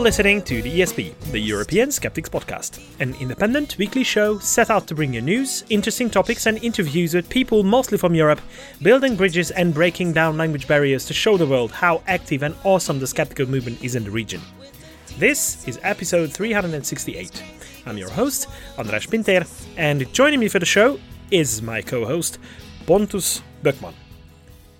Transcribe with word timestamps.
Listening 0.00 0.40
to 0.44 0.62
the 0.62 0.80
ESP, 0.80 1.14
the 1.30 1.38
European 1.38 1.92
Skeptics 1.92 2.30
Podcast, 2.30 2.80
an 3.00 3.14
independent 3.20 3.76
weekly 3.76 4.02
show 4.02 4.38
set 4.38 4.70
out 4.70 4.86
to 4.86 4.94
bring 4.94 5.12
you 5.12 5.20
news, 5.20 5.62
interesting 5.68 6.08
topics, 6.08 6.46
and 6.46 6.56
interviews 6.64 7.12
with 7.12 7.28
people 7.28 7.62
mostly 7.62 7.98
from 7.98 8.14
Europe, 8.14 8.40
building 8.80 9.14
bridges 9.14 9.50
and 9.50 9.74
breaking 9.74 10.14
down 10.14 10.38
language 10.38 10.66
barriers 10.66 11.04
to 11.04 11.12
show 11.12 11.36
the 11.36 11.46
world 11.46 11.70
how 11.70 12.02
active 12.06 12.42
and 12.42 12.54
awesome 12.64 12.98
the 12.98 13.06
skeptical 13.06 13.44
movement 13.44 13.84
is 13.84 13.94
in 13.94 14.02
the 14.02 14.10
region. 14.10 14.40
This 15.18 15.68
is 15.68 15.78
episode 15.82 16.32
368. 16.32 17.44
I'm 17.84 17.98
your 17.98 18.10
host, 18.10 18.48
Andras 18.78 19.04
Pinter, 19.04 19.44
and 19.76 20.10
joining 20.14 20.40
me 20.40 20.48
for 20.48 20.60
the 20.60 20.66
show 20.66 20.98
is 21.30 21.60
my 21.60 21.82
co 21.82 22.06
host, 22.06 22.38
Pontus 22.86 23.42
Böckman. 23.62 23.92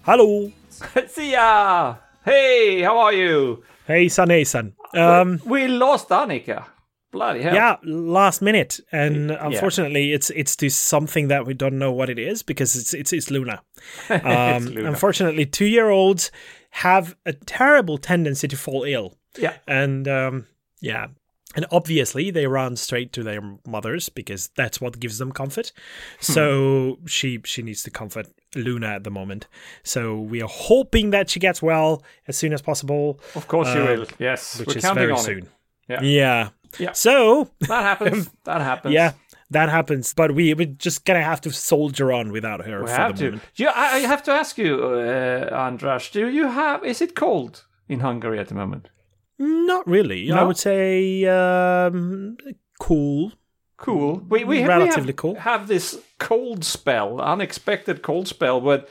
Hello! 0.03 0.51
See 1.09 1.33
ya! 1.33 1.97
Hey, 2.25 2.81
how 2.81 2.97
are 2.99 3.13
you? 3.13 3.63
Hey, 3.91 4.09
son, 4.09 4.31
hey, 4.31 4.45
son. 4.45 4.75
Um, 4.95 5.41
we 5.45 5.67
lost 5.67 6.09
Annika. 6.11 6.65
Bloody 7.11 7.43
hell. 7.43 7.55
Yeah, 7.55 7.77
last 7.83 8.41
minute, 8.41 8.79
and 8.93 9.33
unfortunately, 9.33 10.13
it's 10.13 10.31
it's 10.31 10.55
to 10.57 10.71
something 10.71 11.27
that 11.27 11.45
we 11.45 11.55
don't 11.55 11.77
know 11.77 11.91
what 11.91 12.09
it 12.09 12.21
is 12.21 12.45
because 12.45 12.77
it's 12.77 12.95
it's, 12.95 13.13
it's 13.13 13.31
Luna. 13.33 13.63
Um, 14.11 14.19
It's 14.23 14.67
Luna. 14.67 14.89
Unfortunately, 14.91 15.45
two 15.45 15.67
year 15.67 15.89
olds 15.91 16.31
have 16.71 17.17
a 17.27 17.33
terrible 17.33 17.99
tendency 17.99 18.47
to 18.47 18.57
fall 18.57 18.85
ill, 18.85 19.19
Yeah. 19.37 19.55
and 19.67 20.07
um, 20.07 20.47
yeah, 20.81 21.09
and 21.57 21.67
obviously 21.73 22.31
they 22.31 22.47
run 22.47 22.77
straight 22.77 23.13
to 23.15 23.25
their 23.25 23.41
mothers 23.67 24.09
because 24.09 24.51
that's 24.55 24.81
what 24.81 25.01
gives 25.01 25.19
them 25.19 25.33
comfort. 25.33 25.73
Hmm. 26.21 26.33
So 26.33 26.99
she 27.07 27.41
she 27.45 27.63
needs 27.63 27.83
to 27.83 27.91
comfort 27.91 28.29
Luna 28.55 28.89
at 28.89 29.05
the 29.05 29.11
moment. 29.11 29.47
So 29.83 30.19
we 30.19 30.43
are 30.43 30.49
hoping 30.49 31.11
that 31.11 31.31
she 31.31 31.41
gets 31.41 31.63
well 31.63 32.03
as 32.29 32.37
soon 32.37 32.53
as 32.53 32.63
possible, 32.63 33.21
Of 33.35 33.47
course 33.49 33.73
you 33.75 33.81
Uh, 33.83 33.87
will. 33.87 34.07
Yes. 34.19 34.59
which 34.59 34.69
We're 34.69 34.77
is 34.79 34.85
very 34.95 35.13
on 35.13 35.19
soon. 35.19 35.49
Yeah. 35.89 36.03
Yeah. 36.03 36.49
Yeah. 36.79 36.93
So 36.93 37.51
That 37.61 37.83
happens. 37.83 38.31
that 38.45 38.61
happens. 38.61 38.95
yeah, 38.95 39.13
that 39.51 39.69
happens. 39.69 40.15
But 40.15 40.31
we 40.35 40.55
we're 40.55 40.75
just 40.79 41.05
gonna 41.05 41.23
have 41.25 41.41
to 41.41 41.51
soldier 41.51 42.13
on 42.13 42.31
without 42.33 42.65
her 42.67 42.81
We 42.81 42.87
for 42.87 42.93
have 42.97 43.13
the 43.17 43.19
to. 43.19 43.25
moment. 43.31 43.43
Yeah, 43.57 43.73
I 43.75 43.97
I 43.97 44.07
have 44.07 44.23
to 44.25 44.31
ask 44.33 44.57
you, 44.59 44.75
uh, 44.85 45.49
Andras, 45.67 46.11
do 46.11 46.29
you 46.29 46.47
have, 46.49 46.85
is 46.85 47.01
it 47.01 47.15
cold 47.15 47.67
in 47.89 48.01
Hungary 48.01 48.39
at 48.39 48.47
the 48.49 48.55
moment? 48.55 48.91
Not 49.39 49.87
really. 49.87 50.31
I 50.31 50.43
would 50.45 50.59
say 50.59 51.25
um, 51.25 52.37
cool. 52.79 53.33
Cool. 53.81 54.23
We, 54.29 54.45
we, 54.45 54.65
Relatively 54.65 55.03
we 55.03 55.07
have, 55.09 55.17
cool. 55.17 55.35
have 55.37 55.67
this 55.69 55.99
cold 56.19 56.65
spell, 56.65 57.21
unexpected 57.21 58.03
cold 58.03 58.29
spell 58.29 58.61
with 58.61 58.85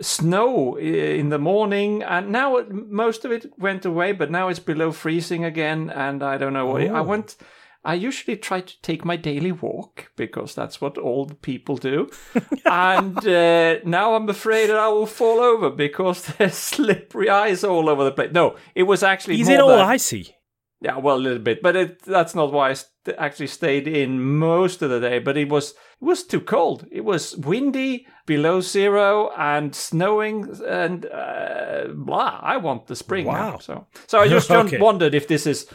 snow 0.00 0.76
in 0.76 1.28
the 1.28 1.38
morning, 1.38 2.02
and 2.02 2.30
now 2.32 2.56
it, 2.56 2.70
most 2.70 3.24
of 3.24 3.30
it 3.32 3.46
went 3.58 3.84
away, 3.84 4.12
but 4.12 4.30
now 4.30 4.48
it's 4.48 4.58
below 4.58 4.90
freezing 4.92 5.44
again, 5.44 5.90
and 5.90 6.22
I 6.22 6.38
don't 6.38 6.52
know. 6.52 6.66
what 6.66 6.82
I 6.82 6.88
Oh. 6.88 7.02
went. 7.04 7.36
I 7.84 7.94
usually 7.94 8.36
try 8.36 8.60
to 8.60 8.82
take 8.82 9.04
my 9.04 9.16
daily 9.16 9.50
walk 9.50 10.12
because 10.16 10.54
that's 10.54 10.80
what 10.80 10.96
old 10.98 11.42
people 11.42 11.76
do, 11.76 12.10
and 12.64 13.18
uh, 13.26 13.78
now 13.84 14.14
I'm 14.14 14.28
afraid 14.28 14.68
that 14.70 14.76
I 14.78 14.88
will 14.88 15.06
fall 15.06 15.40
over 15.40 15.68
because 15.70 16.24
there's 16.38 16.54
slippery 16.54 17.28
ice 17.28 17.64
all 17.64 17.88
over 17.88 18.04
the 18.04 18.12
place. 18.12 18.32
No, 18.32 18.56
it 18.74 18.84
was 18.84 19.02
actually 19.02 19.40
Is 19.40 19.48
it 19.48 19.60
all 19.60 19.68
that- 19.68 19.86
icy? 19.86 20.34
yeah, 20.80 20.96
well, 20.98 21.16
a 21.16 21.18
little 21.18 21.38
bit, 21.42 21.60
but 21.62 21.74
it, 21.76 22.02
that's 22.02 22.34
not 22.34 22.52
why 22.52 22.70
I 22.70 22.74
actually 23.18 23.48
stayed 23.48 23.86
in 23.88 24.22
most 24.22 24.82
of 24.82 24.90
the 24.90 25.00
day. 25.00 25.18
But 25.18 25.36
it 25.36 25.48
was 25.48 25.70
it 25.70 26.04
was 26.04 26.24
too 26.24 26.40
cold. 26.40 26.86
It 26.90 27.04
was 27.04 27.36
windy, 27.36 28.06
below 28.26 28.60
zero, 28.60 29.30
and 29.36 29.74
snowing, 29.74 30.48
and 30.66 31.06
uh, 31.06 31.88
blah. 31.94 32.38
I 32.42 32.56
want 32.58 32.86
the 32.86 32.96
spring 32.96 33.26
now. 33.26 33.58
So, 33.58 33.86
so 34.06 34.18
I 34.20 34.28
just 34.28 34.50
Okay. 34.66 34.78
wondered 34.78 35.14
if 35.14 35.26
this 35.28 35.46
is 35.46 35.66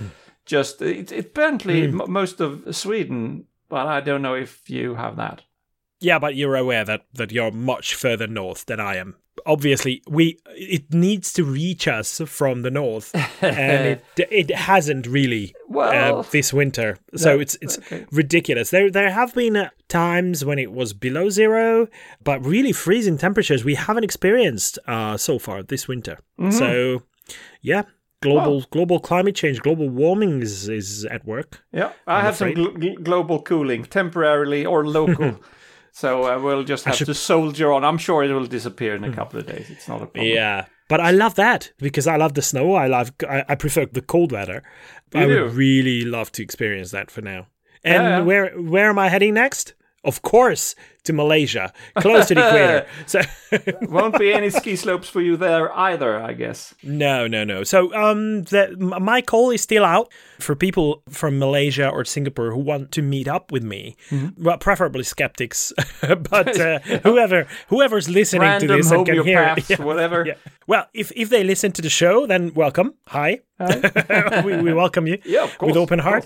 just 0.45 0.81
it, 0.81 1.11
it 1.11 1.25
apparently 1.25 1.83
m- 1.83 2.01
most 2.07 2.39
of 2.41 2.75
Sweden, 2.75 3.45
but 3.69 3.87
I 3.87 4.01
don't 4.01 4.21
know 4.21 4.35
if 4.35 4.69
you 4.69 4.95
have 4.95 5.16
that. 5.17 5.41
Yeah, 6.00 6.19
but 6.19 6.35
you're 6.35 6.56
aware 6.56 6.85
that 6.85 7.06
that 7.13 7.31
you're 7.31 7.52
much 7.52 7.96
further 7.96 8.28
north 8.28 8.66
than 8.66 8.80
I 8.80 8.97
am. 8.97 9.16
Obviously, 9.46 10.02
we 10.08 10.40
it 10.47 10.94
needs 10.94 11.31
to 11.34 11.44
reach 11.44 11.88
us 11.88 12.22
from 12.25 12.62
the 12.63 12.72
north, 12.72 13.16
and 13.41 13.85
it 13.85 14.03
it 14.31 14.52
hasn't 14.52 15.08
really 15.08 15.56
Well, 15.69 16.19
uh, 16.19 16.22
this 16.24 16.53
winter. 16.53 16.97
So 17.16 17.35
no, 17.35 17.40
it's 17.40 17.58
it's 17.62 17.78
okay. 17.80 18.06
ridiculous. 18.12 18.69
There 18.69 18.91
there 18.91 19.12
have 19.12 19.34
been 19.34 19.56
uh, 19.56 19.69
times 19.88 20.44
when 20.44 20.59
it 20.59 20.72
was 20.72 20.94
below 20.94 21.30
zero, 21.30 21.88
but 22.24 22.46
really 22.46 22.74
freezing 22.74 23.18
temperatures 23.18 23.64
we 23.64 23.75
haven't 23.75 24.03
experienced 24.03 24.79
uh, 24.88 25.18
so 25.18 25.40
far 25.40 25.64
this 25.64 25.88
winter. 25.88 26.19
Mm-hmm. 26.40 26.52
So 26.52 27.03
yeah, 27.62 27.84
global 28.22 28.62
global 28.72 29.00
climate 29.00 29.35
change, 29.35 29.62
global 29.62 29.90
warming 29.90 30.41
is 30.41 30.68
is 30.69 31.06
at 31.06 31.25
work. 31.25 31.64
Yeah, 31.72 31.91
I 32.06 32.22
have 32.22 32.35
some 32.35 32.50
gl- 32.50 32.75
gl- 32.78 33.03
global 33.03 33.41
cooling, 33.41 33.85
temporarily 33.85 34.66
or 34.66 34.85
local. 34.85 35.40
so 35.97 36.25
uh, 36.25 36.40
we'll 36.40 36.63
just 36.63 36.85
have 36.85 36.96
to 36.97 37.13
soldier 37.13 37.74
on. 37.74 37.84
I'm 37.84 37.97
sure 37.97 38.24
it 38.24 38.31
will 38.31 38.46
disappear 38.46 38.94
in 38.96 39.03
a 39.03 39.12
couple 39.12 39.40
of 39.40 39.47
days. 39.47 39.68
It's 39.72 39.88
not 39.88 40.03
a 40.03 40.06
problem. 40.06 40.28
Yeah. 40.31 40.66
But 40.90 41.02
I 41.02 41.09
love 41.09 41.34
that 41.35 41.72
because 41.80 42.06
I 42.06 42.18
love 42.18 42.35
the 42.35 42.44
snow. 42.44 42.75
I 42.75 42.85
love 42.85 43.12
I, 43.28 43.44
I 43.50 43.56
prefer 43.56 43.88
the 43.88 44.03
cold 44.03 44.31
weather. 44.31 44.62
I 45.16 45.25
You 45.25 45.44
would 45.44 45.53
really 45.53 46.02
love 46.06 46.31
to 46.34 46.44
experience 46.44 46.91
that 46.91 47.09
for 47.09 47.22
now. 47.22 47.47
And 47.84 48.03
Yeah, 48.03 48.18
yeah. 48.18 48.24
where 48.24 48.50
where 48.62 48.90
am 48.90 49.00
I 49.00 49.09
heading 49.09 49.34
next? 49.34 49.74
Of 50.03 50.22
course, 50.22 50.75
to 51.03 51.12
Malaysia, 51.12 51.74
close 52.00 52.28
to 52.28 52.35
the 52.35 52.47
equator. 52.47 52.85
So 53.08 53.19
Won't 53.90 54.18
be 54.19 54.31
any 54.31 54.50
ski 54.50 54.75
slopes 54.75 55.09
for 55.09 55.22
you 55.22 55.35
there 55.38 55.75
either, 55.75 56.19
I 56.22 56.34
guess. 56.34 56.74
no, 56.84 57.28
no, 57.28 57.44
no. 57.44 57.63
So 57.63 57.94
um, 57.94 58.44
the, 58.44 58.75
my 58.78 59.22
call 59.22 59.52
is 59.52 59.62
still 59.62 59.84
out 59.84 60.12
for 60.40 60.56
people 60.56 61.02
from 61.09 61.40
Malaysia 61.40 61.90
or 61.90 62.06
Singapore 62.06 62.52
who 62.52 62.59
want 62.59 62.91
to 62.94 63.02
meet 63.02 63.28
up 63.28 63.52
with 63.52 63.63
me. 63.63 63.97
Mm-hmm. 64.09 64.44
Well, 64.44 64.58
preferably 64.59 65.03
skeptics, 65.03 65.74
but 66.02 66.59
uh, 66.59 66.79
whoever 67.03 67.47
whoever's 67.68 68.08
listening 68.08 68.59
to 68.62 68.68
this 68.68 68.91
and 68.91 69.06
can 69.06 69.24
hear 69.24 69.41
it. 69.44 69.58
homeopaths, 69.58 69.84
whatever. 69.84 70.25
Yeah. 70.25 70.35
Well, 70.68 70.85
if 70.94 71.12
if 71.16 71.29
they 71.29 71.44
listen 71.44 71.72
to 71.74 71.81
the 71.81 71.90
show, 71.90 72.25
then 72.28 72.53
welcome. 72.53 72.94
Hi. 73.08 73.40
we, 74.46 74.56
we 74.62 74.74
welcome 74.74 75.08
you 75.08 75.18
Yeah, 75.25 75.44
of 75.44 75.58
course. 75.58 75.72
with 75.72 75.78
open 75.78 76.00
heart. 76.00 76.25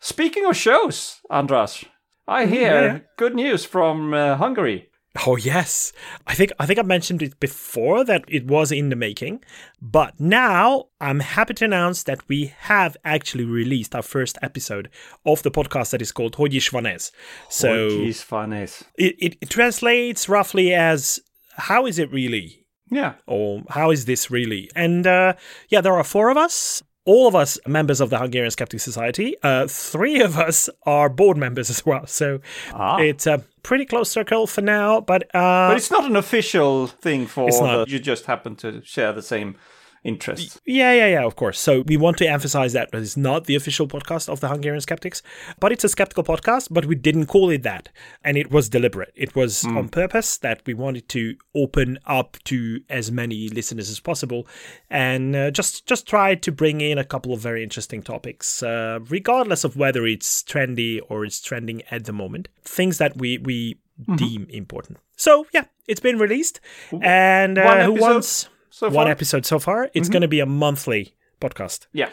Speaking 0.00 0.44
of 0.46 0.56
shows, 0.56 1.20
Andras, 1.30 1.84
I 2.28 2.46
hear 2.46 2.70
Mm, 2.72 2.92
yeah. 2.94 2.98
good 3.16 3.34
news 3.34 3.64
from 3.64 4.14
uh, 4.14 4.36
Hungary. 4.36 4.88
Oh 5.26 5.36
yes, 5.36 5.92
I 6.26 6.34
think 6.34 6.52
I 6.58 6.64
think 6.64 6.78
I 6.78 6.82
mentioned 6.82 7.20
it 7.22 7.38
before 7.38 8.02
that 8.04 8.24
it 8.28 8.46
was 8.46 8.72
in 8.72 8.88
the 8.88 8.96
making, 8.96 9.44
but 9.78 10.18
now 10.18 10.86
I'm 11.02 11.20
happy 11.20 11.52
to 11.54 11.64
announce 11.66 12.04
that 12.04 12.26
we 12.28 12.54
have 12.60 12.96
actually 13.04 13.44
released 13.44 13.94
our 13.94 14.00
first 14.02 14.38
episode 14.40 14.88
of 15.26 15.42
the 15.42 15.50
podcast 15.50 15.90
that 15.90 16.00
is 16.00 16.12
called 16.12 16.34
Vanes. 16.36 17.12
So 17.50 17.88
Vanes. 17.88 18.84
it, 18.96 19.14
it, 19.18 19.36
it 19.42 19.50
translates 19.50 20.30
roughly 20.30 20.72
as 20.72 21.20
"How 21.58 21.84
is 21.84 21.98
it 21.98 22.10
really?" 22.10 22.64
Yeah. 22.90 23.14
or 23.26 23.64
"How 23.68 23.90
is 23.90 24.06
this 24.06 24.30
really?" 24.30 24.70
And 24.74 25.06
uh, 25.06 25.34
yeah, 25.68 25.82
there 25.82 25.92
are 25.94 26.04
four 26.04 26.30
of 26.30 26.38
us. 26.38 26.82
All 27.04 27.26
of 27.26 27.34
us 27.34 27.58
members 27.66 28.00
of 28.00 28.10
the 28.10 28.18
Hungarian 28.18 28.50
Skeptic 28.50 28.78
Society. 28.80 29.36
Uh, 29.42 29.66
three 29.66 30.20
of 30.20 30.38
us 30.38 30.70
are 30.84 31.08
board 31.08 31.36
members 31.36 31.68
as 31.68 31.84
well. 31.84 32.06
So 32.06 32.40
Ah. 32.72 32.98
it's 32.98 33.26
a 33.26 33.42
pretty 33.64 33.84
close 33.86 34.08
circle 34.08 34.46
for 34.46 34.60
now. 34.60 35.00
But, 35.00 35.24
uh, 35.34 35.68
But 35.70 35.76
it's 35.78 35.90
not 35.90 36.04
an 36.04 36.14
official 36.16 36.86
thing 36.86 37.26
for 37.26 37.50
the, 37.50 37.84
you 37.88 37.98
just 37.98 38.26
happen 38.26 38.54
to 38.56 38.82
share 38.84 39.12
the 39.12 39.22
same 39.22 39.56
interests. 40.04 40.60
Yeah, 40.66 40.92
yeah, 40.92 41.06
yeah, 41.06 41.24
of 41.24 41.36
course. 41.36 41.58
So 41.60 41.82
we 41.82 41.96
want 41.96 42.16
to 42.18 42.26
emphasize 42.26 42.72
that 42.72 42.90
it's 42.92 43.16
not 43.16 43.44
the 43.44 43.54
official 43.54 43.86
podcast 43.86 44.28
of 44.28 44.40
the 44.40 44.48
Hungarian 44.48 44.80
Skeptics, 44.80 45.22
but 45.60 45.72
it's 45.72 45.84
a 45.84 45.88
skeptical 45.88 46.24
podcast, 46.24 46.68
but 46.70 46.86
we 46.86 46.94
didn't 46.94 47.26
call 47.26 47.50
it 47.50 47.62
that. 47.62 47.88
And 48.24 48.36
it 48.36 48.50
was 48.50 48.68
deliberate. 48.68 49.12
It 49.14 49.34
was 49.36 49.64
on 49.64 49.88
purpose 49.88 50.38
that 50.38 50.62
we 50.66 50.74
wanted 50.74 51.08
to 51.10 51.36
open 51.54 51.98
up 52.06 52.36
to 52.44 52.80
as 52.88 53.12
many 53.12 53.48
listeners 53.48 53.90
as 53.90 54.00
possible 54.00 54.46
and 54.90 55.36
uh, 55.36 55.50
just 55.50 55.86
just 55.86 56.06
try 56.06 56.34
to 56.34 56.52
bring 56.52 56.80
in 56.80 56.98
a 56.98 57.04
couple 57.04 57.32
of 57.32 57.40
very 57.40 57.62
interesting 57.62 58.02
topics, 58.02 58.62
uh, 58.62 58.98
regardless 59.08 59.64
of 59.64 59.76
whether 59.76 60.06
it's 60.06 60.42
trendy 60.42 61.00
or 61.08 61.24
it's 61.24 61.40
trending 61.40 61.82
at 61.90 62.04
the 62.04 62.12
moment. 62.12 62.48
Things 62.62 62.98
that 62.98 63.16
we, 63.16 63.38
we 63.38 63.78
deem 64.16 64.46
important. 64.50 64.98
So, 65.16 65.46
yeah, 65.52 65.64
it's 65.86 66.00
been 66.00 66.18
released. 66.18 66.60
And 67.00 67.58
uh, 67.58 67.62
One 67.62 67.80
who 67.80 67.92
wants 67.94 68.48
So 68.72 68.88
one 68.88 69.08
episode 69.08 69.44
so 69.46 69.58
far. 69.58 69.90
It's 69.94 70.08
going 70.08 70.22
to 70.22 70.28
be 70.28 70.40
a 70.40 70.46
monthly 70.46 71.14
podcast. 71.40 71.86
Yeah. 71.92 72.08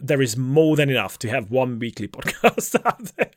There 0.00 0.22
is 0.22 0.36
more 0.36 0.76
than 0.76 0.90
enough 0.90 1.18
to 1.18 1.28
have 1.28 1.50
one 1.50 1.78
weekly 1.78 2.08
podcast 2.16 2.76
out 2.86 3.12
there 3.16 3.30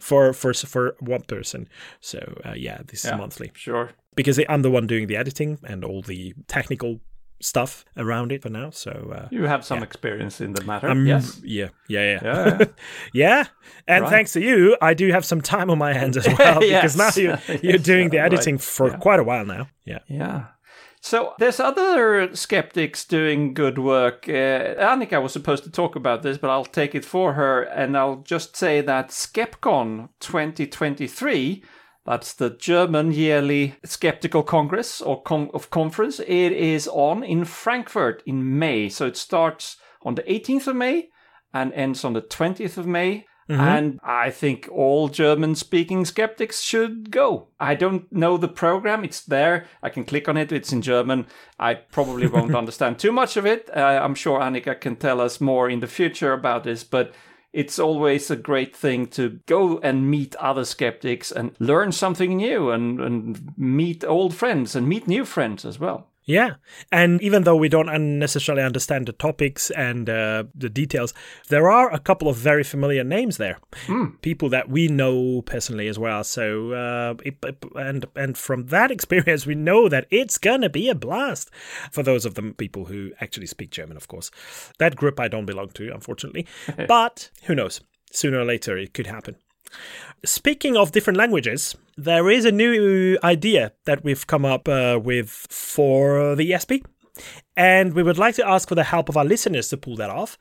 for 0.00 0.32
for 0.32 0.54
for 0.54 0.94
one 1.00 1.22
person. 1.22 1.68
So 2.00 2.18
uh, 2.44 2.54
yeah, 2.56 2.78
this 2.86 3.04
Yeah. 3.04 3.14
is 3.14 3.18
monthly 3.18 3.50
Sure. 3.54 3.90
because 4.14 4.40
I'm 4.48 4.62
the 4.62 4.70
one 4.70 4.86
doing 4.86 5.08
the 5.08 5.16
editing 5.16 5.58
and 5.64 5.84
all 5.84 6.02
the 6.02 6.32
technical 6.46 7.00
stuff 7.40 7.84
around 7.96 8.32
it 8.32 8.42
for 8.42 8.50
now. 8.50 8.70
So 8.70 8.90
uh, 9.14 9.28
You 9.30 9.44
have 9.48 9.62
some 9.64 9.82
experience 9.82 10.40
in 10.40 10.52
the 10.54 10.64
matter. 10.64 10.88
I'm 10.88 11.06
yes. 11.06 11.40
yeah 11.44 11.68
yeah 11.88 12.04
yeah 12.12 12.20
Yeah. 12.58 12.64
yeah. 13.12 13.44
And 13.88 14.02
Right. 14.04 14.10
thanks 14.10 14.32
to 14.32 14.40
you, 14.40 14.76
I 14.80 14.94
do 14.94 15.10
have 15.12 15.24
some 15.24 15.40
time 15.42 15.70
on 15.70 15.78
my 15.78 15.92
hands 15.92 16.16
as 16.16 16.26
well 16.38 16.60
because 16.60 16.96
now 16.96 17.10
you're 17.16 17.38
you're 17.62 17.72
Yes, 17.76 17.82
doing 17.82 18.10
the 18.10 18.18
right. 18.18 18.32
editing 18.32 18.58
for 18.58 18.88
Yeah. 18.90 18.96
quite 18.98 19.20
a 19.20 19.24
while 19.24 19.44
now. 19.44 19.68
Yeah. 19.84 19.98
Yeah. 20.08 20.44
So 21.06 21.34
there's 21.38 21.60
other 21.60 22.34
skeptics 22.34 23.04
doing 23.04 23.54
good 23.54 23.78
work. 23.78 24.28
Uh, 24.28 24.74
Annika 24.74 25.22
was 25.22 25.32
supposed 25.32 25.62
to 25.62 25.70
talk 25.70 25.94
about 25.94 26.24
this, 26.24 26.36
but 26.36 26.50
I'll 26.50 26.64
take 26.64 26.96
it 26.96 27.04
for 27.04 27.34
her, 27.34 27.62
and 27.62 27.96
I'll 27.96 28.22
just 28.24 28.56
say 28.56 28.80
that 28.80 29.10
SkepKon 29.10 30.08
2023. 30.18 31.62
That's 32.04 32.32
the 32.32 32.50
German 32.50 33.12
yearly 33.12 33.76
skeptical 33.84 34.42
congress 34.42 35.00
or 35.00 35.22
con- 35.22 35.50
of 35.54 35.70
conference. 35.70 36.18
It 36.18 36.50
is 36.50 36.88
on 36.88 37.22
in 37.22 37.44
Frankfurt 37.44 38.24
in 38.26 38.58
May. 38.58 38.88
So 38.88 39.06
it 39.06 39.16
starts 39.16 39.76
on 40.02 40.16
the 40.16 40.24
18th 40.24 40.66
of 40.66 40.74
May 40.74 41.10
and 41.54 41.72
ends 41.74 42.04
on 42.04 42.14
the 42.14 42.22
20th 42.22 42.78
of 42.78 42.88
May. 42.88 43.26
Mm-hmm. 43.48 43.60
And 43.60 44.00
I 44.02 44.30
think 44.30 44.68
all 44.72 45.08
German 45.08 45.54
speaking 45.54 46.04
skeptics 46.04 46.60
should 46.60 47.12
go. 47.12 47.48
I 47.60 47.76
don't 47.76 48.10
know 48.12 48.36
the 48.36 48.48
program. 48.48 49.04
It's 49.04 49.20
there. 49.20 49.66
I 49.82 49.88
can 49.88 50.04
click 50.04 50.28
on 50.28 50.36
it. 50.36 50.50
It's 50.50 50.72
in 50.72 50.82
German. 50.82 51.26
I 51.58 51.74
probably 51.74 52.26
won't 52.26 52.54
understand 52.56 52.98
too 52.98 53.12
much 53.12 53.36
of 53.36 53.46
it. 53.46 53.70
Uh, 53.74 54.00
I'm 54.02 54.16
sure 54.16 54.40
Annika 54.40 54.80
can 54.80 54.96
tell 54.96 55.20
us 55.20 55.40
more 55.40 55.70
in 55.70 55.80
the 55.80 55.86
future 55.86 56.32
about 56.32 56.64
this, 56.64 56.82
but 56.82 57.14
it's 57.52 57.78
always 57.78 58.30
a 58.30 58.36
great 58.36 58.76
thing 58.76 59.06
to 59.06 59.40
go 59.46 59.78
and 59.78 60.10
meet 60.10 60.34
other 60.36 60.64
skeptics 60.64 61.30
and 61.30 61.52
learn 61.60 61.92
something 61.92 62.36
new 62.36 62.70
and, 62.70 63.00
and 63.00 63.56
meet 63.56 64.04
old 64.04 64.34
friends 64.34 64.74
and 64.74 64.88
meet 64.88 65.06
new 65.06 65.24
friends 65.24 65.64
as 65.64 65.78
well. 65.78 66.08
Yeah. 66.26 66.56
And 66.90 67.22
even 67.22 67.44
though 67.44 67.54
we 67.54 67.68
don't 67.68 68.18
necessarily 68.18 68.64
understand 68.64 69.06
the 69.06 69.12
topics 69.12 69.70
and 69.70 70.10
uh, 70.10 70.44
the 70.54 70.68
details, 70.68 71.14
there 71.48 71.70
are 71.70 71.92
a 71.92 72.00
couple 72.00 72.28
of 72.28 72.36
very 72.36 72.64
familiar 72.64 73.04
names 73.04 73.36
there. 73.36 73.60
Mm. 73.86 74.20
People 74.22 74.48
that 74.48 74.68
we 74.68 74.88
know 74.88 75.42
personally 75.42 75.86
as 75.86 76.00
well. 76.00 76.24
So, 76.24 76.72
uh, 76.72 77.14
it, 77.24 77.36
and, 77.76 78.06
and 78.16 78.36
from 78.36 78.66
that 78.66 78.90
experience, 78.96 79.46
we 79.46 79.54
know 79.54 79.88
that 79.88 80.08
it's 80.10 80.36
going 80.36 80.62
to 80.62 80.68
be 80.68 80.88
a 80.88 80.96
blast 80.96 81.50
for 81.92 82.02
those 82.02 82.26
of 82.26 82.34
the 82.34 82.42
people 82.42 82.86
who 82.86 83.12
actually 83.20 83.46
speak 83.46 83.70
German, 83.70 83.96
of 83.96 84.08
course. 84.08 84.32
That 84.78 84.96
group 84.96 85.20
I 85.20 85.28
don't 85.28 85.46
belong 85.46 85.68
to, 85.70 85.94
unfortunately. 85.94 86.46
but 86.88 87.30
who 87.44 87.54
knows? 87.54 87.80
Sooner 88.10 88.40
or 88.40 88.44
later, 88.44 88.76
it 88.76 88.94
could 88.94 89.06
happen. 89.06 89.36
Speaking 90.24 90.76
of 90.76 90.92
different 90.92 91.18
languages, 91.18 91.76
there 91.96 92.30
is 92.30 92.44
a 92.44 92.52
new 92.52 93.18
idea 93.22 93.72
that 93.84 94.04
we've 94.04 94.26
come 94.26 94.44
up 94.44 94.68
uh, 94.68 94.98
with 95.02 95.30
for 95.50 96.34
the 96.34 96.50
ESP. 96.50 96.84
And 97.56 97.94
we 97.94 98.02
would 98.02 98.18
like 98.18 98.34
to 98.34 98.46
ask 98.46 98.68
for 98.68 98.74
the 98.74 98.84
help 98.84 99.08
of 99.08 99.16
our 99.16 99.24
listeners 99.24 99.68
to 99.68 99.78
pull 99.78 99.96
that 99.96 100.10
off. 100.10 100.36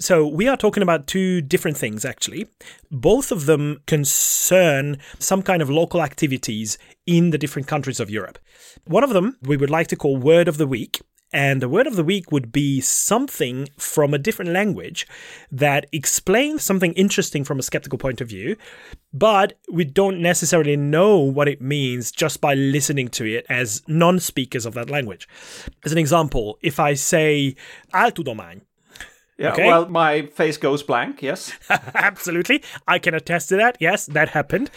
So, 0.00 0.26
we 0.26 0.48
are 0.48 0.56
talking 0.56 0.82
about 0.82 1.06
two 1.06 1.40
different 1.40 1.76
things, 1.76 2.04
actually. 2.04 2.48
Both 2.90 3.30
of 3.30 3.46
them 3.46 3.82
concern 3.86 4.98
some 5.20 5.42
kind 5.42 5.62
of 5.62 5.70
local 5.70 6.02
activities 6.02 6.78
in 7.06 7.30
the 7.30 7.38
different 7.38 7.68
countries 7.68 8.00
of 8.00 8.10
Europe. 8.10 8.40
One 8.86 9.04
of 9.04 9.10
them 9.10 9.36
we 9.42 9.56
would 9.56 9.70
like 9.70 9.86
to 9.88 9.96
call 9.96 10.16
Word 10.16 10.48
of 10.48 10.58
the 10.58 10.66
Week, 10.66 11.00
and 11.36 11.60
the 11.60 11.68
word 11.68 11.86
of 11.86 11.96
the 11.96 12.02
week 12.02 12.32
would 12.32 12.50
be 12.50 12.80
something 12.80 13.68
from 13.76 14.14
a 14.14 14.18
different 14.18 14.52
language 14.52 15.06
that 15.52 15.84
explains 15.92 16.62
something 16.62 16.94
interesting 16.94 17.44
from 17.44 17.58
a 17.58 17.62
skeptical 17.62 17.98
point 17.98 18.22
of 18.22 18.28
view, 18.30 18.56
but 19.12 19.52
we 19.70 19.84
don't 19.84 20.22
necessarily 20.22 20.76
know 20.76 21.18
what 21.18 21.46
it 21.46 21.60
means 21.60 22.10
just 22.10 22.40
by 22.40 22.54
listening 22.54 23.08
to 23.08 23.26
it 23.26 23.44
as 23.50 23.82
non 23.86 24.18
speakers 24.18 24.64
of 24.64 24.72
that 24.72 24.88
language. 24.88 25.28
As 25.84 25.92
an 25.92 25.98
example, 25.98 26.58
if 26.62 26.80
I 26.80 26.94
say 26.94 27.54
áltudomány, 27.92 28.62
yeah, 29.36 29.52
okay. 29.52 29.66
well, 29.66 29.86
my 29.90 30.22
face 30.22 30.56
goes 30.56 30.82
blank, 30.82 31.20
yes. 31.20 31.52
Absolutely. 31.94 32.62
I 32.88 32.98
can 32.98 33.12
attest 33.12 33.50
to 33.50 33.56
that. 33.56 33.76
Yes, 33.78 34.06
that 34.06 34.30
happened. 34.30 34.70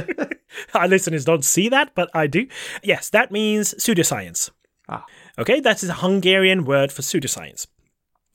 Our 0.72 0.88
listeners 0.88 1.26
don't 1.26 1.44
see 1.44 1.68
that, 1.68 1.94
but 1.94 2.08
I 2.14 2.28
do. 2.28 2.46
Yes, 2.82 3.10
that 3.10 3.30
means 3.30 3.74
pseudoscience. 3.74 4.48
Ah. 4.88 5.04
Okay, 5.38 5.60
that 5.60 5.82
is 5.82 5.88
a 5.88 5.94
Hungarian 5.94 6.64
word 6.64 6.90
for 6.92 7.02
pseudoscience. 7.02 7.66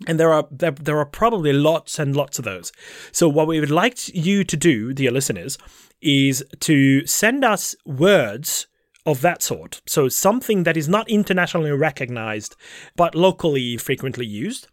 And 0.07 0.19
there 0.19 0.33
are 0.33 0.47
there, 0.51 0.71
there 0.71 0.97
are 0.97 1.05
probably 1.05 1.53
lots 1.53 1.99
and 1.99 2.15
lots 2.15 2.39
of 2.39 2.45
those. 2.45 2.71
So 3.11 3.29
what 3.29 3.47
we 3.47 3.59
would 3.59 3.71
like 3.71 4.13
you 4.15 4.43
to 4.43 4.57
do, 4.57 4.93
dear 4.93 5.11
listeners, 5.11 5.57
is 6.01 6.43
to 6.61 7.05
send 7.05 7.43
us 7.43 7.75
words 7.85 8.67
of 9.05 9.21
that 9.21 9.41
sort. 9.41 9.81
So 9.87 10.09
something 10.09 10.63
that 10.63 10.77
is 10.77 10.87
not 10.87 11.09
internationally 11.09 11.71
recognized 11.71 12.55
but 12.95 13.15
locally 13.15 13.77
frequently 13.77 14.25
used. 14.25 14.67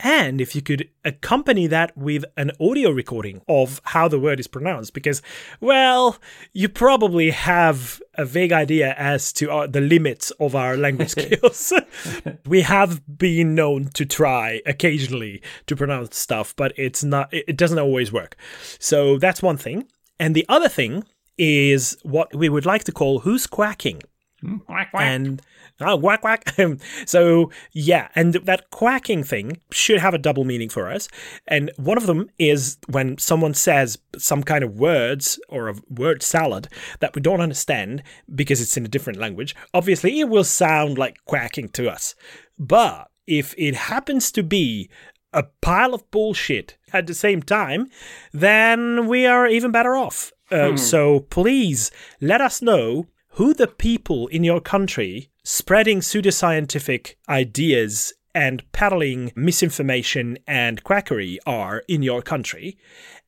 And 0.00 0.40
if 0.40 0.54
you 0.54 0.60
could 0.60 0.88
accompany 1.04 1.66
that 1.68 1.96
with 1.96 2.24
an 2.36 2.50
audio 2.60 2.90
recording 2.90 3.42
of 3.48 3.80
how 3.84 4.08
the 4.08 4.18
word 4.18 4.40
is 4.40 4.46
pronounced, 4.46 4.92
because, 4.92 5.22
well, 5.60 6.18
you 6.52 6.68
probably 6.68 7.30
have 7.30 8.02
a 8.14 8.24
vague 8.24 8.52
idea 8.52 8.94
as 8.98 9.32
to 9.34 9.50
our, 9.50 9.68
the 9.68 9.80
limits 9.80 10.30
of 10.32 10.54
our 10.54 10.76
language 10.76 11.08
skills. 11.16 11.72
we 12.46 12.62
have 12.62 13.02
been 13.18 13.54
known 13.54 13.86
to 13.94 14.04
try 14.04 14.60
occasionally 14.66 15.40
to 15.66 15.76
pronounce 15.76 16.18
stuff, 16.18 16.54
but 16.56 16.72
it's 16.76 17.04
not, 17.04 17.32
it 17.32 17.56
doesn't 17.56 17.78
always 17.78 18.12
work. 18.12 18.36
So 18.78 19.16
that's 19.18 19.42
one 19.42 19.56
thing. 19.56 19.86
And 20.18 20.34
the 20.34 20.44
other 20.48 20.68
thing 20.68 21.04
is 21.38 21.96
what 22.02 22.34
we 22.34 22.48
would 22.48 22.66
like 22.66 22.84
to 22.84 22.92
call 22.92 23.20
who's 23.20 23.46
quacking. 23.46 24.02
Mm, 24.42 24.64
quack, 24.66 24.90
quack. 24.90 25.02
And 25.02 25.40
oh, 25.86 25.98
quack, 25.98 26.20
quack. 26.20 26.54
so, 27.06 27.50
yeah, 27.72 28.08
and 28.14 28.34
that 28.34 28.70
quacking 28.70 29.24
thing 29.24 29.58
should 29.70 30.00
have 30.00 30.14
a 30.14 30.18
double 30.18 30.44
meaning 30.44 30.68
for 30.68 30.90
us. 30.90 31.08
And 31.46 31.70
one 31.76 31.96
of 31.96 32.06
them 32.06 32.30
is 32.38 32.78
when 32.88 33.18
someone 33.18 33.54
says 33.54 33.98
some 34.16 34.42
kind 34.42 34.64
of 34.64 34.74
words 34.74 35.38
or 35.48 35.68
a 35.68 35.74
word 35.88 36.22
salad 36.22 36.68
that 37.00 37.14
we 37.14 37.20
don't 37.20 37.40
understand 37.40 38.02
because 38.34 38.60
it's 38.60 38.76
in 38.76 38.84
a 38.84 38.88
different 38.88 39.18
language. 39.18 39.54
Obviously, 39.72 40.20
it 40.20 40.28
will 40.28 40.44
sound 40.44 40.98
like 40.98 41.24
quacking 41.24 41.68
to 41.70 41.90
us. 41.90 42.14
But 42.58 43.10
if 43.26 43.54
it 43.56 43.74
happens 43.74 44.30
to 44.32 44.42
be 44.42 44.90
a 45.32 45.44
pile 45.60 45.94
of 45.94 46.10
bullshit 46.10 46.76
at 46.92 47.06
the 47.06 47.14
same 47.14 47.42
time, 47.42 47.88
then 48.32 49.08
we 49.08 49.26
are 49.26 49.46
even 49.46 49.72
better 49.72 49.96
off. 49.96 50.32
Uh, 50.50 50.70
hmm. 50.70 50.76
So 50.76 51.20
please 51.20 51.90
let 52.20 52.40
us 52.40 52.62
know 52.62 53.06
who 53.30 53.52
the 53.52 53.66
people 53.66 54.28
in 54.28 54.44
your 54.44 54.60
country 54.60 55.30
spreading 55.44 56.00
pseudoscientific 56.00 57.14
ideas 57.28 58.14
and 58.34 58.64
peddling 58.72 59.30
misinformation 59.36 60.38
and 60.46 60.82
quackery 60.82 61.38
are 61.46 61.84
in 61.86 62.02
your 62.02 62.22
country. 62.22 62.76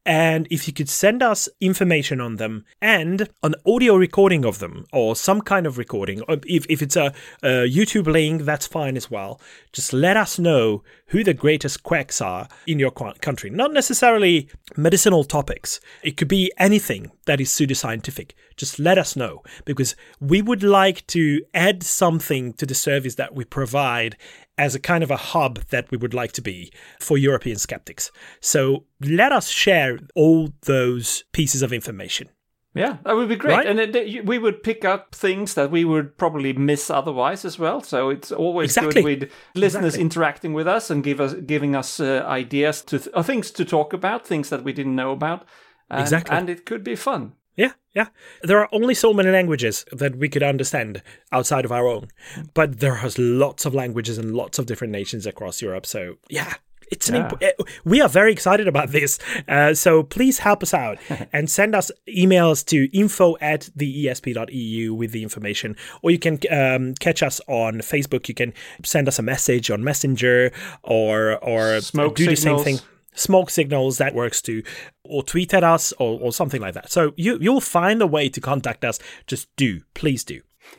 And 0.04 0.46
if 0.50 0.68
you 0.68 0.72
could 0.72 0.88
send 0.88 1.20
us 1.22 1.48
information 1.60 2.20
on 2.20 2.36
them 2.36 2.64
and 2.80 3.28
an 3.42 3.54
audio 3.66 3.96
recording 3.96 4.44
of 4.44 4.60
them 4.60 4.86
or 4.92 5.16
some 5.16 5.40
kind 5.40 5.66
of 5.66 5.78
recording, 5.78 6.22
if, 6.46 6.64
if 6.68 6.80
it's 6.80 6.94
a, 6.94 7.12
a 7.42 7.68
YouTube 7.68 8.06
link, 8.06 8.42
that's 8.42 8.68
fine 8.68 8.96
as 8.96 9.10
well. 9.10 9.40
Just 9.72 9.92
let 9.92 10.16
us 10.16 10.38
know 10.38 10.84
who 11.08 11.24
the 11.24 11.34
greatest 11.34 11.82
quacks 11.82 12.20
are 12.20 12.46
in 12.68 12.78
your 12.78 12.92
country. 12.92 13.50
Not 13.50 13.72
necessarily 13.72 14.48
medicinal 14.76 15.24
topics, 15.24 15.80
it 16.02 16.16
could 16.16 16.28
be 16.28 16.52
anything 16.56 17.10
that 17.26 17.40
is 17.40 17.50
pseudoscientific. 17.50 18.32
Just 18.56 18.78
let 18.78 18.98
us 18.98 19.14
know 19.14 19.42
because 19.64 19.94
we 20.20 20.42
would 20.42 20.62
like 20.62 21.06
to 21.08 21.42
add 21.52 21.82
something 21.82 22.54
to 22.54 22.66
the 22.66 22.74
service 22.74 23.16
that 23.16 23.34
we 23.34 23.44
provide 23.44 24.16
as 24.58 24.74
a 24.74 24.80
kind 24.80 25.04
of 25.04 25.10
a 25.10 25.16
hub 25.16 25.58
that 25.68 25.90
we 25.90 25.98
would 25.98 26.14
like 26.14 26.32
to 26.32 26.42
be 26.42 26.72
for 26.98 27.18
European 27.18 27.58
skeptics. 27.58 28.10
So 28.40 28.84
let 29.00 29.32
us 29.32 29.48
share 29.48 29.98
all 30.14 30.48
those 30.62 31.24
pieces 31.32 31.62
of 31.62 31.72
information. 31.72 32.30
Yeah, 32.76 32.98
that 33.04 33.16
would 33.16 33.30
be 33.30 33.36
great. 33.36 33.54
Right? 33.54 33.66
And 33.66 33.80
it, 33.80 34.26
we 34.26 34.38
would 34.38 34.62
pick 34.62 34.84
up 34.84 35.14
things 35.14 35.54
that 35.54 35.70
we 35.70 35.86
would 35.86 36.18
probably 36.18 36.52
miss 36.52 36.90
otherwise 36.90 37.46
as 37.46 37.58
well. 37.58 37.80
So 37.80 38.10
it's 38.10 38.30
always 38.30 38.76
exactly. 38.76 39.02
good 39.02 39.20
with 39.20 39.30
listeners 39.54 39.94
exactly. 39.94 40.02
interacting 40.02 40.52
with 40.52 40.68
us 40.68 40.90
and 40.90 41.02
give 41.02 41.18
us 41.18 41.32
giving 41.32 41.74
us 41.74 42.00
uh, 42.00 42.22
ideas 42.26 42.82
to 42.82 42.98
th- 42.98 43.24
things 43.24 43.50
to 43.52 43.64
talk 43.64 43.94
about, 43.94 44.26
things 44.26 44.50
that 44.50 44.62
we 44.62 44.74
didn't 44.74 44.94
know 44.94 45.12
about. 45.12 45.46
And, 45.90 46.00
exactly. 46.00 46.36
And 46.36 46.50
it 46.50 46.66
could 46.66 46.82
be 46.82 46.96
fun. 46.96 47.34
Yeah, 47.56 47.72
yeah. 47.94 48.08
There 48.42 48.58
are 48.60 48.68
only 48.70 48.94
so 48.94 49.14
many 49.14 49.30
languages 49.30 49.86
that 49.90 50.16
we 50.16 50.28
could 50.28 50.42
understand 50.42 51.02
outside 51.32 51.64
of 51.64 51.72
our 51.72 51.86
own, 51.86 52.08
but 52.52 52.80
there 52.80 52.98
are 52.98 53.10
lots 53.16 53.64
of 53.64 53.74
languages 53.74 54.18
and 54.18 54.34
lots 54.34 54.58
of 54.58 54.66
different 54.66 54.92
nations 54.92 55.26
across 55.26 55.62
Europe. 55.62 55.86
So, 55.86 56.16
yeah, 56.28 56.54
it's 56.90 57.08
yeah. 57.08 57.30
Imp- 57.30 57.42
eh, 57.42 57.52
we 57.84 58.00
are 58.00 58.08
very 58.08 58.30
excited 58.30 58.68
about 58.68 58.90
this. 58.90 59.18
Uh, 59.48 59.74
so 59.74 60.02
please 60.02 60.38
help 60.38 60.62
us 60.62 60.74
out 60.74 60.98
and 61.32 61.50
send 61.50 61.74
us 61.74 61.90
emails 62.08 62.64
to 62.66 62.90
info 62.96 63.36
at 63.40 63.70
theesp.eu 63.76 64.94
with 64.94 65.12
the 65.12 65.22
information. 65.22 65.76
Or 66.02 66.10
you 66.10 66.18
can 66.18 66.38
um, 66.50 66.94
catch 66.94 67.22
us 67.22 67.40
on 67.48 67.76
Facebook. 67.78 68.28
You 68.28 68.34
can 68.34 68.52
send 68.84 69.08
us 69.08 69.18
a 69.18 69.22
message 69.22 69.70
on 69.70 69.82
Messenger 69.82 70.52
or 70.82 71.42
or 71.42 71.80
Smoke 71.80 72.16
do 72.16 72.24
signals. 72.24 72.64
the 72.64 72.70
same 72.70 72.78
thing 72.78 72.86
smoke 73.16 73.50
signals 73.50 73.98
that 73.98 74.14
works 74.14 74.40
too 74.40 74.62
or 75.04 75.22
tweet 75.22 75.52
at 75.52 75.64
us 75.64 75.92
or, 75.98 76.20
or 76.20 76.32
something 76.32 76.60
like 76.60 76.74
that 76.74 76.90
so 76.90 77.12
you 77.16 77.38
you'll 77.40 77.60
find 77.60 78.00
a 78.00 78.06
way 78.06 78.28
to 78.28 78.40
contact 78.40 78.84
us 78.84 78.98
just 79.26 79.48
do 79.56 79.80
please 79.94 80.22
do 80.22 80.40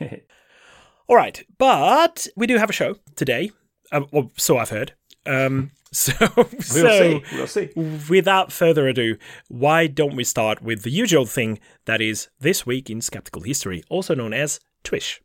all 1.08 1.16
right 1.16 1.44
but 1.58 2.26
we 2.36 2.46
do 2.46 2.56
have 2.56 2.70
a 2.70 2.72
show 2.72 2.96
today 3.16 3.50
um, 3.92 4.06
or 4.12 4.30
so 4.36 4.56
i've 4.56 4.70
heard 4.70 4.94
um, 5.26 5.72
so, 5.92 6.12
we'll 6.36 6.48
so 6.60 6.88
see. 6.88 7.22
We'll 7.32 7.46
see. 7.46 7.70
Without 8.08 8.52
further 8.52 8.88
ado, 8.88 9.16
why 9.48 9.86
don't 9.86 10.16
we 10.16 10.24
start 10.24 10.62
with 10.62 10.82
the 10.82 10.90
usual 10.90 11.26
thing 11.26 11.58
that 11.84 12.00
is 12.00 12.28
this 12.40 12.66
week 12.66 12.90
in 12.90 13.00
skeptical 13.00 13.42
history, 13.42 13.82
also 13.88 14.14
known 14.14 14.32
as 14.32 14.60
Twish. 14.84 15.20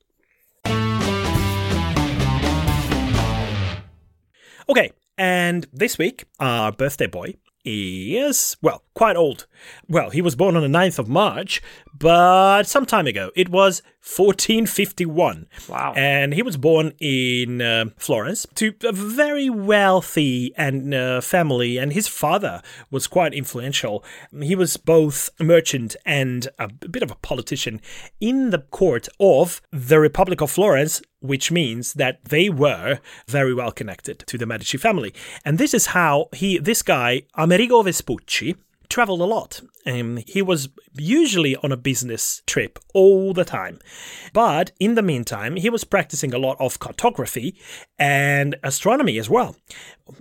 Okay, 4.70 4.92
and 5.18 5.68
this 5.72 5.98
week, 5.98 6.26
our 6.40 6.72
birthday 6.72 7.08
boy 7.08 7.36
is, 7.66 8.58
well, 8.62 8.84
quite 8.94 9.16
old. 9.16 9.48
Well, 9.88 10.10
he 10.10 10.22
was 10.22 10.36
born 10.36 10.56
on 10.56 10.62
the 10.62 10.78
9th 10.78 11.00
of 11.00 11.08
March, 11.08 11.62
but 11.94 12.64
some 12.64 12.86
time 12.86 13.08
ago. 13.08 13.32
It 13.36 13.50
was 13.50 13.82
1451. 14.02 15.48
Wow. 15.70 15.94
And 15.96 16.34
he 16.34 16.42
was 16.42 16.58
born 16.58 16.94
in 17.00 17.62
uh, 17.62 17.86
Florence 17.98 18.46
to 18.56 18.74
a 18.84 18.92
very 18.92 19.50
wealthy 19.50 20.54
and 20.58 20.94
uh, 20.94 21.22
family, 21.22 21.78
and 21.78 21.94
his 21.94 22.08
father 22.08 22.62
was 22.92 23.08
quite 23.08 23.34
influential. 23.34 24.04
He 24.42 24.56
was 24.56 24.78
both 24.78 25.30
a 25.40 25.44
merchant 25.44 25.96
and 26.06 26.50
a 26.60 26.68
bit 26.68 27.04
of 27.04 27.12
a 27.12 27.16
politician 27.16 27.82
in 28.20 28.50
the 28.50 28.60
court 28.60 29.08
of 29.20 29.62
the 29.72 30.00
Republic 30.00 30.42
of 30.42 30.52
Florence, 30.52 31.02
which 31.24 31.52
means 31.52 31.94
that 31.94 32.24
they 32.26 32.50
were 32.50 33.00
very 33.28 33.54
well 33.54 33.72
connected 33.72 34.20
to 34.28 34.38
the 34.38 34.46
Medici 34.46 34.78
family. 34.78 35.14
And 35.46 35.58
this 35.58 35.74
is 35.74 35.88
how 35.88 36.28
he, 36.34 36.58
this 36.58 36.82
guy, 36.82 37.24
Amerigo 37.36 37.82
Vespucci, 37.82 38.56
traveled 38.90 39.22
a 39.22 39.26
lot. 39.26 39.62
Um, 39.86 40.18
he 40.28 40.42
was 40.42 40.68
usually 40.96 41.56
on 41.58 41.72
a 41.72 41.78
business 41.78 42.42
trip 42.46 42.80
all 42.94 43.34
the 43.34 43.46
time. 43.46 43.80
But 44.34 44.72
in 44.80 44.96
the 44.96 45.02
meantime, 45.02 45.56
he 45.56 45.70
was 45.70 45.84
practicing 45.84 46.34
a 46.34 46.40
lot 46.40 46.58
of 46.60 46.80
cartography 46.80 47.56
and 47.98 48.56
astronomy 48.64 49.18
as 49.18 49.30
well. 49.30 49.56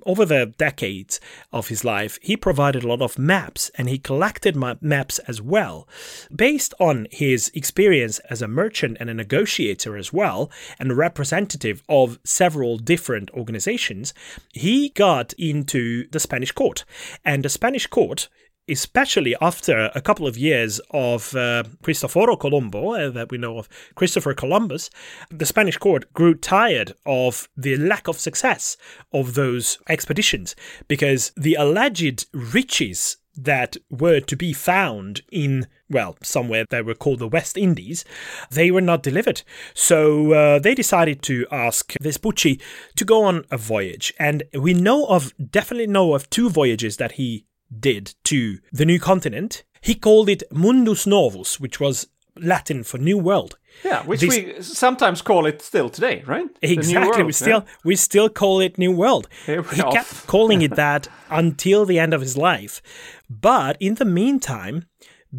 Over 0.06 0.24
the 0.24 0.54
decades 0.58 1.20
of 1.52 1.68
his 1.68 1.84
life, 1.84 2.18
he 2.22 2.36
provided 2.36 2.84
a 2.84 2.88
lot 2.88 3.02
of 3.02 3.18
maps 3.18 3.70
and 3.76 3.88
he 3.88 3.98
collected 3.98 4.56
maps 4.80 5.18
as 5.20 5.42
well. 5.42 5.88
Based 6.34 6.72
on 6.78 7.08
his 7.10 7.50
experience 7.54 8.20
as 8.30 8.42
a 8.42 8.48
merchant 8.48 8.96
and 9.00 9.10
a 9.10 9.14
negotiator 9.14 9.96
as 9.96 10.12
well, 10.12 10.50
and 10.78 10.96
representative 10.96 11.82
of 11.88 12.18
several 12.24 12.78
different 12.78 13.30
organizations, 13.32 14.14
he 14.52 14.90
got 14.90 15.32
into 15.34 16.08
the 16.10 16.20
Spanish 16.20 16.52
court. 16.52 16.84
And 17.24 17.44
the 17.44 17.48
Spanish 17.48 17.86
court 17.86 18.28
especially 18.68 19.34
after 19.40 19.90
a 19.94 20.00
couple 20.00 20.26
of 20.26 20.38
years 20.38 20.80
of 20.90 21.34
uh, 21.34 21.64
Cristoforo 21.82 22.36
Colombo, 22.36 22.92
uh, 22.92 23.10
that 23.10 23.30
we 23.30 23.38
know 23.38 23.58
of 23.58 23.68
Christopher 23.94 24.34
Columbus, 24.34 24.90
the 25.30 25.46
Spanish 25.46 25.78
court 25.78 26.12
grew 26.12 26.34
tired 26.34 26.92
of 27.04 27.48
the 27.56 27.76
lack 27.76 28.08
of 28.08 28.18
success 28.18 28.76
of 29.12 29.34
those 29.34 29.78
expeditions 29.88 30.54
because 30.88 31.32
the 31.36 31.54
alleged 31.54 32.26
riches 32.32 33.16
that 33.34 33.76
were 33.90 34.20
to 34.20 34.36
be 34.36 34.52
found 34.52 35.22
in, 35.30 35.66
well, 35.88 36.16
somewhere 36.22 36.66
that 36.70 36.84
were 36.84 36.94
called 36.94 37.18
the 37.18 37.28
West 37.28 37.56
Indies, 37.56 38.04
they 38.50 38.70
were 38.70 38.80
not 38.80 39.02
delivered. 39.02 39.42
So 39.74 40.32
uh, 40.32 40.58
they 40.58 40.74
decided 40.74 41.22
to 41.22 41.46
ask 41.50 41.94
Vespucci 42.00 42.60
to 42.96 43.04
go 43.04 43.24
on 43.24 43.44
a 43.50 43.56
voyage. 43.56 44.12
And 44.18 44.42
we 44.52 44.74
know 44.74 45.06
of, 45.06 45.32
definitely 45.50 45.86
know 45.86 46.14
of 46.14 46.28
two 46.28 46.50
voyages 46.50 46.98
that 46.98 47.12
he 47.12 47.46
did 47.78 48.14
to 48.24 48.58
the 48.72 48.84
new 48.84 48.98
continent. 48.98 49.64
He 49.80 49.94
called 49.94 50.28
it 50.28 50.42
Mundus 50.52 51.06
Novus, 51.06 51.58
which 51.58 51.80
was 51.80 52.08
Latin 52.36 52.82
for 52.84 52.98
New 52.98 53.18
World. 53.18 53.58
Yeah, 53.84 54.04
which 54.04 54.20
this, 54.20 54.28
we 54.28 54.62
sometimes 54.62 55.22
call 55.22 55.46
it 55.46 55.62
still 55.62 55.88
today, 55.88 56.22
right? 56.26 56.48
Exactly. 56.60 57.22
we 57.22 57.32
still 57.32 57.64
yeah. 57.66 57.74
we 57.84 57.96
still 57.96 58.28
call 58.28 58.60
it 58.60 58.78
New 58.78 58.92
World. 58.92 59.28
He 59.46 59.56
off. 59.56 59.92
kept 59.92 60.26
calling 60.26 60.62
it 60.62 60.76
that 60.76 61.08
until 61.30 61.84
the 61.86 61.98
end 61.98 62.14
of 62.14 62.20
his 62.20 62.36
life. 62.36 62.82
But 63.28 63.76
in 63.80 63.94
the 63.94 64.04
meantime, 64.04 64.86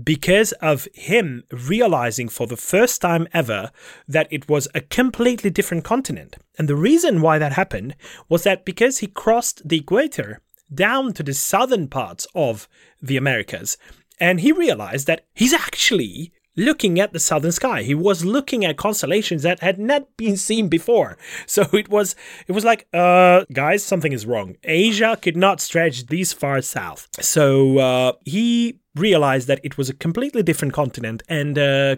because 0.03 0.51
of 0.53 0.87
him 0.93 1.43
realizing 1.51 2.27
for 2.27 2.47
the 2.47 2.57
first 2.57 3.01
time 3.01 3.27
ever 3.33 3.71
that 4.07 4.27
it 4.31 4.49
was 4.49 4.67
a 4.73 4.81
completely 4.81 5.51
different 5.51 5.83
continent. 5.83 6.37
And 6.57 6.67
the 6.67 6.75
reason 6.75 7.21
why 7.21 7.37
that 7.37 7.53
happened 7.53 7.95
was 8.27 8.43
that 8.43 8.65
because 8.65 8.99
he 8.99 9.07
crossed 9.07 9.67
the 9.67 9.77
equator 9.77 10.41
down 10.73 11.13
to 11.13 11.23
the 11.23 11.33
southern 11.33 11.87
parts 11.87 12.27
of 12.33 12.67
the 13.01 13.17
Americas. 13.17 13.77
And 14.19 14.39
he 14.39 14.51
realized 14.51 15.07
that 15.07 15.25
he's 15.33 15.53
actually 15.53 16.31
looking 16.55 16.99
at 16.99 17.13
the 17.13 17.19
southern 17.19 17.51
sky. 17.51 17.83
He 17.83 17.95
was 17.95 18.25
looking 18.25 18.65
at 18.65 18.77
constellations 18.77 19.43
that 19.43 19.59
had 19.59 19.79
not 19.79 20.15
been 20.17 20.37
seen 20.37 20.69
before. 20.69 21.17
So 21.45 21.63
it 21.73 21.89
was 21.89 22.15
it 22.47 22.51
was 22.53 22.65
like, 22.65 22.87
uh, 22.93 23.45
guys, 23.51 23.83
something 23.83 24.13
is 24.13 24.25
wrong. 24.25 24.55
Asia 24.63 25.17
could 25.21 25.37
not 25.37 25.61
stretch 25.61 26.07
this 26.07 26.33
far 26.33 26.61
south. 26.61 27.07
So 27.21 27.77
uh, 27.79 28.13
he 28.25 28.79
realized 28.95 29.47
that 29.47 29.59
it 29.63 29.75
was 29.75 29.89
a 29.89 29.93
completely 29.93 30.43
different 30.43 30.73
continent, 30.73 31.23
and 31.27 31.57
uh, 31.57 31.95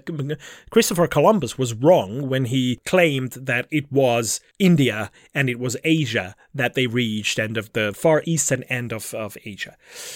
Christopher 0.70 1.08
Columbus 1.08 1.58
was 1.58 1.74
wrong 1.74 2.30
when 2.30 2.46
he 2.46 2.80
claimed 2.86 3.34
that 3.34 3.68
it 3.70 3.92
was 3.92 4.40
India 4.60 5.12
and 5.34 5.50
it 5.50 5.60
was 5.60 5.76
Asia 5.84 6.36
that 6.54 6.74
they 6.74 6.88
reached, 6.88 7.38
and 7.38 7.58
of 7.58 7.74
the 7.74 7.94
far 7.94 8.24
eastern 8.26 8.64
end 8.64 8.94
of, 8.94 9.14
of 9.14 9.38
Asia. 9.44 9.76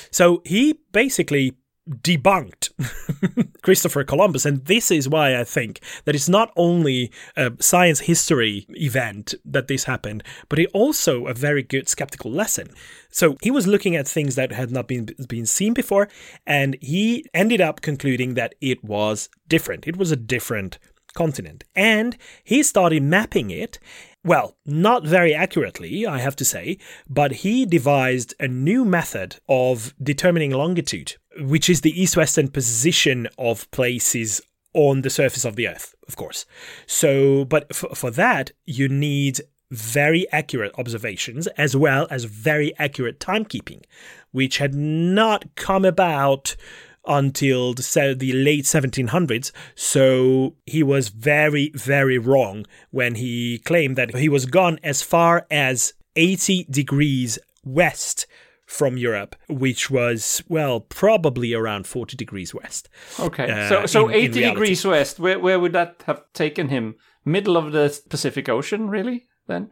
So 0.10 0.41
he 0.46 0.79
basically 0.93 1.58
debunked 1.89 2.69
Christopher 3.62 4.03
Columbus. 4.03 4.46
And 4.46 4.65
this 4.65 4.91
is 4.91 5.10
why 5.10 5.39
I 5.39 5.43
think 5.43 5.81
that 6.05 6.15
it's 6.15 6.29
not 6.29 6.51
only 6.55 7.12
a 7.36 7.51
science 7.60 8.01
history 8.01 8.65
event 8.69 9.34
that 9.46 9.67
this 9.67 9.86
happened, 9.86 10.24
but 10.48 10.60
it 10.60 10.69
also 10.74 11.27
a 11.27 11.34
very 11.34 11.63
good 11.63 11.89
skeptical 11.89 12.31
lesson. 12.31 12.69
So 13.10 13.38
he 13.41 13.51
was 13.51 13.67
looking 13.67 13.96
at 13.96 14.08
things 14.08 14.36
that 14.36 14.51
had 14.51 14.72
not 14.72 14.88
been, 14.88 15.10
been 15.27 15.46
seen 15.46 15.74
before, 15.74 16.10
and 16.46 16.77
he 16.81 17.25
ended 17.34 17.62
up 17.62 17.81
concluding 17.81 18.36
that 18.36 18.55
it 18.62 18.84
was 18.84 19.29
different. 19.48 19.88
It 19.88 19.98
was 19.98 20.12
a 20.12 20.15
different 20.15 20.77
continent. 21.13 21.63
And 21.75 22.17
he 22.43 22.63
started 22.63 23.03
mapping 23.03 23.50
it 23.50 23.79
well, 24.23 24.57
not 24.65 25.05
very 25.05 25.33
accurately, 25.33 26.05
I 26.05 26.19
have 26.19 26.35
to 26.38 26.45
say, 26.45 26.77
but 27.07 27.31
he 27.31 27.65
devised 27.65 28.33
a 28.39 28.47
new 28.47 28.83
method 28.83 29.38
of 29.47 29.93
determining 30.01 30.51
longitude, 30.51 31.15
which 31.39 31.69
is 31.69 31.81
the 31.81 31.99
east 31.99 32.17
western 32.17 32.49
position 32.49 33.27
of 33.38 33.69
places 33.71 34.41
on 34.73 35.01
the 35.01 35.09
surface 35.09 35.45
of 35.45 35.55
the 35.55 35.67
Earth, 35.67 35.95
of 36.07 36.15
course. 36.15 36.45
So, 36.85 37.45
but 37.45 37.73
for, 37.73 37.95
for 37.95 38.11
that, 38.11 38.51
you 38.65 38.89
need 38.89 39.41
very 39.71 40.29
accurate 40.31 40.73
observations 40.77 41.47
as 41.47 41.75
well 41.75 42.07
as 42.09 42.23
very 42.25 42.75
accurate 42.77 43.19
timekeeping, 43.19 43.83
which 44.31 44.57
had 44.57 44.73
not 44.73 45.45
come 45.55 45.85
about 45.85 46.55
until 47.10 47.74
the, 47.74 48.16
the 48.18 48.32
late 48.32 48.63
1700s. 48.63 49.51
So 49.75 50.56
he 50.66 50.84
was 50.84 51.10
very, 51.10 51.72
very 51.74 52.18
wrong 52.18 52.66
when 52.92 53.16
he 53.16 53.58
claimed 53.60 53.98
that 53.98 54.16
he 54.16 54.30
was 54.30 54.46
gone 54.46 54.80
as 54.84 55.01
far 55.01 55.46
as 55.51 55.94
80 56.16 56.68
degrees 56.70 57.39
west 57.66 58.28
from 58.70 58.98
Europe, 58.98 59.36
which 59.50 59.89
was 59.89 60.44
well 60.48 60.80
probably 60.80 61.56
around 61.56 61.88
forty 61.88 62.16
degrees 62.16 62.54
west. 62.54 62.88
Okay, 63.20 63.50
uh, 63.50 63.68
so 63.68 63.86
so 63.88 64.08
in, 64.08 64.13
eighty 64.13 64.44
in 64.44 64.54
degrees 64.54 64.86
west. 64.86 65.20
Where 65.20 65.39
where 65.39 65.60
would 65.60 65.74
that 65.74 66.04
have 66.06 66.22
taken 66.34 66.70
him? 66.70 66.96
Middle 67.25 67.58
of 67.58 67.72
the 67.72 68.00
Pacific 68.10 68.48
Ocean, 68.48 68.88
really? 68.88 69.25
Then 69.48 69.72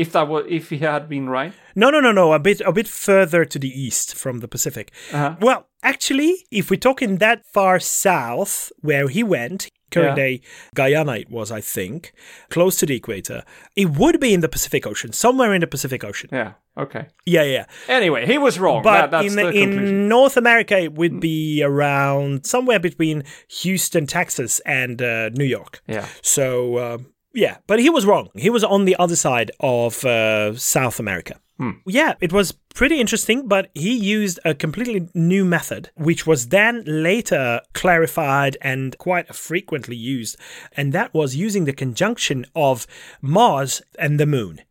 if 0.00 0.12
that 0.12 0.26
was 0.28 0.44
if 0.48 0.70
he 0.70 0.78
had 0.78 1.08
been 1.08 1.28
right? 1.28 1.52
No 1.74 1.90
no 1.90 2.00
no 2.00 2.12
no 2.12 2.32
a 2.32 2.38
bit 2.38 2.60
a 2.62 2.72
bit 2.72 2.88
further 2.88 3.44
to 3.44 3.58
the 3.58 3.68
east 3.68 4.14
from 4.14 4.38
the 4.40 4.48
pacific. 4.48 4.92
Uh-huh. 5.12 5.36
well 5.40 5.66
actually 5.82 6.46
if 6.50 6.70
we're 6.70 6.76
talking 6.76 7.18
that 7.18 7.44
far 7.46 7.78
south 7.80 8.72
where 8.80 9.08
he 9.08 9.22
went 9.22 9.68
current 9.90 10.16
yeah. 10.16 10.24
day 10.24 10.40
guyana 10.74 11.16
it 11.16 11.30
was 11.30 11.50
i 11.50 11.60
think 11.60 12.12
close 12.48 12.76
to 12.76 12.86
the 12.86 12.94
equator 12.94 13.42
it 13.74 13.90
would 13.90 14.20
be 14.20 14.32
in 14.32 14.40
the 14.40 14.48
pacific 14.48 14.86
ocean 14.86 15.12
somewhere 15.12 15.52
in 15.54 15.60
the 15.60 15.66
pacific 15.66 16.04
ocean. 16.04 16.28
Yeah 16.32 16.52
okay. 16.78 17.08
Yeah 17.26 17.42
yeah 17.42 17.66
anyway 17.88 18.26
he 18.26 18.38
was 18.38 18.58
wrong. 18.58 18.82
But 18.82 19.10
that, 19.10 19.24
in, 19.24 19.38
in 19.38 20.08
north 20.08 20.36
america 20.36 20.78
it 20.78 20.94
would 20.94 21.20
be 21.20 21.62
around 21.62 22.46
somewhere 22.46 22.78
between 22.78 23.24
houston 23.48 24.06
texas 24.06 24.60
and 24.60 25.02
uh, 25.02 25.30
new 25.30 25.44
york. 25.44 25.82
Yeah. 25.86 26.06
So 26.22 26.76
uh, 26.76 26.98
yeah, 27.32 27.58
but 27.66 27.78
he 27.78 27.90
was 27.90 28.06
wrong. 28.06 28.28
He 28.34 28.50
was 28.50 28.64
on 28.64 28.84
the 28.84 28.96
other 28.98 29.16
side 29.16 29.50
of 29.60 30.04
uh, 30.04 30.56
South 30.56 30.98
America. 30.98 31.36
Hmm. 31.58 31.72
Yeah, 31.86 32.14
it 32.20 32.32
was 32.32 32.52
pretty 32.74 32.98
interesting, 32.98 33.46
but 33.46 33.70
he 33.74 33.94
used 33.94 34.40
a 34.44 34.54
completely 34.54 35.08
new 35.14 35.44
method, 35.44 35.90
which 35.94 36.26
was 36.26 36.48
then 36.48 36.82
later 36.86 37.60
clarified 37.74 38.56
and 38.62 38.96
quite 38.96 39.34
frequently 39.34 39.96
used. 39.96 40.36
And 40.74 40.92
that 40.94 41.12
was 41.12 41.36
using 41.36 41.66
the 41.66 41.74
conjunction 41.74 42.46
of 42.56 42.86
Mars 43.20 43.82
and 43.98 44.18
the 44.18 44.26
moon. 44.26 44.62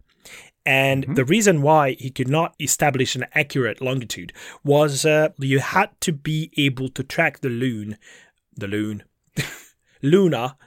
And 0.65 1.03
mm-hmm. 1.03 1.13
the 1.13 1.25
reason 1.25 1.61
why 1.61 1.91
he 1.99 2.09
could 2.09 2.27
not 2.27 2.55
establish 2.59 3.15
an 3.15 3.25
accurate 3.33 3.81
longitude 3.81 4.33
was 4.63 5.05
uh, 5.05 5.29
you 5.37 5.59
had 5.59 5.89
to 6.01 6.11
be 6.11 6.51
able 6.57 6.89
to 6.89 7.03
track 7.03 7.39
the 7.39 7.49
loon, 7.49 7.97
the 8.57 8.67
loon, 8.67 9.03
Luna 10.01 10.57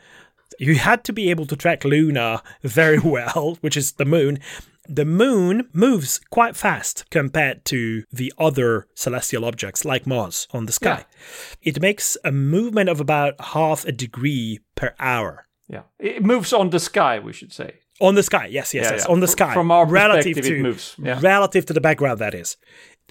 you 0.62 0.76
had 0.76 1.02
to 1.04 1.12
be 1.12 1.28
able 1.30 1.46
to 1.46 1.56
track 1.56 1.84
Luna 1.84 2.42
very 2.62 2.98
well, 3.16 3.58
which 3.60 3.76
is 3.76 3.92
the 3.92 4.04
moon. 4.04 4.38
The 4.88 5.04
moon 5.04 5.68
moves 5.72 6.20
quite 6.30 6.56
fast 6.56 7.04
compared 7.10 7.64
to 7.66 8.04
the 8.12 8.32
other 8.38 8.86
celestial 8.94 9.44
objects 9.44 9.84
like 9.84 10.06
Mars 10.06 10.48
on 10.52 10.66
the 10.66 10.72
sky. 10.72 10.98
Yeah. 10.98 11.04
It 11.70 11.80
makes 11.80 12.16
a 12.24 12.32
movement 12.32 12.88
of 12.90 13.00
about 13.00 13.34
half 13.40 13.84
a 13.84 13.92
degree 13.92 14.58
per 14.74 14.94
hour. 14.98 15.46
Yeah. 15.68 15.82
It 15.98 16.22
moves 16.24 16.52
on 16.52 16.70
the 16.70 16.80
sky, 16.80 17.18
we 17.18 17.32
should 17.32 17.52
say 17.52 17.74
On 18.00 18.14
the 18.16 18.22
sky, 18.22 18.46
yes, 18.46 18.74
yes, 18.74 18.84
Yeah, 18.86 18.92
yes. 18.92 19.04
yeah. 19.06 19.12
On 19.12 19.20
the 19.20 19.28
sky. 19.28 19.54
from 19.54 19.70
our 19.70 19.86
relative 19.86 20.34
perspective, 20.36 20.52
it 20.52 20.56
to 20.56 20.62
moves. 20.62 20.96
Yeah. 20.98 21.18
relative 21.22 21.64
to 21.66 21.72
the 21.72 21.80
background. 21.80 22.18
That 22.18 22.34
is. 22.34 22.56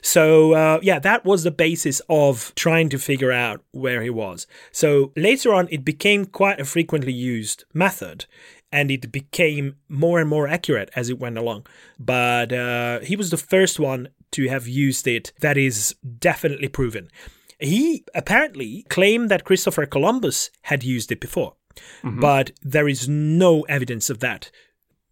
So 0.01 0.53
uh, 0.53 0.79
yeah, 0.81 0.99
that 0.99 1.25
was 1.25 1.43
the 1.43 1.51
basis 1.51 2.01
of 2.09 2.53
trying 2.55 2.89
to 2.89 2.97
figure 2.97 3.31
out 3.31 3.63
where 3.71 4.01
he 4.01 4.09
was. 4.09 4.47
So 4.71 5.11
later 5.15 5.53
on, 5.53 5.67
it 5.71 5.85
became 5.85 6.25
quite 6.25 6.59
a 6.59 6.65
frequently 6.65 7.13
used 7.13 7.65
method, 7.73 8.25
and 8.71 8.89
it 8.89 9.11
became 9.11 9.75
more 9.87 10.19
and 10.19 10.29
more 10.29 10.47
accurate 10.47 10.89
as 10.95 11.09
it 11.09 11.19
went 11.19 11.37
along. 11.37 11.67
But 11.99 12.51
uh, 12.51 12.99
he 13.01 13.15
was 13.15 13.29
the 13.29 13.37
first 13.37 13.79
one 13.79 14.09
to 14.31 14.47
have 14.47 14.67
used 14.67 15.07
it. 15.07 15.33
That 15.41 15.57
is 15.57 15.95
definitely 16.19 16.67
proven. 16.69 17.09
He 17.59 18.03
apparently 18.15 18.85
claimed 18.89 19.29
that 19.29 19.43
Christopher 19.43 19.85
Columbus 19.85 20.49
had 20.63 20.83
used 20.83 21.11
it 21.11 21.19
before, 21.19 21.53
but 22.19 22.51
there 22.63 22.87
is 22.87 23.07
no 23.07 23.61
evidence 23.63 24.09
of 24.09 24.19
that. 24.19 24.49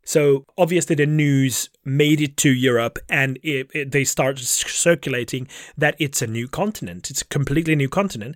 So 0.10 0.44
obviously 0.58 0.96
the 0.96 1.06
news 1.06 1.70
made 1.86 2.20
it 2.20 2.36
to 2.38 2.50
Europe, 2.50 2.98
and 3.10 3.38
it, 3.44 3.70
it, 3.75 3.92
they 3.92 4.04
started 4.04 4.44
circulating 4.44 5.48
that 5.78 5.96
it's 6.00 6.24
a 6.24 6.25
new 6.25 6.48
continent. 6.48 7.12
It's 7.12 7.22
a 7.22 7.25
completely 7.25 7.75
new 7.75 7.89
continent, 7.89 8.36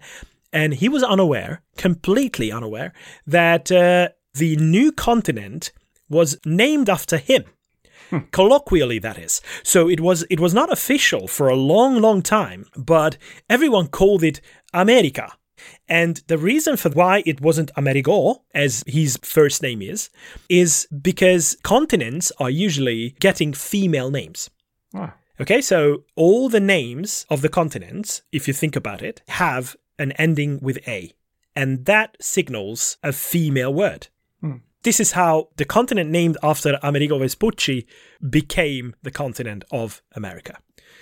and 0.52 0.76
he 0.76 0.88
was 0.88 1.02
unaware, 1.02 1.64
completely 1.76 2.52
unaware, 2.52 2.94
that 3.26 3.72
uh, 3.72 4.10
the 4.36 4.56
new 4.58 4.92
continent 4.92 5.72
was 6.08 6.38
named 6.46 6.90
after 6.92 7.18
him. 7.18 7.46
Colloquially, 8.30 9.00
that 9.00 9.18
is. 9.18 9.42
So 9.64 9.90
it 9.90 10.00
was 10.00 10.28
it 10.30 10.40
was 10.40 10.54
not 10.54 10.72
official 10.72 11.28
for 11.28 11.48
a 11.48 11.56
long, 11.56 12.00
long 12.00 12.22
time, 12.22 12.68
but 12.78 13.18
everyone 13.50 13.88
called 13.88 14.24
it 14.24 14.42
America. 14.76 15.34
And 15.88 16.22
the 16.28 16.38
reason 16.38 16.78
for 16.78 16.90
why 16.90 17.24
it 17.26 17.42
wasn't 17.42 17.72
Amerigo, 17.76 18.44
as 18.54 18.84
his 18.88 19.18
first 19.22 19.62
name 19.62 19.82
is, 19.82 20.10
is 20.50 20.88
because 21.02 21.58
continents 21.64 22.32
are 22.40 22.50
usually 22.50 23.16
getting 23.20 23.54
female 23.54 24.10
names. 24.12 24.50
Ah. 24.94 25.16
Okay, 25.40 25.62
so 25.62 26.04
all 26.16 26.48
the 26.48 26.60
names 26.60 27.26
of 27.30 27.42
the 27.42 27.50
continents, 27.50 28.22
if 28.32 28.48
you 28.48 28.54
think 28.54 28.76
about 28.76 29.02
it, 29.02 29.22
have 29.28 29.76
an 29.98 30.12
ending 30.14 30.60
with 30.62 30.80
A, 30.88 31.12
and 31.56 31.86
that 31.86 32.18
signals 32.22 32.98
a 33.04 33.12
female 33.12 33.74
word. 33.74 34.08
This 34.84 35.00
is 35.00 35.14
how 35.14 35.48
the 35.56 35.66
continent 35.66 36.10
named 36.10 36.38
after 36.44 36.78
Amerigo 36.84 37.18
Vespucci 37.18 37.88
became 38.30 38.96
the 39.02 39.12
continent 39.12 39.64
of 39.72 40.02
America. 40.14 40.58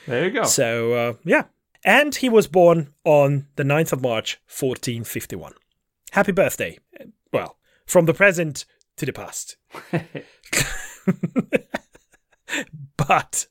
There 0.08 0.26
you 0.26 0.32
go. 0.32 0.44
So, 0.44 0.94
uh, 0.94 1.14
yeah. 1.26 1.46
And 1.84 2.16
he 2.16 2.30
was 2.30 2.48
born 2.48 2.94
on 3.04 3.48
the 3.56 3.64
9th 3.64 3.94
of 3.94 4.02
March, 4.02 4.40
1451. 4.48 5.54
Happy 6.12 6.32
birthday. 6.32 6.78
Well, 7.34 7.58
from 7.86 8.06
the 8.06 8.14
present 8.14 8.66
to 8.98 9.06
the 9.06 9.14
past. 9.14 9.58
but 12.98 13.48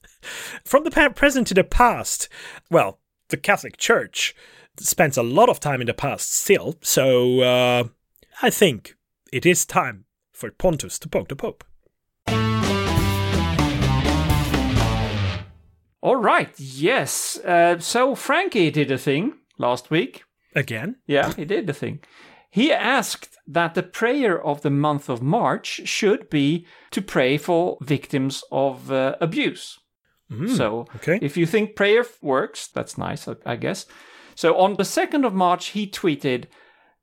from 0.64 0.84
the 0.84 1.12
present 1.14 1.46
to 1.48 1.54
the 1.54 1.64
past, 1.64 2.28
well, 2.70 3.00
the 3.30 3.36
Catholic 3.36 3.76
Church 3.76 4.34
spends 4.78 5.16
a 5.16 5.22
lot 5.22 5.48
of 5.48 5.60
time 5.60 5.80
in 5.80 5.86
the 5.86 5.94
past 5.94 6.32
still. 6.32 6.76
So, 6.82 7.40
uh, 7.40 7.84
I 8.42 8.50
think 8.50 8.94
it 9.32 9.44
is 9.44 9.66
time 9.66 10.04
for 10.32 10.50
Pontus 10.50 10.98
to 11.00 11.08
poke 11.08 11.28
the 11.28 11.36
Pope. 11.36 11.64
All 16.02 16.16
right. 16.16 16.52
Yes. 16.58 17.38
Uh, 17.44 17.78
so 17.78 18.14
Frankie 18.14 18.70
did 18.70 18.90
a 18.90 18.98
thing 18.98 19.34
last 19.58 19.90
week. 19.90 20.24
Again? 20.54 20.96
Yeah, 21.06 21.32
he 21.34 21.44
did 21.44 21.66
the 21.66 21.72
thing. 21.72 22.00
He 22.50 22.72
asked 22.72 23.36
that 23.46 23.74
the 23.74 23.82
prayer 23.82 24.42
of 24.44 24.62
the 24.62 24.70
month 24.70 25.08
of 25.08 25.22
March 25.22 25.82
should 25.84 26.28
be 26.30 26.66
to 26.90 27.00
pray 27.00 27.38
for 27.38 27.78
victims 27.80 28.42
of 28.50 28.90
uh, 28.90 29.14
abuse. 29.20 29.78
so, 30.56 30.86
okay. 30.96 31.18
if 31.20 31.36
you 31.36 31.44
think 31.46 31.74
prayer 31.76 32.04
works, 32.22 32.68
that's 32.68 32.96
nice, 32.96 33.26
I- 33.28 33.34
I 33.44 33.56
guess. 33.56 33.86
So, 34.36 34.56
on 34.56 34.76
the 34.76 34.84
2nd 34.84 35.26
of 35.26 35.34
March, 35.34 35.68
he 35.68 35.86
tweeted, 35.88 36.44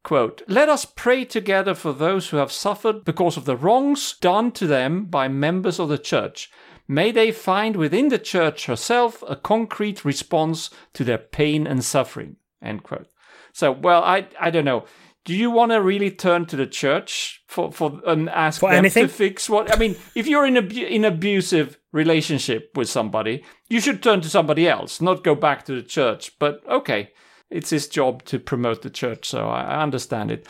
quote, 0.04 0.42
Let 0.48 0.70
us 0.70 0.86
pray 0.86 1.26
together 1.26 1.74
for 1.76 1.94
those 1.94 2.30
who 2.30 2.38
have 2.38 2.52
suffered 2.54 3.04
because 3.06 3.36
of 3.38 3.44
the 3.46 3.58
wrongs 3.58 4.16
done 4.22 4.52
to 4.54 4.66
them 4.68 5.06
by 5.06 5.28
members 5.28 5.78
of 5.80 5.90
the 5.90 5.98
church. 5.98 6.50
May 6.88 7.12
they 7.12 7.32
find 7.32 7.76
within 7.76 8.08
the 8.08 8.19
church 8.19 8.65
herself 8.65 9.23
a 9.28 9.36
concrete 9.36 10.06
response 10.06 10.69
to 10.93 11.04
their 11.04 11.17
pain 11.17 11.67
and 11.67 11.84
suffering. 11.84 12.38
End 12.62 12.84
quote. 12.84 13.08
So, 13.54 13.71
well, 13.71 14.04
I 14.04 14.28
I 14.39 14.50
don't 14.52 14.65
know. 14.65 14.86
Do 15.26 15.36
you 15.36 15.52
want 15.52 15.73
to 15.73 15.82
really 15.82 16.10
turn 16.12 16.45
to 16.45 16.56
the 16.56 16.67
church 16.67 17.43
for 17.47 17.71
for 17.71 18.00
and 18.06 18.30
ask 18.30 18.62
For 18.62 18.69
them 18.69 18.78
anything? 18.80 19.08
to 19.08 19.13
fix 19.13 19.50
what? 19.50 19.73
I 19.76 19.78
mean, 19.78 19.97
if 20.15 20.26
you're 20.28 20.45
in 20.45 20.56
a 20.56 20.62
in 20.62 21.04
abusive 21.04 21.78
relationship 21.91 22.71
with 22.76 22.89
somebody, 22.89 23.43
you 23.67 23.82
should 23.82 24.02
turn 24.02 24.21
to 24.21 24.30
somebody 24.30 24.69
else, 24.69 25.02
not 25.02 25.26
go 25.26 25.36
back 25.36 25.65
to 25.65 25.76
the 25.76 25.84
church. 25.84 26.39
But 26.39 26.62
okay, 26.69 27.12
it's 27.50 27.71
his 27.71 27.89
job 27.89 28.23
to 28.26 28.39
promote 28.39 28.82
the 28.82 28.89
church, 28.89 29.28
so 29.28 29.50
I, 29.50 29.63
I 29.63 29.84
understand 29.84 30.32
it. 30.32 30.47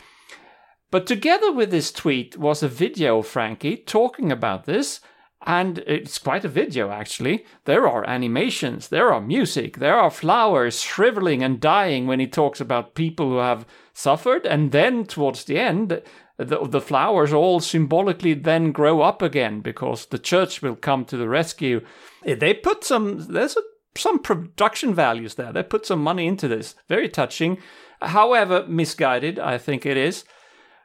But 0.90 1.06
together 1.06 1.52
with 1.52 1.70
this 1.70 1.90
tweet 1.92 2.36
was 2.38 2.62
a 2.62 2.68
video 2.68 3.22
Frankie 3.22 3.76
talking 3.76 4.30
about 4.32 4.64
this, 4.64 5.00
and 5.46 5.78
it's 5.86 6.18
quite 6.18 6.44
a 6.44 6.48
video 6.48 6.90
actually. 6.90 7.44
There 7.64 7.88
are 7.88 8.08
animations, 8.08 8.88
there 8.88 9.12
are 9.12 9.20
music, 9.20 9.78
there 9.78 9.96
are 9.96 10.10
flowers 10.10 10.80
shriveling 10.80 11.42
and 11.42 11.60
dying 11.60 12.06
when 12.06 12.20
he 12.20 12.26
talks 12.26 12.60
about 12.60 12.94
people 12.94 13.30
who 13.30 13.38
have 13.38 13.66
suffered, 13.92 14.46
and 14.46 14.72
then 14.72 15.04
towards 15.04 15.44
the 15.44 15.58
end, 15.58 16.02
the, 16.36 16.66
the 16.66 16.80
flowers 16.80 17.32
all 17.32 17.60
symbolically 17.60 18.34
then 18.34 18.72
grow 18.72 19.00
up 19.00 19.22
again 19.22 19.60
because 19.60 20.06
the 20.06 20.18
church 20.18 20.62
will 20.62 20.76
come 20.76 21.04
to 21.04 21.16
the 21.16 21.28
rescue. 21.28 21.80
Eh, 22.24 22.36
They 22.36 22.54
put 22.54 22.84
some, 22.84 23.32
there's 23.32 23.56
a, 23.56 23.62
some 23.96 24.20
production 24.20 24.94
values 24.94 25.34
there. 25.34 25.52
They 25.52 25.64
put 25.64 25.84
some 25.84 26.00
money 26.00 26.28
into 26.28 26.46
this. 26.46 26.76
Very 26.88 27.08
touching. 27.08 27.58
However, 28.00 28.64
misguided, 28.68 29.40
I 29.40 29.58
think 29.58 29.84
it 29.84 29.96
is 29.96 30.24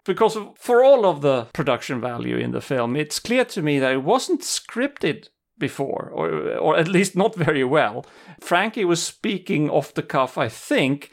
because 0.05 0.37
for 0.55 0.83
all 0.83 1.05
of 1.05 1.21
the 1.21 1.47
production 1.53 2.01
value 2.01 2.37
in 2.37 2.51
the 2.51 2.61
film, 2.61 2.95
it's 2.95 3.19
clear 3.19 3.45
to 3.45 3.61
me 3.61 3.79
that 3.79 3.93
it 3.93 4.03
wasn't 4.03 4.41
scripted 4.41 5.29
before, 5.57 6.09
or 6.13 6.57
or 6.57 6.77
at 6.77 6.87
least 6.87 7.15
not 7.15 7.35
very 7.35 7.63
well. 7.63 8.05
Frankie 8.39 8.85
was 8.85 9.01
speaking 9.01 9.69
off 9.69 9.93
the 9.93 10.03
cuff, 10.03 10.37
I 10.37 10.49
think, 10.49 11.09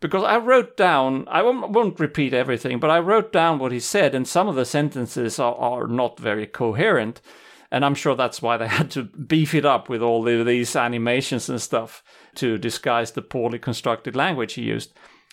because 0.00 0.24
I 0.24 0.36
wrote 0.36 0.76
down. 0.76 1.26
I 1.28 1.42
won't, 1.42 1.98
repeat 1.98 2.34
everything, 2.34 2.78
but 2.78 2.90
I 2.90 2.98
wrote 2.98 3.32
down 3.32 3.58
what 3.58 3.72
he 3.72 3.80
said, 3.80 4.14
and 4.14 4.28
some 4.28 4.48
of 4.48 4.56
the 4.56 4.66
sentences 4.66 5.38
are, 5.38 5.54
are 5.54 5.86
not 5.86 6.20
very 6.20 6.46
coherent. 6.46 7.22
And 7.70 7.84
I'm 7.84 7.94
sure 7.94 8.14
that's 8.14 8.42
why 8.42 8.56
they 8.58 8.68
had 8.78 8.90
to 8.92 9.04
beef 9.04 9.54
it 9.54 9.64
up 9.64 9.88
with 9.88 10.02
all 10.02 10.22
the, 10.22 10.44
these 10.44 10.76
animations 10.76 11.48
and 11.48 11.60
stuff 11.60 12.04
to 12.36 12.58
disguise 12.58 13.12
the 13.12 13.22
poorly 13.22 13.58
constructed 13.58 14.14
language 14.14 14.52
he 14.52 14.62
used. 14.62 14.92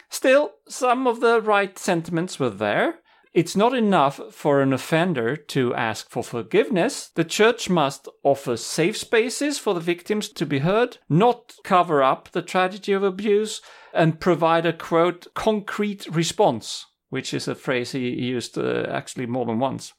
Still, 0.09 0.53
some 0.67 1.05
of 1.05 1.19
the 1.19 1.41
right 1.41 1.77
sentiments 1.77 2.39
were 2.39 2.49
there. 2.49 3.00
It's 3.33 3.55
not 3.55 3.73
enough 3.73 4.19
for 4.31 4.61
an 4.61 4.73
offender 4.73 5.37
to 5.37 5.73
ask 5.73 6.09
for 6.09 6.21
forgiveness. 6.21 7.11
The 7.15 7.23
church 7.23 7.69
must 7.69 8.09
offer 8.23 8.57
safe 8.57 8.97
spaces 8.97 9.57
for 9.57 9.73
the 9.73 9.79
victims 9.79 10.27
to 10.29 10.45
be 10.45 10.59
heard, 10.59 10.97
not 11.07 11.53
cover 11.63 12.03
up 12.03 12.29
the 12.31 12.41
tragedy 12.41 12.91
of 12.91 13.03
abuse, 13.03 13.61
and 13.93 14.19
provide 14.19 14.65
a 14.65 14.73
quote, 14.73 15.27
concrete 15.33 16.07
response, 16.07 16.85
which 17.09 17.33
is 17.33 17.47
a 17.47 17.55
phrase 17.55 17.93
he 17.93 18.09
used 18.09 18.57
uh, 18.57 18.85
actually 18.89 19.27
more 19.27 19.45
than 19.45 19.59
once. 19.59 19.93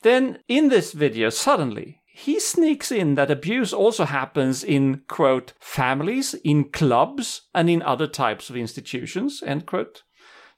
Then, 0.00 0.38
in 0.48 0.70
this 0.70 0.92
video, 0.92 1.28
suddenly, 1.28 2.00
he 2.06 2.40
sneaks 2.40 2.90
in 2.90 3.16
that 3.16 3.30
abuse 3.30 3.72
also 3.74 4.06
happens 4.06 4.64
in, 4.64 5.02
quote, 5.08 5.52
families, 5.60 6.34
in 6.42 6.70
clubs, 6.70 7.42
and 7.54 7.68
in 7.68 7.82
other 7.82 8.06
types 8.06 8.48
of 8.48 8.56
institutions, 8.56 9.42
end 9.44 9.66
quote. 9.66 10.04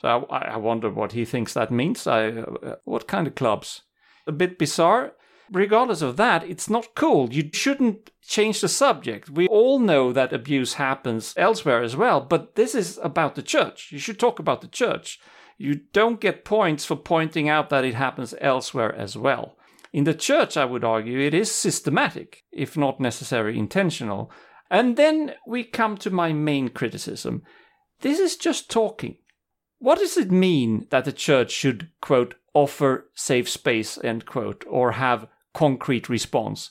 So 0.01 0.27
I, 0.31 0.39
I 0.39 0.57
wonder 0.57 0.91
what 0.91 1.13
he 1.13 1.25
thinks 1.25 1.55
that 1.55 1.71
means. 1.71 2.07
I, 2.07 2.29
uh, 2.29 2.77
what 2.85 3.09
kind 3.09 3.27
of 3.27 3.35
clubs? 3.35 3.83
A 4.27 4.33
bit 4.33 4.59
bizarre. 4.59 5.13
Regardless 5.53 6.01
of 6.01 6.17
that, 6.17 6.45
it's 6.45 6.71
not 6.71 6.95
cool. 6.95 7.33
You 7.33 7.51
shouldn't 7.53 8.11
change 8.23 8.61
the 8.61 8.69
subject. 8.69 9.29
We 9.29 9.49
all 9.49 9.81
know 9.81 10.13
that 10.13 10.33
abuse 10.33 10.75
happens 10.75 11.35
elsewhere 11.37 11.83
as 11.83 11.97
well, 11.97 12.21
but 12.21 12.55
this 12.55 12.75
is 12.75 12.99
about 13.03 13.35
the 13.35 13.43
church. 13.43 13.91
You 13.91 13.99
should 13.99 14.19
talk 14.19 14.39
about 14.39 14.61
the 14.61 14.69
church. 14.69 15.19
You 15.59 15.81
don't 15.93 16.21
get 16.21 16.45
points 16.45 16.85
for 16.85 16.97
pointing 16.97 17.49
out 17.49 17.69
that 17.71 17.85
it 17.85 17.95
happens 17.95 18.35
elsewhere 18.41 18.95
as 18.95 19.17
well. 19.17 19.57
In 19.93 20.05
the 20.05 20.15
church, 20.15 20.57
I 20.57 20.65
would 20.65 20.85
argue, 20.85 21.19
it 21.19 21.35
is 21.35 21.51
systematic, 21.51 22.45
if 22.53 22.77
not 22.77 23.01
necessarily 23.01 23.59
intentional. 23.59 24.31
And 24.71 24.97
then 24.97 25.35
we 25.47 25.65
come 25.65 25.97
to 25.99 26.11
my 26.11 26.33
main 26.33 26.69
criticism. 26.69 27.43
This 28.01 28.21
is 28.21 28.37
just 28.37 28.71
talking. 28.71 29.17
What 29.81 29.99
does 29.99 30.19
it 30.19 30.31
mean 30.31 30.87
that 30.91 31.07
the 31.07 31.13
church 31.13 31.51
should, 31.51 31.89
quote, 32.03 32.35
offer 32.53 33.07
safe 33.15 33.49
space, 33.49 33.99
end 34.05 34.27
quote, 34.27 34.63
or 34.69 34.93
have 34.93 35.27
concrete 35.55 36.11
response? 36.11 36.71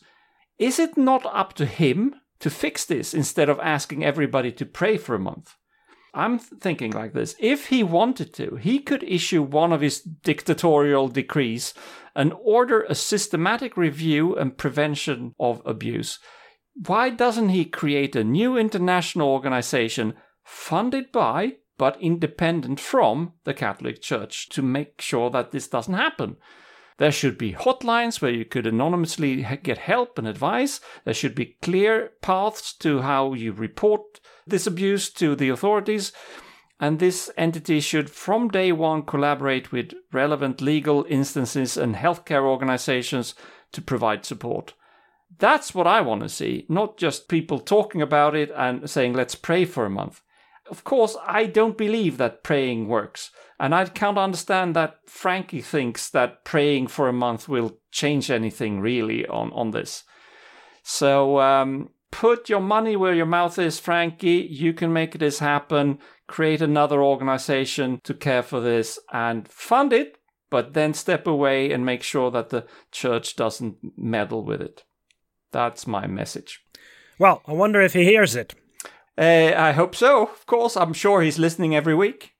Is 0.60 0.78
it 0.78 0.96
not 0.96 1.26
up 1.26 1.54
to 1.54 1.66
him 1.66 2.16
to 2.40 2.52
fix 2.52 2.86
this 2.86 3.16
instead 3.16 3.50
of 3.50 3.60
asking 3.62 4.06
everybody 4.06 4.52
to 4.52 4.66
pray 4.66 4.96
for 4.98 5.16
a 5.16 5.20
month? 5.20 5.56
I'm 6.14 6.38
thinking 6.38 6.92
like 6.92 7.14
this. 7.14 7.36
If 7.40 7.68
he 7.68 7.82
wanted 7.82 8.32
to, 8.36 8.58
he 8.58 8.78
could 8.78 9.04
issue 9.04 9.42
one 9.42 9.74
of 9.74 9.82
his 9.82 10.02
dictatorial 10.02 11.08
decrees 11.08 11.74
and 12.16 12.32
order 12.40 12.84
a 12.84 12.94
systematic 12.94 13.76
review 13.76 14.36
and 14.36 14.56
prevention 14.56 15.34
of 15.40 15.64
abuse. 15.66 16.20
Why 16.86 17.10
doesn't 17.10 17.50
he 17.50 17.66
create 17.66 18.16
a 18.16 18.24
new 18.24 18.56
international 18.56 19.30
organization 19.30 20.14
funded 20.44 21.12
by 21.12 21.54
but 21.80 22.00
independent 22.00 22.80
from 22.80 23.34
the 23.46 23.56
Catholic 23.56 24.04
Church 24.04 24.50
to 24.50 24.62
make 24.62 25.02
sure 25.02 25.32
that 25.32 25.50
this 25.50 25.68
doesn't 25.68 25.96
happen? 25.96 26.38
There 26.98 27.12
should 27.14 27.38
be 27.38 27.54
hotlines 27.54 28.22
where 28.22 28.30
you 28.30 28.44
could 28.44 28.68
anonymously 28.68 29.48
get 29.64 29.78
help 29.78 30.20
and 30.20 30.28
advice. 30.28 30.82
There 31.06 31.14
should 31.14 31.34
be 31.34 31.58
clear 31.62 32.12
paths 32.22 32.74
to 32.80 33.02
how 33.02 33.34
you 33.34 33.54
report 33.54 34.20
this 34.46 34.68
abuse 34.68 35.10
to 35.14 35.34
the 35.34 35.48
authorities. 35.48 36.12
And 36.78 37.00
this 37.00 37.32
entity 37.38 37.80
should 37.80 38.10
from 38.10 38.50
day 38.50 38.74
one 38.74 39.04
collaborate 39.04 39.72
with 39.72 39.94
relevant 40.12 40.60
legal 40.60 41.06
instances 41.10 41.78
and 41.78 41.96
healthcare 41.96 42.44
organizations 42.44 43.34
to 43.72 43.82
provide 43.82 44.26
support. 44.26 44.74
That's 45.38 45.74
what 45.74 45.88
I 45.88 46.02
want 46.02 46.24
to 46.24 46.30
see, 46.30 46.66
not 46.68 46.98
just 46.98 47.30
people 47.30 47.60
talking 47.60 48.02
about 48.02 48.36
it 48.36 48.52
and 48.56 48.90
saying, 48.90 49.14
let's 49.14 49.36
pray 49.36 49.64
for 49.64 49.86
a 49.86 49.90
month. 49.90 50.22
Of 50.70 50.84
course, 50.84 51.18
I 51.26 51.46
don't 51.46 51.78
believe 51.78 52.18
that 52.18 52.44
praying 52.44 52.88
works. 52.88 53.32
And 53.60 53.76
I 53.76 53.86
can't 53.86 54.18
understand 54.18 54.76
that 54.76 54.98
Frankie 55.06 55.62
thinks 55.62 56.10
that 56.12 56.46
praying 56.46 56.88
for 56.88 57.10
a 57.10 57.14
month 57.14 57.50
will 57.50 57.78
change 57.92 58.32
anything 58.32 58.80
really 58.80 59.28
on, 59.28 59.52
on 59.52 59.72
this. 59.72 60.04
So 60.84 61.40
um, 61.40 61.90
put 62.12 62.50
your 62.50 62.62
money 62.62 62.96
where 62.96 63.14
your 63.14 63.26
mouth 63.26 63.60
is, 63.60 63.80
Frankie. 63.80 64.48
You 64.50 64.74
can 64.74 64.94
make 64.94 65.20
this 65.20 65.40
happen. 65.40 66.00
Create 66.28 66.62
another 66.62 67.04
organization 67.04 68.00
to 68.04 68.14
care 68.14 68.44
for 68.44 68.62
this 68.62 69.00
and 69.12 69.48
fund 69.48 69.92
it, 69.92 70.18
but 70.50 70.74
then 70.74 70.94
step 70.94 71.28
away 71.28 71.72
and 71.72 71.86
make 71.86 72.04
sure 72.04 72.32
that 72.32 72.50
the 72.50 72.66
church 72.92 73.36
doesn't 73.36 73.78
meddle 73.98 74.46
with 74.46 74.62
it. 74.62 74.84
That's 75.52 75.88
my 75.88 76.08
message. 76.08 76.64
Well, 77.18 77.42
I 77.46 77.54
wonder 77.54 77.82
if 77.82 77.94
he 77.94 78.04
hears 78.04 78.36
it. 78.36 78.54
Uh, 79.20 79.54
I 79.58 79.74
hope 79.74 79.96
so. 79.96 80.24
Of 80.24 80.46
course, 80.46 80.78
I'm 80.78 80.94
sure 80.94 81.22
he's 81.22 81.38
listening 81.38 81.76
every 81.76 81.94
week. 81.94 82.36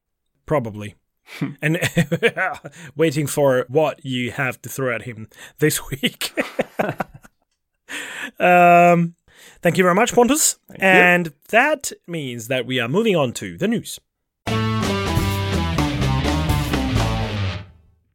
Probably. 0.46 0.96
and 1.62 1.78
waiting 2.96 3.28
for 3.28 3.66
what 3.68 4.06
you 4.06 4.32
have 4.32 4.62
to 4.62 4.70
throw 4.70 4.96
at 4.96 5.02
him 5.02 5.28
this 5.60 5.82
week. 5.92 6.34
um, 8.40 9.16
thank 9.62 9.78
you 9.78 9.84
very 9.84 9.94
much, 9.94 10.14
Pontus. 10.14 10.58
Thank 10.70 10.82
and 10.82 11.26
you. 11.28 11.34
that 11.50 11.92
means 12.08 12.48
that 12.48 12.66
we 12.66 12.80
are 12.80 12.88
moving 12.88 13.18
on 13.18 13.34
to 13.34 13.58
the 13.58 13.68
news. 13.68 14.00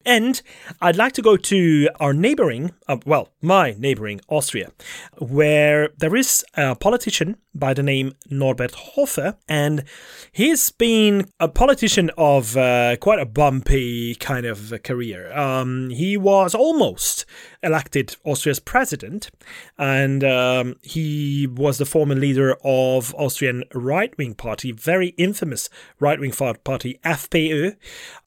And 0.06 0.42
I'd 0.80 0.96
like 0.96 1.12
to 1.14 1.22
go 1.22 1.36
to 1.36 1.88
our 2.00 2.12
neighboring, 2.12 2.72
uh, 2.88 2.98
well, 3.06 3.30
my 3.40 3.74
neighboring 3.78 4.20
Austria, 4.28 4.70
where 5.18 5.90
there 5.98 6.14
is 6.16 6.44
a 6.54 6.74
politician 6.74 7.36
by 7.54 7.74
the 7.74 7.82
name 7.82 8.14
Norbert 8.30 8.74
Hofer, 8.74 9.36
and 9.48 9.84
he's 10.32 10.70
been 10.70 11.28
a 11.38 11.48
politician 11.48 12.10
of 12.18 12.56
uh, 12.56 12.96
quite 12.96 13.18
a 13.18 13.26
bumpy 13.26 14.14
kind 14.16 14.46
of 14.46 14.72
career. 14.82 15.32
Um, 15.36 15.90
he 15.90 16.16
was 16.16 16.54
almost 16.54 17.24
elected 17.62 18.16
Austria's 18.24 18.60
president, 18.60 19.30
and 19.78 20.24
um, 20.24 20.76
he 20.82 21.46
was 21.46 21.78
the 21.78 21.86
former 21.86 22.14
leader 22.14 22.56
of 22.64 23.14
Austrian 23.14 23.64
right-wing 23.72 24.34
party, 24.34 24.72
very 24.72 25.08
infamous 25.16 25.68
right-wing 26.00 26.32
party 26.32 27.00
FPÖ, 27.04 27.76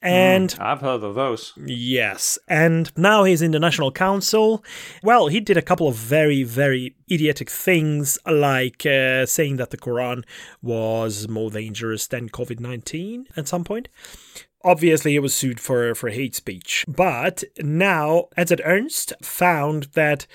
and 0.02 0.50
mm, 0.50 0.60
I've 0.60 0.82
heard 0.82 1.04
of 1.04 1.16
those. 1.16 1.54
Yes, 1.66 2.40
and 2.48 2.92
now 2.98 3.24
he's 3.24 3.42
in 3.42 3.52
the 3.52 3.60
National 3.60 3.92
Council. 3.92 4.64
Well, 5.04 5.28
he 5.28 5.40
did 5.40 5.58
a 5.58 5.62
couple 5.62 5.88
of 5.88 5.96
very, 5.96 6.44
very 6.44 6.96
idiotic 7.12 7.50
things, 7.50 8.18
like 8.26 8.86
uh, 8.86 9.17
saying 9.26 9.58
that 9.58 9.72
the 9.72 9.78
Quran 9.78 10.24
was 10.62 11.28
more 11.28 11.50
dangerous 11.50 12.08
than 12.08 12.30
COVID 12.30 12.60
19 12.60 13.28
at 13.36 13.48
some 13.48 13.64
point. 13.64 13.90
Obviously, 14.64 15.12
he 15.12 15.20
was 15.20 15.34
sued 15.34 15.60
for, 15.60 15.96
for 15.96 16.10
hate 16.10 16.36
speech. 16.36 16.84
But 16.88 17.44
now, 17.60 18.26
Edzard 18.38 18.62
Ernst 18.66 19.14
found 19.22 19.84
that 19.94 20.28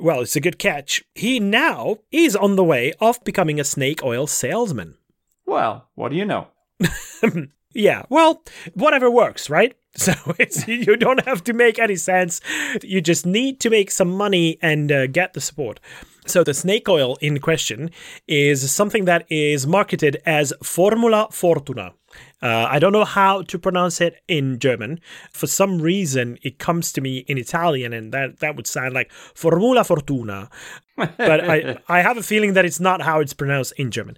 well, 0.00 0.20
it's 0.20 0.36
a 0.36 0.40
good 0.40 0.58
catch. 0.58 1.04
He 1.14 1.40
now 1.40 1.98
is 2.12 2.36
on 2.36 2.56
the 2.56 2.64
way 2.64 2.92
of 3.00 3.22
becoming 3.24 3.58
a 3.58 3.64
snake 3.64 4.02
oil 4.04 4.26
salesman. 4.26 4.96
Well, 5.44 5.88
what 5.94 6.10
do 6.10 6.16
you 6.16 6.24
know? 6.24 6.48
yeah, 7.72 8.04
well, 8.08 8.42
whatever 8.74 9.10
works, 9.10 9.50
right? 9.50 9.74
So 9.96 10.12
it's 10.38 10.68
you 10.68 10.96
don't 10.96 11.24
have 11.24 11.42
to 11.44 11.52
make 11.52 11.80
any 11.80 11.96
sense. 11.96 12.40
You 12.84 13.00
just 13.00 13.26
need 13.26 13.58
to 13.60 13.70
make 13.70 13.90
some 13.90 14.10
money 14.10 14.56
and 14.62 14.92
uh, 14.92 15.08
get 15.08 15.32
the 15.32 15.40
support. 15.40 15.80
So 16.28 16.44
the 16.44 16.54
snake 16.54 16.88
oil 16.88 17.16
in 17.20 17.38
question 17.40 17.90
is 18.26 18.70
something 18.70 19.06
that 19.06 19.26
is 19.30 19.66
marketed 19.66 20.18
as 20.26 20.52
Formula 20.62 21.28
Fortuna. 21.30 21.94
Uh, 22.42 22.66
I 22.70 22.78
don't 22.78 22.92
know 22.92 23.04
how 23.04 23.42
to 23.42 23.58
pronounce 23.58 24.00
it 24.00 24.16
in 24.28 24.58
German. 24.58 25.00
For 25.32 25.46
some 25.46 25.80
reason, 25.80 26.38
it 26.42 26.58
comes 26.58 26.92
to 26.92 27.00
me 27.00 27.18
in 27.18 27.38
Italian, 27.38 27.92
and 27.92 28.12
that, 28.12 28.40
that 28.40 28.56
would 28.56 28.66
sound 28.66 28.94
like 28.94 29.10
Formula 29.12 29.84
Fortuna. 29.84 30.48
but 30.96 31.48
I, 31.48 31.78
I 31.88 32.02
have 32.02 32.16
a 32.16 32.22
feeling 32.22 32.54
that 32.54 32.64
it's 32.64 32.80
not 32.80 33.02
how 33.02 33.20
it's 33.20 33.34
pronounced 33.34 33.72
in 33.76 33.90
German. 33.90 34.16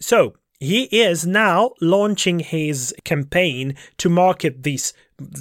So 0.00 0.34
he 0.60 0.84
is 0.84 1.26
now 1.26 1.72
launching 1.80 2.40
his 2.40 2.94
campaign 3.04 3.76
to 3.98 4.08
market 4.08 4.62
this 4.62 4.92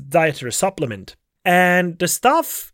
dietary 0.09 0.51
supplement. 0.51 1.15
And 1.43 1.97
the 1.99 2.07
stuff, 2.07 2.73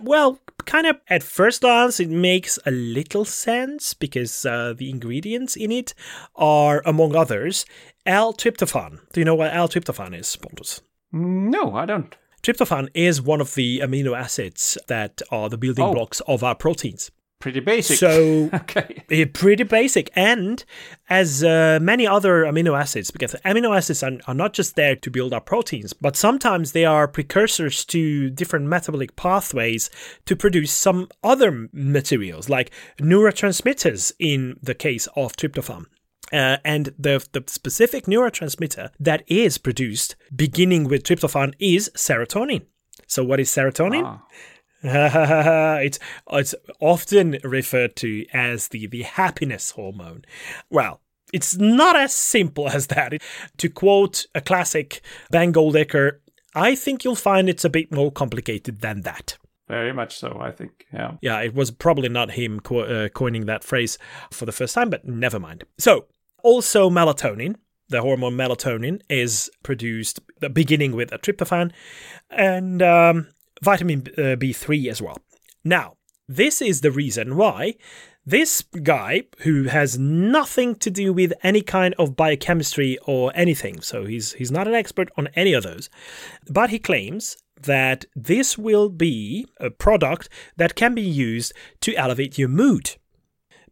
well, 0.00 0.38
kind 0.66 0.86
of 0.86 1.00
at 1.08 1.22
first 1.22 1.62
glance, 1.62 2.00
it 2.00 2.10
makes 2.10 2.58
a 2.66 2.70
little 2.70 3.24
sense 3.24 3.94
because 3.94 4.44
uh, 4.44 4.74
the 4.76 4.90
ingredients 4.90 5.56
in 5.56 5.72
it 5.72 5.94
are, 6.34 6.82
among 6.84 7.16
others, 7.16 7.64
L-tryptophan. 8.04 9.00
Do 9.12 9.20
you 9.20 9.24
know 9.24 9.34
what 9.34 9.54
L-tryptophan 9.54 10.18
is, 10.18 10.36
Pontus? 10.36 10.82
No, 11.12 11.74
I 11.74 11.86
don't. 11.86 12.14
Tryptophan 12.42 12.88
is 12.94 13.22
one 13.22 13.40
of 13.40 13.54
the 13.54 13.80
amino 13.80 14.16
acids 14.16 14.78
that 14.86 15.22
are 15.30 15.48
the 15.48 15.58
building 15.58 15.84
oh. 15.84 15.94
blocks 15.94 16.20
of 16.28 16.44
our 16.44 16.54
proteins. 16.54 17.10
Pretty 17.46 17.60
basic. 17.60 17.98
So, 17.98 18.50
okay. 18.54 19.24
pretty 19.26 19.62
basic. 19.62 20.10
And 20.16 20.64
as 21.08 21.44
uh, 21.44 21.78
many 21.80 22.04
other 22.04 22.42
amino 22.42 22.76
acids, 22.76 23.12
because 23.12 23.36
amino 23.44 23.76
acids 23.76 24.02
are, 24.02 24.18
are 24.26 24.34
not 24.34 24.52
just 24.52 24.74
there 24.74 24.96
to 24.96 25.10
build 25.12 25.32
up 25.32 25.46
proteins, 25.46 25.92
but 25.92 26.16
sometimes 26.16 26.72
they 26.72 26.84
are 26.84 27.06
precursors 27.06 27.84
to 27.84 28.30
different 28.30 28.66
metabolic 28.66 29.14
pathways 29.14 29.90
to 30.24 30.34
produce 30.34 30.72
some 30.72 31.08
other 31.22 31.68
materials, 31.72 32.48
like 32.48 32.72
neurotransmitters 32.98 34.10
in 34.18 34.58
the 34.60 34.74
case 34.74 35.06
of 35.14 35.36
tryptophan. 35.36 35.84
Uh, 36.32 36.56
and 36.64 36.92
the, 36.98 37.24
the 37.30 37.44
specific 37.46 38.06
neurotransmitter 38.06 38.90
that 38.98 39.22
is 39.28 39.56
produced 39.56 40.16
beginning 40.34 40.88
with 40.88 41.04
tryptophan 41.04 41.54
is 41.60 41.92
serotonin. 41.94 42.66
So, 43.06 43.22
what 43.22 43.38
is 43.38 43.48
serotonin? 43.48 44.02
Ah. 44.04 44.26
it's 45.84 45.98
it's 46.30 46.54
often 46.80 47.38
referred 47.42 47.96
to 47.96 48.26
as 48.32 48.68
the 48.68 48.86
the 48.86 49.02
happiness 49.02 49.72
hormone. 49.72 50.24
Well, 50.70 51.00
it's 51.32 51.56
not 51.56 51.96
as 51.96 52.14
simple 52.14 52.68
as 52.76 52.88
that. 52.88 53.14
To 53.58 53.68
quote 53.68 54.26
a 54.34 54.40
classic 54.40 55.00
Ben 55.30 55.52
Goldacre, 55.52 56.18
I 56.54 56.74
think 56.74 57.04
you'll 57.04 57.16
find 57.16 57.48
it's 57.48 57.64
a 57.64 57.70
bit 57.70 57.92
more 57.92 58.10
complicated 58.10 58.80
than 58.80 59.02
that. 59.02 59.36
Very 59.68 59.92
much 59.92 60.16
so, 60.16 60.38
I 60.40 60.52
think. 60.52 60.86
Yeah. 60.92 61.16
Yeah, 61.20 61.40
it 61.40 61.54
was 61.54 61.70
probably 61.70 62.08
not 62.08 62.32
him 62.32 62.60
co- 62.60 62.80
uh, 62.80 63.08
coining 63.08 63.46
that 63.46 63.64
phrase 63.64 63.98
for 64.30 64.46
the 64.46 64.52
first 64.52 64.74
time, 64.74 64.90
but 64.90 65.04
never 65.04 65.40
mind. 65.40 65.64
So, 65.76 66.06
also 66.44 66.88
melatonin, 66.88 67.56
the 67.88 68.00
hormone 68.00 68.36
melatonin, 68.36 69.00
is 69.10 69.50
produced 69.64 70.20
beginning 70.52 70.92
with 70.92 71.12
a 71.12 71.18
tryptophan, 71.18 71.72
and 72.30 72.80
um, 72.80 73.28
vitamin 73.62 74.04
uh, 74.18 74.36
B3 74.36 74.88
as 74.88 75.02
well. 75.02 75.18
Now, 75.64 75.96
this 76.28 76.60
is 76.60 76.80
the 76.80 76.90
reason 76.90 77.36
why 77.36 77.76
this 78.28 78.62
guy, 78.82 79.22
who 79.40 79.64
has 79.64 79.98
nothing 79.98 80.74
to 80.76 80.90
do 80.90 81.12
with 81.12 81.32
any 81.44 81.62
kind 81.62 81.94
of 81.96 82.16
biochemistry 82.16 82.98
or 83.06 83.30
anything, 83.36 83.80
so 83.80 84.04
he's 84.04 84.32
he's 84.32 84.50
not 84.50 84.66
an 84.66 84.74
expert 84.74 85.10
on 85.16 85.28
any 85.36 85.52
of 85.52 85.62
those, 85.62 85.88
but 86.50 86.70
he 86.70 86.80
claims 86.80 87.36
that 87.62 88.04
this 88.16 88.58
will 88.58 88.88
be 88.88 89.46
a 89.60 89.70
product 89.70 90.28
that 90.56 90.74
can 90.74 90.94
be 90.94 91.02
used 91.02 91.52
to 91.80 91.94
elevate 91.94 92.36
your 92.36 92.48
mood 92.48 92.96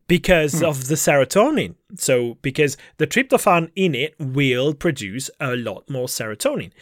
because 0.07 0.61
hmm. 0.61 0.65
of 0.65 0.89
the 0.89 0.95
serotonin. 0.95 1.75
So, 1.97 2.39
because 2.43 2.77
the 2.99 3.07
tryptophan 3.07 3.71
in 3.75 3.95
it 3.95 4.15
will 4.19 4.75
produce 4.75 5.31
a 5.41 5.57
lot 5.57 5.89
more 5.89 6.07
serotonin. 6.07 6.73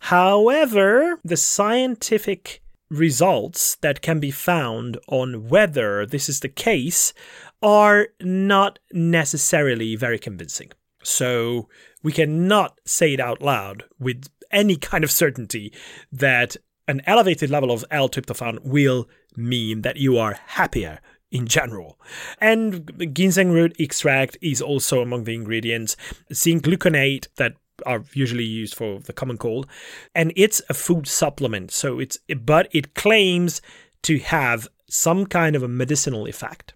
However, 0.00 1.20
the 1.24 1.36
scientific 1.36 2.62
results 2.90 3.76
that 3.76 4.02
can 4.02 4.20
be 4.20 4.30
found 4.30 4.98
on 5.08 5.48
whether 5.48 6.04
this 6.04 6.28
is 6.28 6.40
the 6.40 6.48
case 6.48 7.14
are 7.62 8.08
not 8.20 8.78
necessarily 8.92 9.96
very 9.96 10.18
convincing. 10.18 10.70
So 11.02 11.68
we 12.02 12.12
cannot 12.12 12.80
say 12.84 13.14
it 13.14 13.20
out 13.20 13.40
loud 13.40 13.84
with 13.98 14.28
any 14.50 14.76
kind 14.76 15.04
of 15.04 15.10
certainty 15.10 15.72
that 16.10 16.56
an 16.86 17.00
elevated 17.06 17.48
level 17.48 17.70
of 17.70 17.84
L-tryptophan 17.90 18.62
will 18.64 19.08
mean 19.36 19.82
that 19.82 19.96
you 19.96 20.18
are 20.18 20.38
happier 20.46 21.00
in 21.32 21.46
general. 21.46 21.98
And 22.40 23.10
ginseng 23.12 23.50
root 23.50 23.74
extract 23.78 24.36
is 24.40 24.62
also 24.62 25.00
among 25.00 25.24
the 25.24 25.34
ingredients. 25.34 25.96
Zinc 26.32 26.62
gluconate 26.62 27.26
that 27.36 27.54
are 27.84 28.04
usually 28.12 28.44
used 28.44 28.74
for 28.74 29.00
the 29.00 29.12
common 29.12 29.38
cold, 29.38 29.66
and 30.14 30.32
it's 30.36 30.62
a 30.68 30.74
food 30.74 31.08
supplement. 31.08 31.72
So 31.72 31.98
it's 31.98 32.18
but 32.38 32.68
it 32.70 32.94
claims 32.94 33.60
to 34.02 34.18
have 34.18 34.68
some 34.88 35.26
kind 35.26 35.56
of 35.56 35.62
a 35.62 35.68
medicinal 35.68 36.26
effect. 36.26 36.74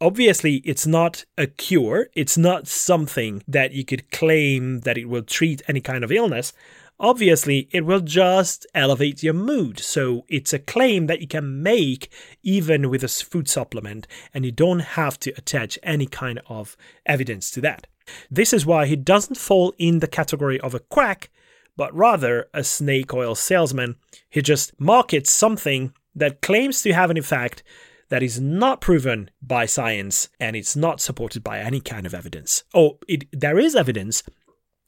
Obviously, 0.00 0.56
it's 0.64 0.86
not 0.86 1.24
a 1.36 1.46
cure. 1.46 2.08
It's 2.14 2.36
not 2.36 2.66
something 2.68 3.42
that 3.48 3.72
you 3.72 3.84
could 3.84 4.10
claim 4.10 4.80
that 4.80 4.98
it 4.98 5.08
will 5.08 5.22
treat 5.22 5.62
any 5.68 5.80
kind 5.80 6.04
of 6.04 6.12
illness. 6.12 6.52
Obviously, 7.00 7.68
it 7.72 7.84
will 7.84 8.00
just 8.00 8.66
elevate 8.74 9.22
your 9.22 9.34
mood. 9.34 9.80
So 9.80 10.24
it's 10.28 10.52
a 10.52 10.58
claim 10.58 11.06
that 11.06 11.20
you 11.20 11.26
can 11.26 11.62
make 11.62 12.10
even 12.42 12.88
with 12.88 13.02
a 13.02 13.08
food 13.08 13.48
supplement, 13.48 14.06
and 14.32 14.44
you 14.44 14.52
don't 14.52 14.80
have 14.80 15.18
to 15.20 15.32
attach 15.32 15.78
any 15.82 16.06
kind 16.06 16.40
of 16.46 16.76
evidence 17.04 17.50
to 17.52 17.60
that. 17.62 17.86
This 18.30 18.52
is 18.52 18.66
why 18.66 18.86
he 18.86 18.96
doesn't 18.96 19.38
fall 19.38 19.74
in 19.78 19.98
the 20.00 20.06
category 20.06 20.60
of 20.60 20.74
a 20.74 20.80
quack, 20.80 21.30
but 21.76 21.94
rather 21.94 22.48
a 22.54 22.62
snake 22.62 23.12
oil 23.12 23.34
salesman. 23.34 23.96
He 24.30 24.42
just 24.42 24.78
markets 24.78 25.32
something 25.32 25.92
that 26.14 26.42
claims 26.42 26.82
to 26.82 26.92
have 26.92 27.10
an 27.10 27.16
effect 27.16 27.62
that 28.10 28.22
is 28.22 28.40
not 28.40 28.80
proven 28.80 29.30
by 29.42 29.66
science 29.66 30.28
and 30.38 30.54
it's 30.54 30.76
not 30.76 31.00
supported 31.00 31.42
by 31.42 31.58
any 31.58 31.80
kind 31.80 32.06
of 32.06 32.14
evidence. 32.14 32.62
Oh, 32.72 32.98
it, 33.08 33.24
there 33.32 33.58
is 33.58 33.74
evidence, 33.74 34.22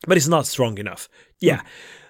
but 0.06 0.16
it's 0.16 0.28
not 0.28 0.46
strong 0.46 0.78
enough. 0.78 1.08
Yeah. 1.40 1.60
Mm. 1.60 1.66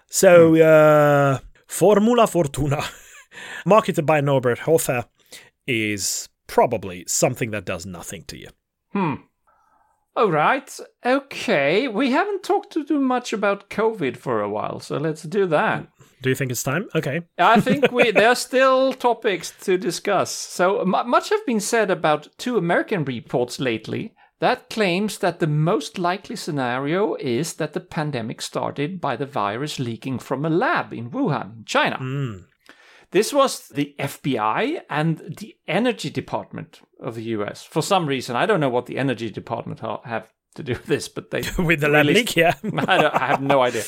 So, 0.08 0.52
mm. 0.52 0.62
uh, 0.62 1.40
Formula 1.66 2.26
Fortuna, 2.26 2.82
marketed 3.66 4.06
by 4.06 4.20
Norbert 4.20 4.60
Hofer, 4.60 5.04
is 5.66 6.28
probably 6.46 7.04
something 7.06 7.50
that 7.50 7.64
does 7.64 7.86
nothing 7.86 8.24
to 8.28 8.38
you. 8.38 8.48
Hmm. 8.92 9.14
All 10.16 10.30
right. 10.30 10.80
Okay. 11.04 11.88
We 11.88 12.10
haven't 12.10 12.42
talked 12.42 12.72
too 12.72 13.00
much 13.00 13.34
about 13.34 13.68
COVID 13.68 14.16
for 14.16 14.40
a 14.40 14.48
while, 14.48 14.80
so 14.80 14.96
let's 14.96 15.22
do 15.22 15.46
that. 15.46 15.88
Do 16.22 16.30
you 16.30 16.34
think 16.34 16.50
it's 16.50 16.62
time? 16.62 16.88
Okay. 16.94 17.20
I 17.36 17.60
think 17.60 17.92
we 17.92 18.10
there 18.12 18.30
are 18.30 18.34
still 18.34 18.94
topics 18.94 19.52
to 19.64 19.76
discuss. 19.76 20.30
So 20.30 20.80
m- 20.80 21.10
much 21.10 21.28
have 21.28 21.44
been 21.44 21.60
said 21.60 21.90
about 21.90 22.28
two 22.38 22.56
American 22.56 23.04
reports 23.04 23.60
lately 23.60 24.14
that 24.40 24.68
claims 24.68 25.18
that 25.18 25.40
the 25.40 25.46
most 25.46 25.98
likely 25.98 26.36
scenario 26.36 27.14
is 27.14 27.54
that 27.54 27.72
the 27.72 27.80
pandemic 27.80 28.42
started 28.42 29.00
by 29.00 29.16
the 29.16 29.26
virus 29.26 29.78
leaking 29.78 30.18
from 30.18 30.44
a 30.44 30.50
lab 30.50 30.92
in 30.92 31.10
Wuhan, 31.10 31.64
China. 31.64 31.98
Mm. 31.98 32.44
This 33.12 33.32
was 33.32 33.68
the 33.68 33.94
FBI 33.98 34.82
and 34.90 35.36
the 35.38 35.56
Energy 35.66 36.10
Department 36.10 36.80
of 37.00 37.14
the 37.14 37.22
US. 37.22 37.62
For 37.62 37.82
some 37.82 38.06
reason, 38.06 38.36
I 38.36 38.46
don't 38.46 38.60
know 38.60 38.68
what 38.68 38.86
the 38.86 38.98
Energy 38.98 39.30
Department 39.30 39.80
have 39.80 40.32
to 40.56 40.62
do 40.62 40.72
with 40.72 40.86
this, 40.86 41.08
but 41.08 41.30
they 41.30 41.42
with 41.62 41.80
the 41.80 41.88
lab 41.88 42.06
leak, 42.06 42.36
yeah. 42.36 42.54
I, 42.86 43.10
I 43.12 43.26
have 43.28 43.40
no 43.42 43.62
idea. 43.62 43.84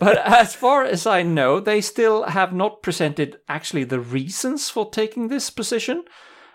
but 0.00 0.18
as 0.26 0.54
far 0.54 0.84
as 0.84 1.06
I 1.06 1.22
know, 1.22 1.60
they 1.60 1.80
still 1.80 2.24
have 2.24 2.52
not 2.52 2.82
presented 2.82 3.38
actually 3.48 3.84
the 3.84 4.00
reasons 4.00 4.68
for 4.68 4.90
taking 4.90 5.28
this 5.28 5.50
position. 5.50 6.04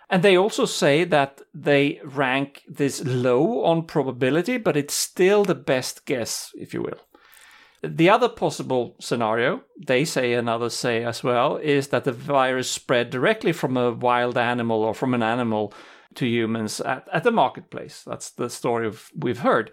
And 0.10 0.24
they 0.24 0.38
also 0.38 0.66
say 0.66 1.04
that 1.04 1.42
they 1.54 2.00
rank 2.04 2.64
this 2.68 3.04
low 3.04 3.64
on 3.64 3.86
probability, 3.86 4.58
but 4.58 4.78
it's 4.78 4.94
still 4.94 5.44
the 5.44 5.56
best 5.56 6.06
guess, 6.06 6.52
if 6.56 6.74
you 6.74 6.82
will. 6.82 7.00
The 7.82 8.10
other 8.10 8.30
possible 8.30 8.96
scenario, 9.00 9.62
they 9.78 10.06
say 10.06 10.34
and 10.34 10.50
others 10.50 10.74
say 10.74 11.04
as 11.04 11.24
well, 11.24 11.58
is 11.58 11.90
that 11.90 12.04
the 12.04 12.12
virus 12.12 12.70
spread 12.70 13.10
directly 13.10 13.52
from 13.52 13.78
a 13.78 13.92
wild 13.92 14.38
animal 14.38 14.82
or 14.82 14.94
from 14.94 15.14
an 15.14 15.24
animal 15.24 15.74
to 16.16 16.26
humans 16.26 16.80
at, 16.82 17.08
at 17.12 17.24
the 17.24 17.32
marketplace. 17.32 18.04
That's 18.06 18.30
the 18.32 18.50
story 18.50 18.88
of, 18.88 19.10
we've 19.16 19.40
heard. 19.40 19.72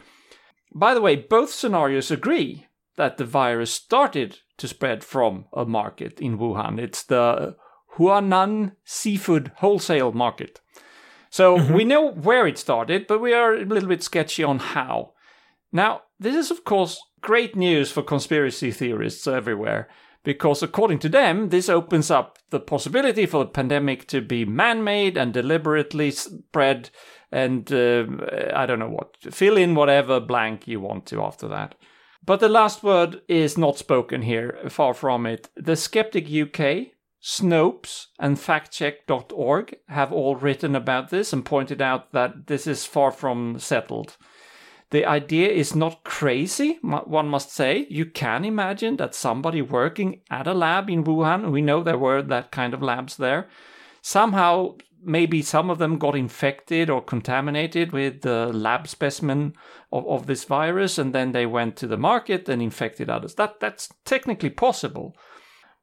By 0.74 0.94
the 0.94 1.00
way, 1.00 1.16
both 1.16 1.50
scenarios 1.50 2.10
agree 2.10 2.66
that 2.96 3.16
the 3.16 3.24
virus 3.24 3.72
started 3.72 4.40
to 4.58 4.68
spread 4.68 5.04
from 5.04 5.46
a 5.52 5.64
market 5.64 6.20
in 6.20 6.38
Wuhan. 6.38 6.78
It's 6.78 7.02
the 7.02 7.56
Huanan 7.96 8.72
seafood 8.84 9.52
wholesale 9.56 10.12
market. 10.12 10.60
So 11.30 11.56
mm-hmm. 11.56 11.74
we 11.74 11.84
know 11.84 12.10
where 12.10 12.46
it 12.46 12.58
started, 12.58 13.06
but 13.06 13.20
we 13.20 13.32
are 13.32 13.54
a 13.54 13.64
little 13.64 13.88
bit 13.88 14.02
sketchy 14.02 14.44
on 14.44 14.58
how. 14.58 15.12
Now, 15.72 16.02
this 16.18 16.36
is, 16.36 16.50
of 16.50 16.64
course, 16.64 17.00
great 17.22 17.56
news 17.56 17.90
for 17.90 18.02
conspiracy 18.02 18.70
theorists 18.70 19.26
everywhere, 19.26 19.88
because 20.24 20.62
according 20.62 20.98
to 21.00 21.08
them, 21.08 21.48
this 21.48 21.68
opens 21.68 22.10
up 22.10 22.38
the 22.50 22.60
possibility 22.60 23.24
for 23.26 23.44
the 23.44 23.50
pandemic 23.50 24.06
to 24.08 24.20
be 24.20 24.44
man 24.44 24.84
made 24.84 25.16
and 25.16 25.32
deliberately 25.32 26.10
spread, 26.10 26.90
and 27.30 27.72
uh, 27.72 28.04
I 28.54 28.66
don't 28.66 28.78
know 28.78 28.90
what. 28.90 29.16
Fill 29.30 29.56
in 29.56 29.74
whatever 29.74 30.20
blank 30.20 30.68
you 30.68 30.80
want 30.80 31.06
to 31.06 31.22
after 31.22 31.48
that. 31.48 31.74
But 32.24 32.40
the 32.40 32.48
last 32.48 32.82
word 32.82 33.22
is 33.26 33.58
not 33.58 33.78
spoken 33.78 34.22
here, 34.22 34.58
far 34.68 34.94
from 34.94 35.26
it. 35.26 35.48
The 35.56 35.76
Skeptic 35.76 36.26
UK, 36.30 36.92
Snopes, 37.22 38.06
and 38.18 38.36
FactCheck.org 38.36 39.76
have 39.88 40.12
all 40.12 40.34
written 40.34 40.74
about 40.74 41.10
this 41.10 41.32
and 41.32 41.44
pointed 41.44 41.80
out 41.80 42.12
that 42.12 42.48
this 42.48 42.66
is 42.66 42.84
far 42.84 43.12
from 43.12 43.60
settled. 43.60 44.16
The 44.90 45.06
idea 45.06 45.48
is 45.48 45.74
not 45.74 46.04
crazy, 46.04 46.78
one 46.82 47.28
must 47.28 47.50
say. 47.50 47.86
You 47.88 48.06
can 48.06 48.44
imagine 48.44 48.96
that 48.96 49.14
somebody 49.14 49.62
working 49.62 50.20
at 50.30 50.46
a 50.46 50.52
lab 50.52 50.90
in 50.90 51.04
Wuhan, 51.04 51.52
we 51.52 51.62
know 51.62 51.82
there 51.82 51.96
were 51.96 52.22
that 52.22 52.50
kind 52.50 52.74
of 52.74 52.82
labs 52.82 53.16
there, 53.16 53.48
somehow 54.02 54.74
maybe 55.02 55.42
some 55.42 55.70
of 55.70 55.78
them 55.78 55.98
got 55.98 56.16
infected 56.16 56.90
or 56.90 57.02
contaminated 57.02 57.92
with 57.92 58.22
the 58.22 58.46
lab 58.52 58.86
specimen 58.88 59.54
of, 59.92 60.06
of 60.06 60.26
this 60.26 60.44
virus, 60.44 60.98
and 60.98 61.14
then 61.14 61.32
they 61.32 61.46
went 61.46 61.76
to 61.76 61.86
the 61.86 61.96
market 61.96 62.48
and 62.48 62.60
infected 62.60 63.08
others. 63.08 63.34
That 63.36 63.60
that's 63.60 63.88
technically 64.04 64.50
possible. 64.50 65.16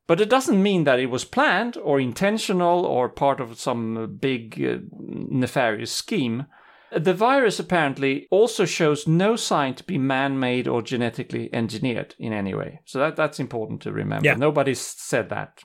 But 0.10 0.20
it 0.20 0.28
doesn't 0.28 0.64
mean 0.64 0.86
that 0.86 0.98
it 1.00 1.12
was 1.12 1.24
planned 1.24 1.78
or 1.78 2.00
intentional 2.00 2.84
or 2.84 3.10
part 3.10 3.40
of 3.40 3.60
some 3.60 4.18
big 4.20 4.60
uh, 4.60 4.80
nefarious 4.92 5.92
scheme. 5.92 6.48
The 6.92 7.14
virus 7.14 7.60
apparently 7.60 8.28
also 8.32 8.66
shows 8.66 9.08
no 9.08 9.36
sign 9.36 9.76
to 9.76 9.84
be 9.84 10.00
man 10.00 10.40
made 10.40 10.68
or 10.68 10.82
genetically 10.82 11.54
engineered 11.54 12.16
in 12.18 12.34
any 12.34 12.56
way. 12.56 12.80
So 12.86 12.98
that, 12.98 13.18
that's 13.18 13.40
important 13.40 13.82
to 13.82 13.92
remember. 13.92 14.26
Yeah. 14.26 14.34
Nobody's 14.34 14.82
said 14.82 15.30
that. 15.30 15.62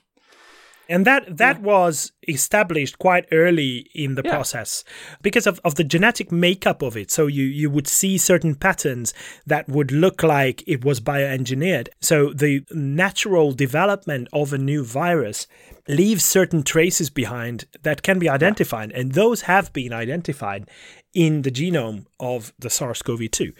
And 0.87 1.05
that 1.05 1.37
that 1.37 1.57
yeah. 1.57 1.63
was 1.63 2.11
established 2.27 2.99
quite 2.99 3.25
early 3.31 3.89
in 3.93 4.15
the 4.15 4.21
yeah. 4.23 4.31
process 4.31 4.83
because 5.21 5.47
of, 5.47 5.59
of 5.63 5.75
the 5.75 5.83
genetic 5.83 6.31
makeup 6.31 6.81
of 6.81 6.97
it. 6.97 7.11
So 7.11 7.27
you, 7.27 7.43
you 7.43 7.69
would 7.69 7.87
see 7.87 8.17
certain 8.17 8.55
patterns 8.55 9.13
that 9.45 9.67
would 9.69 9.91
look 9.91 10.23
like 10.23 10.63
it 10.67 10.83
was 10.83 10.99
bioengineered. 10.99 11.89
So 12.01 12.33
the 12.33 12.63
natural 12.71 13.51
development 13.51 14.27
of 14.33 14.53
a 14.53 14.57
new 14.57 14.83
virus 14.83 15.47
leaves 15.87 16.23
certain 16.23 16.63
traces 16.63 17.09
behind 17.09 17.65
that 17.83 18.01
can 18.01 18.17
be 18.19 18.27
identified, 18.27 18.91
and 18.91 19.11
those 19.11 19.41
have 19.41 19.71
been 19.71 19.93
identified 19.93 20.69
in 21.13 21.43
the 21.43 21.51
genome 21.51 22.05
of 22.19 22.53
the 22.59 22.69
SARS-CoV-2. 22.69 23.53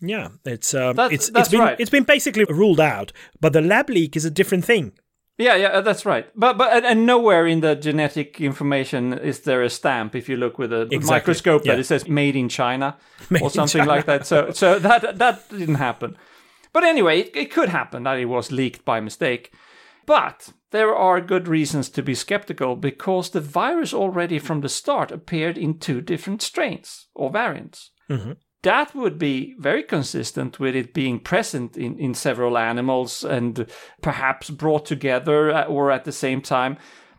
Yeah, 0.00 0.28
it's 0.44 0.74
um, 0.74 0.96
that's, 0.96 1.14
it's 1.14 1.30
that's 1.30 1.48
it's 1.48 1.52
been 1.52 1.60
right. 1.60 1.80
it's 1.80 1.90
been 1.90 2.04
basically 2.04 2.44
ruled 2.48 2.80
out, 2.80 3.12
but 3.40 3.52
the 3.52 3.60
lab 3.60 3.90
leak 3.90 4.16
is 4.16 4.24
a 4.24 4.30
different 4.30 4.64
thing. 4.64 4.92
Yeah, 5.38 5.54
yeah, 5.56 5.68
uh, 5.68 5.80
that's 5.82 6.06
right. 6.06 6.26
But 6.34 6.56
but 6.56 6.84
and 6.84 7.04
nowhere 7.04 7.46
in 7.46 7.60
the 7.60 7.74
genetic 7.74 8.40
information 8.40 9.12
is 9.12 9.40
there 9.40 9.62
a 9.62 9.68
stamp 9.68 10.14
if 10.14 10.28
you 10.28 10.36
look 10.36 10.58
with 10.58 10.72
a 10.72 10.82
exactly. 10.82 11.10
microscope 11.10 11.64
yeah. 11.64 11.72
that 11.72 11.80
it 11.80 11.84
says 11.84 12.08
"made 12.08 12.36
in 12.36 12.48
China" 12.48 12.96
made 13.30 13.42
or 13.42 13.50
something 13.50 13.80
China. 13.80 13.90
like 13.90 14.06
that. 14.06 14.26
So 14.26 14.50
so 14.50 14.78
that 14.78 15.18
that 15.18 15.48
didn't 15.50 15.74
happen. 15.74 16.16
But 16.72 16.84
anyway, 16.84 17.20
it, 17.20 17.36
it 17.36 17.50
could 17.50 17.68
happen 17.68 18.04
that 18.04 18.18
it 18.18 18.26
was 18.26 18.50
leaked 18.50 18.84
by 18.84 19.00
mistake. 19.00 19.52
But 20.06 20.52
there 20.70 20.94
are 20.94 21.20
good 21.20 21.48
reasons 21.48 21.88
to 21.90 22.02
be 22.02 22.14
skeptical 22.14 22.76
because 22.76 23.30
the 23.30 23.40
virus 23.40 23.92
already 23.92 24.38
from 24.38 24.60
the 24.60 24.68
start 24.68 25.10
appeared 25.10 25.58
in 25.58 25.78
two 25.78 26.00
different 26.00 26.42
strains 26.42 27.08
or 27.14 27.30
variants. 27.30 27.90
Mm-hmm. 28.08 28.32
That 28.66 28.96
would 28.96 29.16
be 29.16 29.54
very 29.60 29.84
consistent 29.84 30.58
with 30.58 30.74
it 30.74 30.92
being 30.92 31.20
present 31.20 31.76
in, 31.76 31.96
in 32.00 32.14
several 32.14 32.58
animals 32.58 33.22
and 33.22 33.64
perhaps 34.02 34.50
brought 34.50 34.86
together 34.86 35.52
uh, 35.52 35.66
or 35.66 35.92
at 35.92 36.02
the 36.02 36.10
same 36.10 36.42
time. 36.42 36.76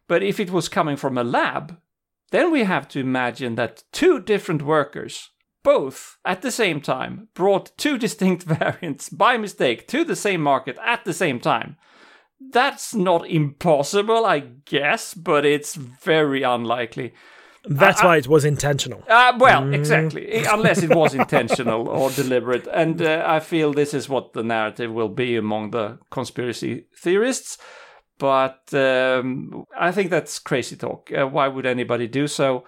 But 0.10 0.24
if 0.24 0.42
it 0.42 0.52
was 0.52 0.68
coming 0.68 0.98
from 0.98 1.18
a 1.18 1.24
lab, 1.24 1.78
then 2.32 2.52
we 2.52 2.66
have 2.66 2.90
to 2.90 3.00
imagine 3.00 3.56
that 3.56 3.86
two 3.94 4.20
different 4.20 4.62
workers, 4.62 5.30
both 5.64 6.18
at 6.26 6.42
the 6.42 6.52
same 6.52 6.82
time, 6.82 7.30
brought 7.34 7.78
two 7.78 7.98
distinct 8.06 8.44
variants 8.44 9.08
by 9.08 9.38
mistake 9.38 9.88
to 9.88 10.04
the 10.04 10.18
same 10.18 10.42
market 10.42 10.78
at 10.84 11.06
the 11.06 11.14
same 11.14 11.40
time. 11.40 11.78
That's 12.42 12.94
not 12.94 13.26
impossible, 13.26 14.26
I 14.26 14.40
guess, 14.66 15.14
but 15.14 15.46
it's 15.46 15.76
very 15.76 16.44
unlikely. 16.44 17.14
That's 17.70 18.04
why 18.04 18.18
it 18.18 18.28
was 18.28 18.46
intentional. 18.46 19.04
Uh, 19.08 19.34
well, 19.38 19.74
exactly. 19.74 20.44
Unless 20.46 20.84
it 20.84 20.96
was 20.96 21.14
intentional 21.14 21.88
or 21.88 22.10
deliberate. 22.16 22.68
And 22.68 23.02
uh, 23.02 23.24
I 23.26 23.40
feel 23.40 23.74
this 23.74 23.94
is 23.94 24.10
what 24.10 24.34
the 24.34 24.44
narrative 24.44 24.92
will 24.92 25.10
be 25.10 25.36
among 25.36 25.72
the 25.72 26.00
conspiracy 26.10 26.86
theorists. 26.96 27.58
But 28.20 28.74
um, 28.74 29.66
I 29.78 29.92
think 29.92 30.10
that's 30.10 30.40
crazy 30.40 30.76
talk. 30.76 31.12
Uh, 31.12 31.28
why 31.28 31.48
would 31.48 31.66
anybody 31.66 32.08
do 32.08 32.28
so? 32.28 32.66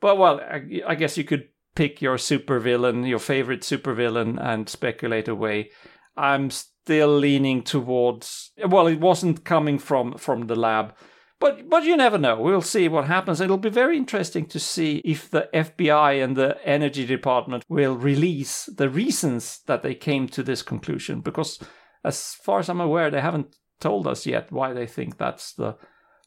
But, 0.00 0.18
well, 0.18 0.40
I, 0.40 0.82
I 0.86 0.94
guess 0.94 1.16
you 1.16 1.24
could 1.24 1.48
pick 1.74 2.02
your 2.02 2.16
supervillain, 2.16 3.08
your 3.08 3.18
favorite 3.18 3.60
supervillain, 3.60 4.38
and 4.42 4.68
speculate 4.68 5.28
away. 5.28 5.70
I'm 6.16 6.50
still 6.50 7.16
leaning 7.16 7.62
towards. 7.62 8.50
Well, 8.66 8.86
it 8.86 9.00
wasn't 9.00 9.44
coming 9.44 9.78
from 9.78 10.18
from 10.18 10.46
the 10.46 10.56
lab, 10.56 10.94
but 11.40 11.68
but 11.68 11.84
you 11.84 11.96
never 11.96 12.18
know. 12.18 12.38
We'll 12.38 12.62
see 12.62 12.86
what 12.88 13.06
happens. 13.06 13.40
It'll 13.40 13.56
be 13.56 13.70
very 13.70 13.96
interesting 13.96 14.46
to 14.46 14.60
see 14.60 14.98
if 15.04 15.30
the 15.30 15.48
FBI 15.54 16.22
and 16.22 16.36
the 16.36 16.56
Energy 16.64 17.06
Department 17.06 17.64
will 17.68 17.96
release 17.96 18.66
the 18.66 18.90
reasons 18.90 19.60
that 19.66 19.82
they 19.82 19.94
came 19.94 20.28
to 20.28 20.42
this 20.42 20.62
conclusion. 20.62 21.20
Because 21.20 21.58
as 22.04 22.34
far 22.34 22.60
as 22.60 22.68
I'm 22.68 22.80
aware, 22.80 23.10
they 23.10 23.20
haven't 23.20 23.56
told 23.80 24.06
us 24.06 24.26
yet 24.26 24.52
why 24.52 24.72
they 24.74 24.86
think 24.86 25.16
that's 25.16 25.54
the 25.54 25.76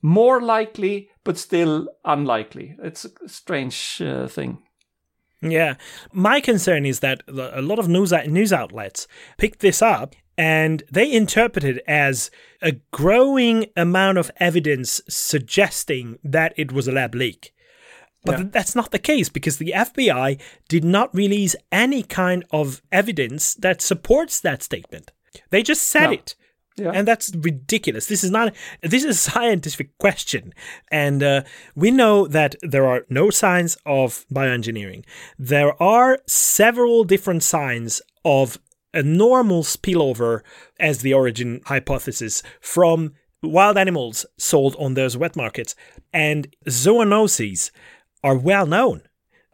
more 0.01 0.41
likely, 0.41 1.09
but 1.23 1.37
still 1.37 1.87
unlikely. 2.03 2.75
It's 2.83 3.05
a 3.05 3.29
strange 3.29 4.01
uh, 4.01 4.27
thing. 4.27 4.63
Yeah. 5.41 5.75
My 6.11 6.41
concern 6.41 6.85
is 6.85 7.01
that 7.01 7.23
a 7.27 7.61
lot 7.61 7.79
of 7.79 7.87
news 7.87 8.11
news 8.27 8.53
outlets 8.53 9.07
picked 9.37 9.59
this 9.59 9.81
up 9.81 10.15
and 10.37 10.83
they 10.91 11.11
interpret 11.11 11.63
it 11.63 11.83
as 11.87 12.31
a 12.61 12.73
growing 12.91 13.67
amount 13.75 14.17
of 14.17 14.31
evidence 14.37 15.01
suggesting 15.07 16.17
that 16.23 16.53
it 16.57 16.71
was 16.71 16.87
a 16.87 16.91
lab 16.91 17.13
leak. 17.13 17.53
But 18.25 18.39
yeah. 18.39 18.45
that's 18.51 18.75
not 18.75 18.91
the 18.91 18.99
case 18.99 19.29
because 19.29 19.57
the 19.57 19.73
FBI 19.75 20.39
did 20.67 20.83
not 20.83 21.13
release 21.13 21.55
any 21.71 22.03
kind 22.03 22.45
of 22.51 22.81
evidence 22.91 23.53
that 23.55 23.81
supports 23.81 24.39
that 24.39 24.63
statement. 24.63 25.11
They 25.49 25.61
just 25.61 25.83
said 25.83 26.07
no. 26.07 26.11
it. 26.13 26.35
Yeah. 26.75 26.91
And 26.91 27.07
that's 27.07 27.31
ridiculous. 27.35 28.07
This 28.07 28.23
is 28.23 28.31
not 28.31 28.53
this 28.81 29.03
is 29.03 29.17
a 29.17 29.31
scientific 29.31 29.97
question. 29.97 30.53
And 30.91 31.21
uh, 31.21 31.43
we 31.75 31.91
know 31.91 32.27
that 32.27 32.55
there 32.61 32.87
are 32.87 33.05
no 33.09 33.29
signs 33.29 33.77
of 33.85 34.25
bioengineering. 34.33 35.05
There 35.37 35.81
are 35.81 36.19
several 36.27 37.03
different 37.03 37.43
signs 37.43 38.01
of 38.25 38.57
a 38.93 39.03
normal 39.03 39.63
spillover 39.63 40.41
as 40.79 40.99
the 40.99 41.13
origin 41.13 41.61
hypothesis 41.65 42.43
from 42.61 43.13
wild 43.41 43.77
animals 43.77 44.25
sold 44.37 44.75
on 44.79 44.93
those 44.93 45.17
wet 45.17 45.35
markets. 45.35 45.75
And 46.13 46.47
zoonoses 46.67 47.71
are 48.23 48.37
well 48.37 48.65
known. 48.65 49.03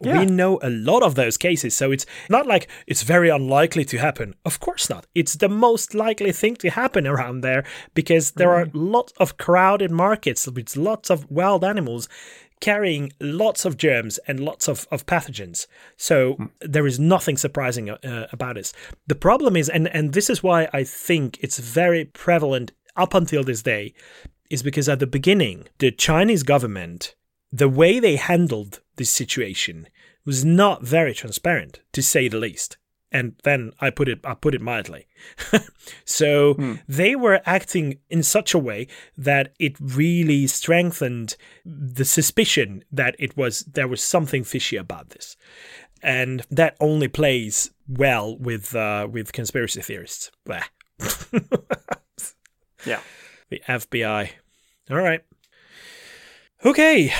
Yeah. 0.02 0.20
We 0.20 0.26
know 0.28 0.60
a 0.64 0.70
lot 0.70 1.04
of 1.04 1.16
those 1.16 1.36
cases, 1.36 1.76
so 1.76 1.92
it's 1.92 2.06
not 2.30 2.48
like 2.48 2.70
it's 2.88 3.04
very 3.04 3.28
unlikely 3.28 3.84
to 3.86 3.98
happen. 3.98 4.34
Of 4.46 4.62
course 4.62 4.90
not. 4.90 5.06
It's 5.14 5.36
the 5.36 5.50
most 5.50 5.94
likely 5.94 6.32
thing 6.32 6.56
to 6.58 6.70
happen 6.70 7.06
around 7.06 7.42
there 7.42 7.66
because 7.94 8.32
there 8.32 8.48
mm-hmm. 8.50 8.78
are 8.78 8.82
lots 8.82 9.12
of 9.18 9.36
crowded 9.36 9.92
markets 9.92 10.48
with 10.48 10.78
lots 10.78 11.10
of 11.10 11.30
wild 11.30 11.66
animals 11.66 12.08
carrying 12.60 13.14
lots 13.20 13.66
of 13.66 13.78
germs 13.78 14.18
and 14.28 14.40
lots 14.40 14.68
of, 14.68 14.88
of 14.92 15.06
pathogens. 15.06 15.68
So 15.98 16.36
mm. 16.36 16.50
there 16.62 16.88
is 16.88 17.00
nothing 17.00 17.38
surprising 17.38 17.90
uh, 17.90 18.28
about 18.32 18.56
this. 18.56 18.74
The 19.08 19.16
problem 19.16 19.56
is, 19.56 19.70
and, 19.70 19.88
and 19.90 20.14
this 20.14 20.30
is 20.30 20.44
why 20.44 20.68
I 20.74 20.84
think 20.84 21.38
it's 21.42 21.60
very 21.60 22.06
prevalent 22.06 22.72
up 22.96 23.14
until 23.14 23.44
this 23.44 23.64
day, 23.64 23.94
is 24.50 24.64
because 24.64 24.90
at 24.90 25.00
the 25.00 25.08
beginning, 25.08 25.68
the 25.78 25.92
Chinese 25.92 26.44
government 26.44 27.16
the 27.52 27.70
way 27.70 28.00
they 28.00 28.16
handled 28.16 28.82
this 28.98 29.10
situation 29.10 29.88
was 30.26 30.46
not 30.46 30.84
very 30.84 31.14
transparent, 31.14 31.80
to 31.94 32.02
say 32.04 32.28
the 32.28 32.38
least. 32.38 32.78
And 33.12 33.36
then 33.44 33.72
I 33.80 33.90
put 33.90 34.08
it 34.08 34.20
I 34.24 34.36
put 34.36 34.54
it 34.54 34.62
mildly. 34.62 35.08
so 36.06 36.54
hmm. 36.54 36.76
they 36.88 37.16
were 37.16 37.42
acting 37.46 38.00
in 38.10 38.24
such 38.24 38.54
a 38.54 38.60
way 38.60 38.88
that 39.18 39.54
it 39.60 39.76
really 39.80 40.48
strengthened 40.48 41.36
the 41.66 42.06
suspicion 42.06 42.84
that 42.92 43.16
it 43.18 43.36
was 43.36 43.62
there 43.62 43.88
was 43.88 44.04
something 44.04 44.44
fishy 44.44 44.78
about 44.78 45.10
this. 45.10 45.36
And 46.02 46.46
that 46.50 46.78
only 46.80 47.08
plays 47.08 47.72
well 47.88 48.38
with 48.38 48.76
uh, 48.76 49.08
with 49.12 49.34
conspiracy 49.34 49.82
theorists. 49.82 50.32
yeah. 52.86 53.02
The 53.50 53.62
FBI. 53.68 54.30
All 54.90 54.98
right. 54.98 55.24
Okay. 56.64 57.14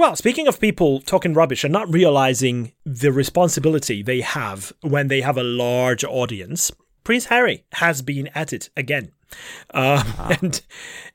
Well, 0.00 0.16
speaking 0.16 0.48
of 0.48 0.58
people 0.58 1.00
talking 1.00 1.34
rubbish 1.34 1.62
and 1.62 1.74
not 1.74 1.92
realizing 1.92 2.72
the 2.86 3.12
responsibility 3.12 4.02
they 4.02 4.22
have 4.22 4.72
when 4.80 5.08
they 5.08 5.20
have 5.20 5.36
a 5.36 5.42
large 5.42 6.04
audience, 6.04 6.72
Prince 7.04 7.26
Harry 7.26 7.66
has 7.72 8.00
been 8.00 8.28
at 8.28 8.54
it 8.54 8.70
again. 8.78 9.12
Uh. 9.74 10.02
And 10.40 10.62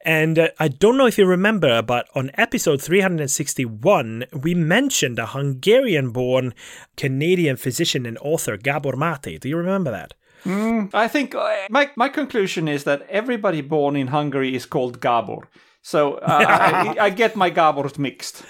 and 0.05 0.37
uh, 0.37 0.49
I 0.59 0.67
don't 0.67 0.99
know 0.99 1.07
if 1.07 1.17
you 1.17 1.25
remember, 1.25 1.81
but 1.81 2.07
on 2.13 2.29
episode 2.35 2.79
361, 2.79 4.25
we 4.33 4.53
mentioned 4.53 5.17
a 5.17 5.25
Hungarian 5.25 6.11
born 6.11 6.53
Canadian 6.95 7.57
physician 7.57 8.05
and 8.05 8.19
author, 8.19 8.55
Gabor 8.55 8.95
Mate. 8.95 9.41
Do 9.41 9.49
you 9.49 9.57
remember 9.57 9.89
that? 9.89 10.13
Mm, 10.45 10.91
I 10.93 11.07
think 11.07 11.33
uh, 11.33 11.51
my, 11.71 11.89
my 11.95 12.07
conclusion 12.07 12.67
is 12.67 12.83
that 12.83 13.01
everybody 13.09 13.61
born 13.61 13.95
in 13.95 14.09
Hungary 14.09 14.53
is 14.55 14.67
called 14.67 15.01
Gabor. 15.01 15.49
So 15.85 16.15
uh, 16.15 16.45
I, 16.97 17.05
I, 17.05 17.09
get 17.11 17.35
my 17.35 17.51
Gabors 17.51 17.99
mixed. 17.99 18.43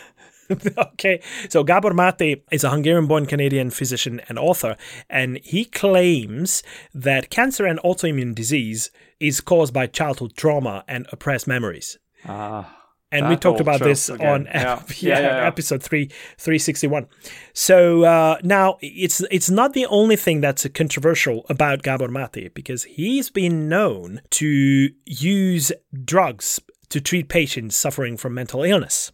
okay, 0.77 1.21
so 1.49 1.63
Gabor 1.63 1.93
Mate 1.93 2.43
is 2.51 2.63
a 2.63 2.69
Hungarian 2.69 3.07
born 3.07 3.25
Canadian 3.25 3.69
physician 3.69 4.21
and 4.29 4.37
author, 4.37 4.77
and 5.09 5.39
he 5.43 5.65
claims 5.65 6.63
that 6.93 7.29
cancer 7.29 7.65
and 7.65 7.79
autoimmune 7.79 8.35
disease 8.35 8.91
is 9.19 9.41
caused 9.41 9.73
by 9.73 9.87
childhood 9.87 10.35
trauma 10.35 10.83
and 10.87 11.07
oppressed 11.11 11.47
memories. 11.47 11.97
Ah. 12.27 12.75
and 13.11 13.29
we 13.29 13.35
talked 13.35 13.59
about 13.59 13.79
this 13.81 14.09
again. 14.09 14.27
on 14.27 14.45
yeah. 14.45 14.81
yeah, 14.97 15.19
yeah, 15.19 15.47
episode 15.47 15.81
3 15.81 16.07
361 16.37 17.07
so 17.53 18.03
uh, 18.03 18.37
now 18.43 18.77
it's 18.81 19.21
it's 19.31 19.49
not 19.49 19.73
the 19.73 19.85
only 19.87 20.15
thing 20.15 20.41
that's 20.41 20.67
controversial 20.69 21.45
about 21.49 21.83
Gabor 21.83 22.07
Mate 22.07 22.53
because 22.53 22.83
he's 22.83 23.29
been 23.29 23.69
known 23.69 24.21
to 24.31 24.89
use 25.05 25.71
drugs 26.03 26.59
to 26.89 26.99
treat 26.99 27.29
patients 27.29 27.75
suffering 27.75 28.17
from 28.17 28.33
mental 28.33 28.63
illness 28.63 29.11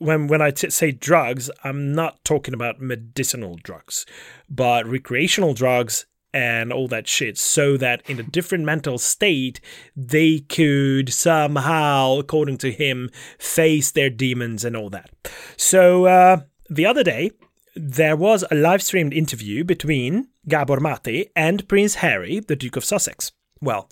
when 0.00 0.26
when 0.26 0.42
I 0.42 0.50
t- 0.50 0.70
say 0.70 0.90
drugs, 0.90 1.50
I'm 1.62 1.92
not 1.92 2.24
talking 2.24 2.54
about 2.54 2.80
medicinal 2.80 3.58
drugs, 3.62 4.06
but 4.48 4.86
recreational 4.86 5.54
drugs 5.54 6.06
and 6.32 6.72
all 6.72 6.88
that 6.88 7.08
shit, 7.08 7.36
so 7.36 7.76
that 7.76 8.02
in 8.08 8.18
a 8.20 8.22
different 8.22 8.64
mental 8.64 8.98
state, 8.98 9.60
they 9.96 10.38
could 10.38 11.12
somehow, 11.12 12.18
according 12.18 12.56
to 12.58 12.70
him, 12.70 13.10
face 13.38 13.90
their 13.90 14.10
demons 14.10 14.64
and 14.64 14.76
all 14.76 14.90
that. 14.90 15.10
So 15.56 16.06
uh, 16.06 16.42
the 16.68 16.86
other 16.86 17.02
day, 17.02 17.32
there 17.74 18.16
was 18.16 18.44
a 18.50 18.54
live 18.54 18.82
streamed 18.82 19.12
interview 19.12 19.64
between 19.64 20.28
Gabor 20.48 20.80
Mate 20.80 21.30
and 21.34 21.68
Prince 21.68 21.96
Harry, 21.96 22.40
the 22.40 22.56
Duke 22.56 22.76
of 22.76 22.84
Sussex. 22.84 23.32
Well, 23.60 23.88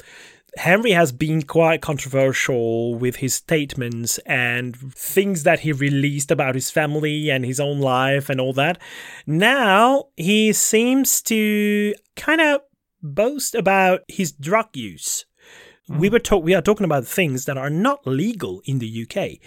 Henry 0.59 0.91
has 0.91 1.13
been 1.13 1.43
quite 1.43 1.81
controversial 1.81 2.95
with 2.95 3.17
his 3.17 3.35
statements 3.35 4.19
and 4.27 4.77
things 4.93 5.45
that 5.45 5.61
he 5.61 5.73
released 5.73 6.31
about 6.31 6.57
his 6.57 6.69
family 6.71 7.31
and 7.31 7.45
his 7.45 7.61
own 7.61 7.79
life 7.79 8.29
and 8.29 8.41
all 8.41 8.53
that. 8.53 8.77
Now 9.25 10.07
he 10.17 10.53
seems 10.53 11.23
to 11.23 11.95
kind 12.17 12.41
of 12.41 12.63
boast 13.03 13.55
about 13.55 14.01
his 14.09 14.33
drug 14.33 14.77
use. 14.77 15.25
Mm. 15.89 16.01
We 16.01 16.11
were 16.11 16.19
talk- 16.19 16.45
we 16.45 16.55
are 16.55 16.63
talking 16.63 16.85
about 16.85 17.07
things 17.07 17.45
that 17.45 17.57
are 17.57 17.71
not 17.71 18.05
legal 18.05 18.61
in 18.65 18.81
the 18.81 18.89
UK 18.89 19.39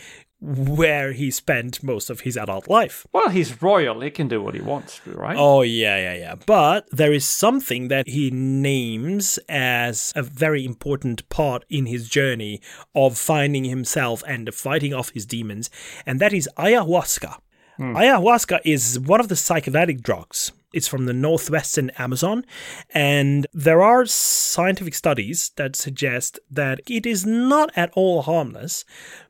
where 0.42 1.12
he 1.12 1.30
spent 1.30 1.84
most 1.84 2.10
of 2.10 2.22
his 2.22 2.36
adult 2.36 2.68
life. 2.68 3.06
Well, 3.14 3.30
he's 3.30 3.62
royal. 3.62 4.02
He 4.02 4.10
can 4.10 4.28
do 4.28 4.42
what 4.42 4.56
he 4.56 4.62
wants, 4.62 5.00
right? 5.06 5.38
Oh, 5.38 5.62
yeah, 5.62 5.98
yeah, 5.98 6.16
yeah. 6.16 6.36
But 6.46 6.88
there 6.92 7.14
is 7.14 7.26
something 7.26 7.90
that 7.90 8.08
he 8.08 8.32
names 8.32 9.38
as 9.48 10.12
a 10.16 10.24
very 10.24 10.66
important 10.66 11.30
part 11.30 11.64
in 11.70 11.86
his 11.86 12.10
journey 12.10 12.60
of 12.96 13.18
finding 13.18 13.66
himself 13.66 14.24
and 14.28 14.54
fighting 14.54 14.94
off 14.94 15.12
his 15.12 15.28
demons, 15.28 15.70
and 16.06 16.20
that 16.20 16.34
is 16.34 16.50
ayahuasca. 16.58 17.38
Hmm. 17.78 17.96
Ayahuasca 17.96 18.60
is 18.66 19.00
one 19.00 19.20
of 19.20 19.28
the 19.28 19.36
psychedelic 19.36 20.02
drugs 20.02 20.52
It's 20.74 20.88
from 20.88 21.06
the 21.06 21.14
northwestern 21.14 21.90
Amazon. 21.92 22.46
And 22.94 23.48
there 23.54 23.82
are 23.82 24.06
scientific 24.06 24.94
studies 24.94 25.52
that 25.56 25.76
suggest 25.76 26.40
that 26.50 26.82
it 26.88 27.06
is 27.06 27.26
not 27.26 27.72
at 27.76 27.92
all 27.94 28.22
harmless. 28.22 28.86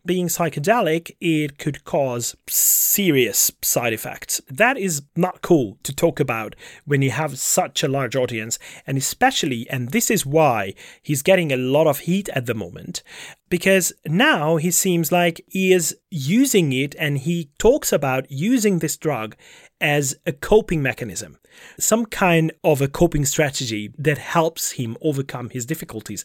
Being 0.06 0.28
psychedelic, 0.28 1.16
it 1.20 1.58
could 1.58 1.84
cause 1.84 2.36
serious 2.48 3.52
side 3.62 3.94
effects. 3.94 4.42
That 4.50 4.78
is 4.78 5.04
not 5.16 5.42
cool 5.42 5.78
to 5.84 5.96
talk 5.96 6.20
about 6.20 6.56
when 6.86 7.02
you 7.02 7.12
have 7.12 7.38
such 7.38 7.84
a 7.84 7.88
large 7.88 8.16
audience. 8.16 8.60
And 8.86 8.98
especially, 8.98 9.70
and 9.70 9.89
this 9.89 10.10
is 10.10 10.26
why 10.26 10.74
he's 11.02 11.22
getting 11.22 11.52
a 11.52 11.58
lot 11.58 11.88
of 11.88 12.00
heat 12.00 12.30
at 12.30 12.46
the 12.46 12.54
moment, 12.54 13.04
because 13.50 13.94
now 14.06 14.58
he 14.58 14.72
seems 14.72 15.12
like 15.12 15.42
he 15.48 15.74
is 15.74 15.96
using 16.10 16.74
it 16.74 16.96
and 16.98 17.20
he 17.20 17.50
talks 17.58 17.92
about 17.92 18.32
using 18.32 18.80
this 18.80 18.98
drug 18.98 19.36
as 19.82 20.15
a 20.25 20.32
coping 20.32 20.82
mechanism, 20.82 21.38
some 21.77 22.05
kind 22.05 22.51
of 22.63 22.82
a 22.82 22.88
coping 22.88 23.25
strategy 23.25 23.93
that 23.97 24.17
helps 24.17 24.71
him 24.71 24.95
overcome 25.01 25.49
his 25.49 25.65
difficulties, 25.65 26.23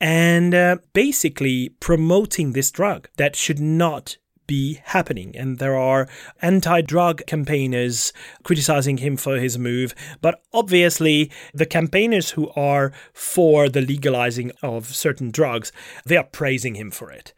and 0.00 0.54
uh, 0.54 0.76
basically 0.92 1.70
promoting 1.80 2.52
this 2.52 2.70
drug 2.70 3.08
that 3.16 3.36
should 3.36 3.60
not 3.60 4.16
be 4.46 4.80
happening. 4.84 5.34
And 5.36 5.58
there 5.58 5.76
are 5.76 6.08
anti 6.40 6.80
drug 6.82 7.22
campaigners 7.26 8.12
criticizing 8.42 8.98
him 8.98 9.16
for 9.16 9.36
his 9.36 9.58
move. 9.58 9.94
But 10.20 10.42
obviously, 10.52 11.30
the 11.54 11.66
campaigners 11.66 12.30
who 12.32 12.50
are 12.50 12.92
for 13.12 13.68
the 13.68 13.80
legalizing 13.80 14.52
of 14.62 14.86
certain 14.86 15.30
drugs, 15.30 15.72
they 16.04 16.16
are 16.16 16.24
praising 16.24 16.74
him 16.74 16.90
for 16.90 17.10
it. 17.10 17.32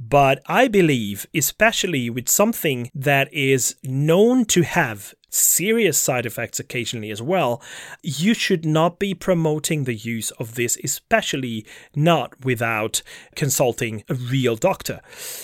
But 0.00 0.40
I 0.46 0.66
believe, 0.66 1.26
especially 1.34 2.08
with 2.08 2.26
something 2.26 2.90
that 2.94 3.32
is 3.34 3.76
known 3.84 4.46
to 4.46 4.62
have 4.62 5.14
serious 5.28 5.98
side 5.98 6.24
effects 6.24 6.58
occasionally 6.58 7.10
as 7.10 7.20
well, 7.20 7.62
you 8.02 8.32
should 8.32 8.64
not 8.64 8.98
be 8.98 9.12
promoting 9.12 9.84
the 9.84 9.94
use 9.94 10.30
of 10.32 10.54
this, 10.54 10.78
especially 10.82 11.66
not 11.94 12.42
without 12.42 13.02
consulting 13.36 14.02
a 14.08 14.14
real 14.14 14.56
doctor. 14.56 15.02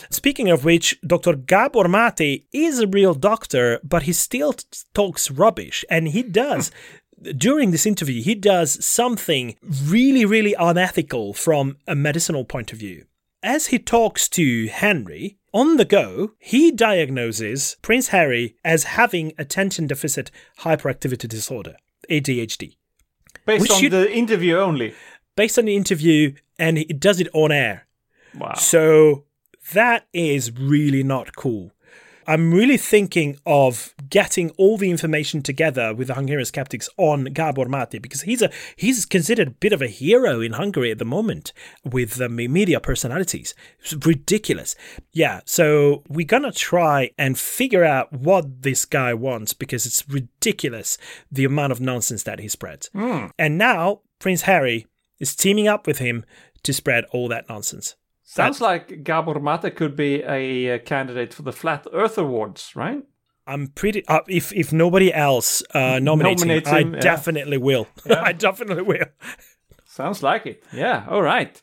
Speaking 0.08 0.48
of 0.48 0.64
which, 0.64 0.98
Dr. 1.06 1.34
Gabor 1.34 1.86
Mate 1.86 2.46
is 2.50 2.78
a 2.78 2.86
real 2.86 3.12
doctor, 3.12 3.78
but 3.84 4.04
he 4.04 4.12
still 4.14 4.54
talks 4.94 5.30
rubbish, 5.30 5.84
and 5.90 6.08
he 6.08 6.22
does. 6.22 6.70
during 7.36 7.70
this 7.70 7.86
interview, 7.86 8.22
he 8.22 8.34
does 8.34 8.84
something 8.84 9.56
really, 9.84 10.24
really 10.24 10.54
unethical 10.58 11.32
from 11.32 11.76
a 11.86 11.94
medicinal 11.94 12.44
point 12.44 12.72
of 12.72 12.78
view. 12.78 13.06
As 13.42 13.66
he 13.66 13.78
talks 13.78 14.28
to 14.30 14.66
Henry, 14.68 15.38
on 15.52 15.76
the 15.76 15.84
go, 15.84 16.32
he 16.38 16.70
diagnoses 16.70 17.76
Prince 17.82 18.08
Harry 18.08 18.56
as 18.64 18.84
having 18.84 19.32
attention 19.38 19.86
deficit 19.86 20.30
hyperactivity 20.60 21.28
disorder, 21.28 21.76
ADHD. 22.10 22.76
Based 23.44 23.70
on 23.70 23.90
the 23.90 24.12
interview 24.12 24.56
only. 24.56 24.94
Based 25.36 25.58
on 25.58 25.66
the 25.66 25.76
interview, 25.76 26.34
and 26.58 26.78
he 26.78 26.84
does 26.84 27.20
it 27.20 27.28
on 27.32 27.52
air. 27.52 27.86
Wow. 28.34 28.54
So 28.54 29.24
that 29.72 30.06
is 30.12 30.50
really 30.52 31.02
not 31.02 31.36
cool. 31.36 31.72
I'm 32.26 32.52
really 32.52 32.76
thinking 32.76 33.38
of 33.46 33.94
getting 34.08 34.50
all 34.50 34.76
the 34.76 34.90
information 34.90 35.42
together 35.42 35.94
with 35.94 36.08
the 36.08 36.14
Hungarian 36.14 36.44
skeptics 36.44 36.88
on 36.96 37.24
Gabor 37.24 37.66
Mate 37.68 38.02
because 38.02 38.22
he's 38.22 38.42
a 38.42 38.50
he's 38.74 39.06
considered 39.06 39.48
a 39.48 39.52
bit 39.52 39.72
of 39.72 39.80
a 39.80 39.86
hero 39.86 40.40
in 40.40 40.52
Hungary 40.52 40.90
at 40.90 40.98
the 40.98 41.04
moment 41.04 41.52
with 41.84 42.14
the 42.14 42.28
media 42.28 42.80
personalities. 42.80 43.54
It's 43.80 43.94
ridiculous. 44.06 44.74
Yeah, 45.12 45.40
so 45.44 46.02
we're 46.08 46.26
gonna 46.26 46.52
try 46.52 47.10
and 47.16 47.38
figure 47.38 47.84
out 47.84 48.12
what 48.12 48.62
this 48.62 48.84
guy 48.84 49.14
wants 49.14 49.52
because 49.52 49.86
it's 49.86 50.08
ridiculous 50.08 50.98
the 51.30 51.44
amount 51.44 51.72
of 51.72 51.80
nonsense 51.80 52.24
that 52.24 52.40
he 52.40 52.48
spreads. 52.48 52.90
Mm. 52.94 53.30
And 53.38 53.58
now 53.58 54.00
Prince 54.18 54.42
Harry 54.42 54.86
is 55.18 55.36
teaming 55.36 55.68
up 55.68 55.86
with 55.86 55.98
him 55.98 56.24
to 56.62 56.72
spread 56.72 57.04
all 57.12 57.28
that 57.28 57.48
nonsense. 57.48 57.94
Sounds 58.28 58.60
like 58.60 59.04
Gabor 59.04 59.38
Mate 59.38 59.76
could 59.76 59.94
be 59.94 60.22
a, 60.22 60.66
a, 60.66 60.78
candidate 60.80 61.32
for 61.32 61.42
the 61.42 61.52
Flat 61.52 61.86
Earth 61.92 62.18
Awards, 62.18 62.74
right? 62.74 63.04
I'm 63.46 63.68
pretty. 63.68 64.04
Uh, 64.08 64.20
if 64.26 64.52
if 64.52 64.72
nobody 64.72 65.14
else 65.14 65.62
uh, 65.72 66.00
nominates 66.00 66.42
him, 66.42 66.50
him, 66.50 66.62
I 66.66 66.80
yeah. 66.80 67.00
definitely 67.00 67.58
will. 67.58 67.86
Yeah. 68.04 68.22
I 68.22 68.32
definitely 68.32 68.82
will. 68.82 69.06
Sounds 69.84 70.24
like 70.24 70.44
it. 70.44 70.64
Yeah. 70.72 71.06
All 71.08 71.22
right. 71.22 71.60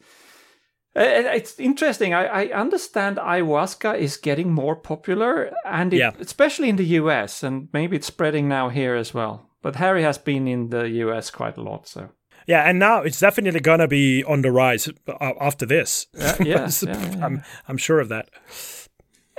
Uh, 0.96 1.02
it's 1.36 1.60
interesting. 1.60 2.14
I, 2.14 2.26
I, 2.26 2.54
understand 2.54 3.18
ayahuasca 3.18 3.98
is 3.98 4.16
getting 4.16 4.54
more 4.54 4.76
popular, 4.76 5.52
and 5.66 5.94
it, 5.94 5.98
yeah. 5.98 6.12
especially 6.20 6.70
in 6.70 6.78
the 6.78 7.02
US, 7.02 7.44
and 7.44 7.68
maybe 7.74 7.98
it's 7.98 8.08
spreading 8.08 8.48
now 8.48 8.70
here 8.70 8.96
as 8.96 9.14
well. 9.14 9.50
But 9.62 9.76
Harry 9.76 10.04
has 10.04 10.18
been 10.18 10.48
in 10.48 10.70
the 10.70 10.88
US 10.90 11.30
quite 11.30 11.58
a 11.58 11.64
lot, 11.64 11.88
so 11.88 12.10
yeah, 12.48 12.70
and 12.70 12.80
now 12.80 13.02
it's 13.02 13.20
definitely 13.20 13.60
gonna 13.60 13.88
be 13.88 14.24
on 14.24 14.42
the 14.42 14.52
rise 14.52 14.90
uh, 15.08 15.34
after 15.40 15.66
this. 15.66 16.08
Yeah, 16.14 16.36
yeah, 16.44 16.70
yeah, 16.84 17.26
I'm 17.26 17.44
I'm 17.68 17.78
sure 17.78 18.00
of 18.00 18.10
that. 18.10 18.30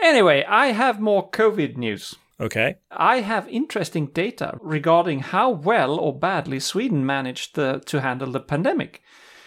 Anyway, 0.02 0.44
I 0.46 0.66
have 0.68 1.00
more 1.00 1.30
COVID 1.30 1.76
news. 1.76 2.16
Okay. 2.40 2.76
I 2.90 3.20
have 3.20 3.48
interesting 3.48 4.06
data 4.06 4.58
regarding 4.60 5.20
how 5.20 5.50
well 5.50 5.98
or 5.98 6.18
badly 6.18 6.58
Sweden 6.60 7.06
managed 7.06 7.54
the, 7.54 7.80
to 7.86 8.00
handle 8.00 8.32
the 8.32 8.40
pandemic. 8.40 9.02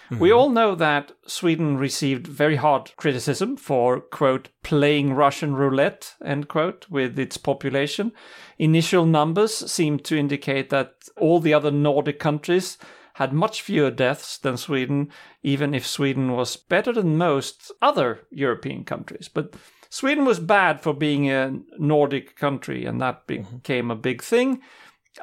Mm-hmm. 0.10 0.20
We 0.20 0.32
all 0.32 0.50
know 0.50 0.74
that 0.76 1.12
Sweden 1.26 1.78
received 1.78 2.28
very 2.28 2.56
hard 2.56 2.96
criticism 2.96 3.58
for, 3.58 4.00
quote, 4.00 4.48
playing 4.64 5.14
Russian 5.14 5.54
roulette, 5.54 6.16
end 6.24 6.48
quote, 6.48 6.88
with 6.90 7.20
its 7.20 7.36
population. 7.36 8.14
Initial 8.58 9.06
numbers 9.06 9.54
seem 9.70 10.00
to 10.00 10.18
indicate 10.18 10.70
that 10.70 10.94
all 11.18 11.42
the 11.42 11.54
other 11.54 11.72
Nordic 11.72 12.20
countries 12.20 12.78
had 13.18 13.34
much 13.34 13.64
fewer 13.64 13.90
deaths 13.90 14.38
than 14.38 14.58
Sweden, 14.58 15.10
even 15.42 15.74
if 15.74 15.88
Sweden 15.88 16.34
was 16.34 16.56
better 16.56 16.94
than 16.94 17.18
most 17.18 17.72
other 17.82 18.28
European 18.30 18.84
countries. 18.84 19.28
But 19.28 19.56
Sweden 19.90 20.24
was 20.24 20.40
bad 20.40 20.82
for 20.82 20.94
being 20.94 21.32
a 21.32 21.60
Nordic 21.80 22.36
country, 22.36 22.86
and 22.86 23.02
that 23.02 23.28
mm-hmm. 23.28 23.58
became 23.58 23.90
a 23.90 23.96
big 23.96 24.22
thing. 24.22 24.62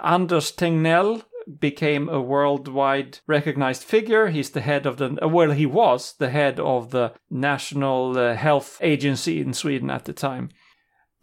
Anders 0.03 0.51
Tegnell 0.51 1.22
became 1.61 2.09
a 2.09 2.20
worldwide 2.20 3.20
recognized 3.28 3.84
figure. 3.84 4.26
He's 4.26 4.51
the 4.51 4.61
head 4.61 4.86
of 4.86 4.97
the, 4.97 5.16
well, 5.28 5.53
he 5.53 5.66
was 5.66 6.14
the 6.18 6.30
head 6.30 6.59
of 6.59 6.90
the 6.90 7.12
National 7.30 8.18
uh, 8.18 8.34
Health 8.34 8.76
Agency 8.80 9.40
in 9.40 9.55
Sweden 9.55 9.88
at 9.88 10.05
the 10.05 10.12
time. 10.12 10.49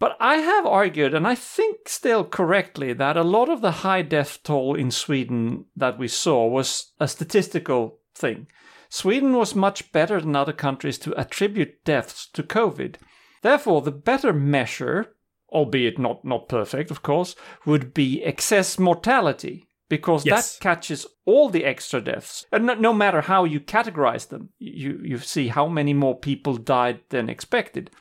But 0.02 0.18
I 0.20 0.38
have 0.38 0.66
argued, 0.66 1.14
and 1.14 1.28
I 1.28 1.36
think 1.36 1.88
still 1.88 2.26
correctly, 2.26 2.92
that 2.92 3.18
a 3.18 3.24
lot 3.24 3.50
of 3.50 3.62
the 3.62 3.84
high 3.86 4.02
death 4.02 4.40
toll 4.42 4.74
in 4.74 4.90
Sweden 4.90 5.66
that 5.76 6.00
we 6.00 6.08
saw 6.08 6.48
was 6.48 6.94
a 7.00 7.08
statistical 7.08 8.00
thing. 8.16 8.48
Sweden 8.90 9.34
was 9.34 9.54
much 9.54 9.92
better 9.92 10.20
than 10.20 10.36
other 10.36 10.54
countries 10.54 10.98
to 10.98 11.14
attribute 11.14 11.86
deaths 11.86 12.28
to 12.34 12.42
COVID. 12.42 12.96
Therefore, 13.44 13.84
the 13.84 13.92
better 13.92 14.34
measure, 14.34 15.14
albeit 15.50 16.00
not, 16.00 16.26
not 16.26 16.50
perfect, 16.50 16.90
of 16.90 17.04
course, 17.04 17.36
would 17.68 17.94
be 17.94 18.24
excess 18.24 18.80
mortality, 18.80 19.68
because 19.88 20.26
yes. 20.26 20.56
that 20.56 20.64
catches 20.64 21.06
all 21.26 21.48
the 21.48 21.64
extra 21.64 22.02
deaths. 22.02 22.48
And 22.52 22.66
no, 22.66 22.74
no 22.74 22.92
matter 22.92 23.22
how 23.22 23.44
you 23.44 23.60
categorize 23.60 24.30
them, 24.30 24.50
you, 24.58 25.00
you 25.04 25.20
see 25.20 25.50
how 25.50 25.68
many 25.68 25.94
more 25.94 26.18
people 26.18 26.58
died 26.58 27.02
than 27.10 27.30
expected. 27.30 27.92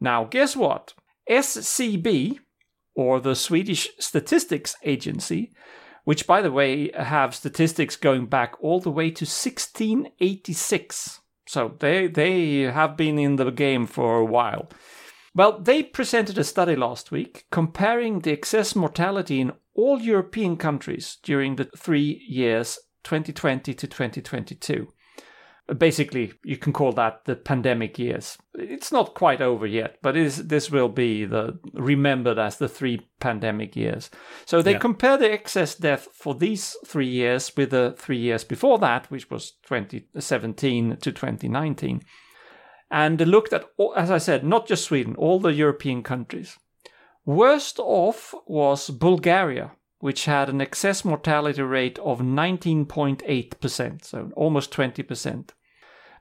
Now, 0.00 0.24
guess 0.24 0.56
what? 0.56 0.94
SCB, 1.30 2.38
or 2.94 3.20
the 3.20 3.34
Swedish 3.34 3.88
Statistics 3.98 4.74
Agency, 4.82 5.52
which, 6.04 6.26
by 6.26 6.40
the 6.40 6.50
way, 6.50 6.90
have 6.92 7.34
statistics 7.34 7.96
going 7.96 8.26
back 8.26 8.54
all 8.60 8.80
the 8.80 8.90
way 8.90 9.10
to 9.10 9.24
1686. 9.24 11.20
So 11.46 11.76
they, 11.78 12.08
they 12.08 12.60
have 12.62 12.96
been 12.96 13.18
in 13.18 13.36
the 13.36 13.50
game 13.50 13.86
for 13.86 14.18
a 14.18 14.24
while. 14.24 14.70
Well, 15.34 15.60
they 15.60 15.82
presented 15.82 16.38
a 16.38 16.44
study 16.44 16.74
last 16.74 17.10
week 17.10 17.44
comparing 17.50 18.20
the 18.20 18.32
excess 18.32 18.74
mortality 18.74 19.40
in 19.40 19.52
all 19.74 20.00
European 20.00 20.56
countries 20.56 21.18
during 21.22 21.56
the 21.56 21.68
three 21.76 22.24
years 22.28 22.78
2020 23.04 23.74
to 23.74 23.86
2022 23.86 24.88
basically 25.76 26.32
you 26.44 26.56
can 26.56 26.72
call 26.72 26.92
that 26.92 27.24
the 27.26 27.36
pandemic 27.36 27.98
years 27.98 28.38
it's 28.54 28.90
not 28.90 29.14
quite 29.14 29.42
over 29.42 29.66
yet 29.66 29.96
but 30.02 30.14
this 30.14 30.70
will 30.70 30.88
be 30.88 31.26
the 31.26 31.58
remembered 31.74 32.38
as 32.38 32.56
the 32.56 32.68
three 32.68 33.06
pandemic 33.20 33.76
years 33.76 34.08
so 34.46 34.62
they 34.62 34.72
yeah. 34.72 34.78
compare 34.78 35.18
the 35.18 35.30
excess 35.30 35.74
death 35.74 36.08
for 36.12 36.34
these 36.34 36.74
three 36.86 37.06
years 37.06 37.52
with 37.56 37.70
the 37.70 37.94
three 37.98 38.16
years 38.16 38.44
before 38.44 38.78
that 38.78 39.10
which 39.10 39.30
was 39.30 39.52
2017 39.66 40.96
to 40.96 41.12
2019 41.12 42.02
and 42.90 43.20
looked 43.26 43.52
at 43.52 43.66
as 43.94 44.10
i 44.10 44.18
said 44.18 44.42
not 44.44 44.66
just 44.66 44.84
sweden 44.84 45.14
all 45.16 45.38
the 45.38 45.52
european 45.52 46.02
countries 46.02 46.56
worst 47.26 47.78
off 47.78 48.34
was 48.46 48.88
bulgaria 48.88 49.72
which 50.00 50.26
had 50.26 50.48
an 50.48 50.60
excess 50.60 51.04
mortality 51.04 51.62
rate 51.62 51.98
of 51.98 52.20
19.8%, 52.20 54.04
so 54.04 54.30
almost 54.36 54.72
20%. 54.72 55.50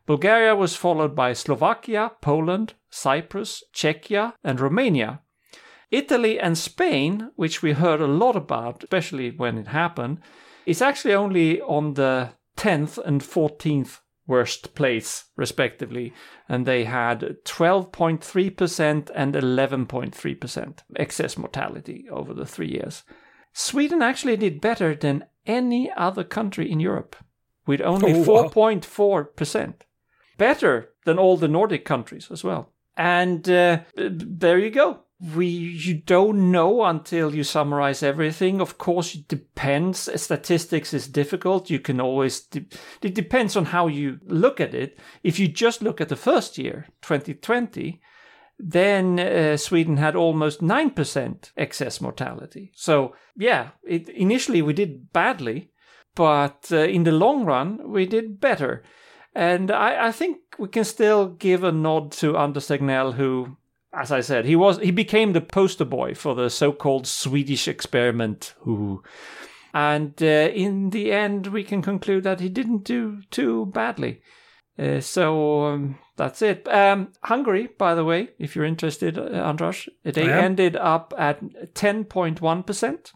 Bulgaria 0.07 0.55
was 0.55 0.75
followed 0.75 1.15
by 1.15 1.33
Slovakia, 1.33 2.11
Poland, 2.21 2.73
Cyprus, 2.89 3.63
Czechia, 3.73 4.33
and 4.43 4.59
Romania. 4.59 5.19
Italy 5.91 6.39
and 6.39 6.57
Spain, 6.57 7.31
which 7.35 7.61
we 7.61 7.73
heard 7.73 8.01
a 8.01 8.07
lot 8.07 8.35
about, 8.35 8.83
especially 8.83 9.31
when 9.31 9.57
it 9.57 9.67
happened, 9.67 10.19
is 10.65 10.81
actually 10.81 11.13
only 11.13 11.61
on 11.61 11.93
the 11.93 12.29
10th 12.57 12.97
and 13.05 13.21
14th 13.21 13.99
worst 14.27 14.75
place, 14.75 15.25
respectively. 15.35 16.13
And 16.49 16.65
they 16.65 16.83
had 16.85 17.37
12.3% 17.45 19.09
and 19.15 19.33
11.3% 19.33 20.79
excess 20.95 21.37
mortality 21.37 22.05
over 22.11 22.33
the 22.33 22.45
three 22.45 22.69
years. 22.71 23.03
Sweden 23.53 24.01
actually 24.01 24.37
did 24.37 24.61
better 24.61 24.95
than 24.95 25.25
any 25.45 25.91
other 25.95 26.23
country 26.23 26.69
in 26.69 26.79
Europe, 26.79 27.15
with 27.65 27.81
only 27.81 28.13
Oh, 28.13 28.23
wow. 28.23 28.49
4.4%. 30.37 30.37
Better 30.37 30.89
than 31.05 31.19
all 31.19 31.37
the 31.37 31.47
Nordic 31.47 31.85
countries 31.85 32.29
as 32.31 32.43
well. 32.43 32.73
And 32.95 33.47
uh, 33.49 33.79
there 33.95 34.57
you 34.57 34.71
go. 34.71 35.03
We 35.35 35.47
you 35.47 35.95
don't 35.95 36.51
know 36.51 36.83
until 36.83 37.33
you 37.33 37.43
summarize 37.43 38.03
everything. 38.03 38.61
Of 38.61 38.77
course, 38.77 39.15
it 39.15 39.27
depends. 39.27 40.09
Statistics 40.21 40.93
is 40.93 41.07
difficult. 41.07 41.71
You 41.71 41.79
can 41.79 41.99
always. 41.99 42.41
De- 42.41 42.67
it 43.01 43.15
depends 43.15 43.55
on 43.55 43.65
how 43.65 43.87
you 43.87 44.19
look 44.25 44.59
at 44.59 44.75
it. 44.75 44.99
If 45.23 45.39
you 45.39 45.47
just 45.47 45.81
look 45.81 45.99
at 46.01 46.09
the 46.09 46.15
first 46.15 46.59
year, 46.59 46.87
2020, 47.01 47.99
then 48.59 49.19
uh, 49.19 49.57
Sweden 49.57 49.97
had 49.97 50.15
almost 50.15 50.61
9% 50.61 51.51
excess 51.57 52.01
mortality. 52.01 52.71
So, 52.75 53.15
yeah, 53.35 53.69
it, 53.83 54.09
initially 54.09 54.61
we 54.61 54.73
did 54.73 55.13
badly, 55.13 55.71
but 56.15 56.67
uh, 56.71 56.77
in 56.77 57.03
the 57.03 57.11
long 57.11 57.45
run, 57.45 57.91
we 57.91 58.05
did 58.05 58.39
better. 58.39 58.83
And 59.37 59.69
I, 59.69 60.07
I 60.07 60.11
think 60.11 60.39
we 60.57 60.67
can 60.67 60.83
still 60.83 61.27
give 61.27 61.63
a 61.63 61.71
nod 61.71 62.11
to 62.13 62.35
Anders 62.35 62.69
Tegnell, 62.69 63.13
who, 63.13 63.55
as 63.93 64.11
I 64.11 64.21
said, 64.21 64.45
he 64.45 64.55
was 64.55 64.79
he 64.79 64.89
became 64.89 65.33
the 65.33 65.41
poster 65.41 65.85
boy 65.85 66.15
for 66.15 66.33
the 66.33 66.49
so-called 66.49 67.05
Swedish 67.05 67.67
experiment. 67.67 68.55
Who, 68.61 69.03
and 69.75 70.11
uh, 70.23 70.49
in 70.55 70.89
the 70.89 71.11
end, 71.11 71.45
we 71.47 71.63
can 71.63 71.83
conclude 71.83 72.23
that 72.23 72.39
he 72.39 72.49
didn't 72.49 72.83
do 72.83 73.21
too 73.29 73.67
badly. 73.67 74.23
Uh, 74.79 75.01
so 75.01 75.65
um, 75.65 75.99
that's 76.15 76.41
it. 76.41 76.67
Um, 76.67 77.13
Hungary, 77.21 77.69
by 77.77 77.93
the 77.93 78.05
way, 78.05 78.29
if 78.39 78.55
you're 78.55 78.65
interested, 78.65 79.19
uh, 79.19 79.21
Andras, 79.21 79.87
they 80.03 80.33
I 80.33 80.41
ended 80.41 80.75
up 80.75 81.13
at 81.15 81.43
10.1 81.75 82.65
percent. 82.65 83.11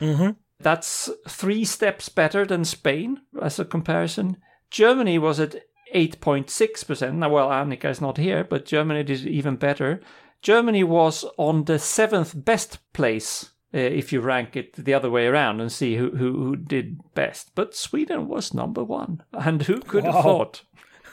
Mm-hmm. 0.00 0.30
That's 0.58 1.10
three 1.28 1.66
steps 1.66 2.08
better 2.08 2.46
than 2.46 2.64
Spain 2.64 3.20
as 3.42 3.58
a 3.58 3.66
comparison. 3.66 4.38
Germany 4.70 5.18
was 5.18 5.40
at 5.40 5.56
8.6%. 5.94 7.14
Now, 7.14 7.28
well, 7.28 7.48
Annika 7.48 7.86
is 7.86 8.00
not 8.00 8.16
here, 8.16 8.44
but 8.44 8.64
Germany 8.64 9.02
did 9.02 9.26
even 9.26 9.56
better. 9.56 10.00
Germany 10.42 10.84
was 10.84 11.24
on 11.36 11.64
the 11.64 11.78
seventh 11.78 12.32
best 12.44 12.78
place 12.92 13.50
uh, 13.74 13.78
if 13.78 14.12
you 14.12 14.20
rank 14.20 14.56
it 14.56 14.72
the 14.72 14.94
other 14.94 15.10
way 15.10 15.26
around 15.26 15.60
and 15.60 15.70
see 15.70 15.96
who, 15.96 16.10
who, 16.10 16.32
who 16.32 16.56
did 16.56 16.98
best. 17.14 17.52
But 17.54 17.74
Sweden 17.74 18.28
was 18.28 18.54
number 18.54 18.82
one. 18.82 19.22
And 19.32 19.62
who 19.62 19.80
could 19.80 20.04
have 20.04 20.22
thought? 20.22 20.62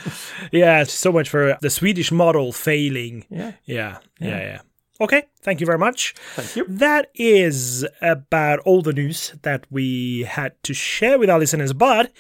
yeah, 0.52 0.84
so 0.84 1.12
much 1.12 1.28
for 1.28 1.58
the 1.60 1.70
Swedish 1.70 2.10
model 2.10 2.52
failing. 2.52 3.24
Yeah. 3.28 3.52
Yeah, 3.64 3.98
yeah, 4.20 4.40
yeah. 4.40 4.60
Okay, 5.00 5.24
thank 5.40 5.60
you 5.60 5.66
very 5.66 5.78
much. 5.78 6.14
Thank 6.34 6.56
you. 6.56 6.66
That 6.68 7.10
is 7.14 7.86
about 8.02 8.58
all 8.60 8.82
the 8.82 8.92
news 8.92 9.34
that 9.42 9.66
we 9.70 10.24
had 10.24 10.62
to 10.64 10.74
share 10.74 11.18
with 11.18 11.30
our 11.30 11.38
listeners, 11.38 11.72
but 11.72 12.12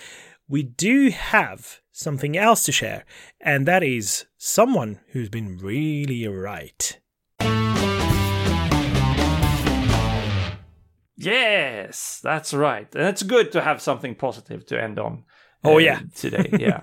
we 0.50 0.64
do 0.64 1.10
have 1.10 1.80
something 1.92 2.36
else 2.36 2.64
to 2.64 2.72
share, 2.72 3.04
and 3.40 3.66
that 3.66 3.84
is 3.84 4.26
someone 4.36 4.98
who's 5.12 5.28
been 5.28 5.56
really 5.58 6.26
right. 6.26 6.98
Yes, 11.16 12.20
that's 12.22 12.52
right. 12.52 12.92
And 12.94 13.04
it's 13.04 13.22
good 13.22 13.52
to 13.52 13.60
have 13.60 13.80
something 13.80 14.14
positive 14.16 14.66
to 14.66 14.82
end 14.82 14.98
on. 14.98 15.24
Oh, 15.62 15.74
uh, 15.74 15.78
yeah. 15.78 16.00
today, 16.16 16.50
yeah. 16.58 16.80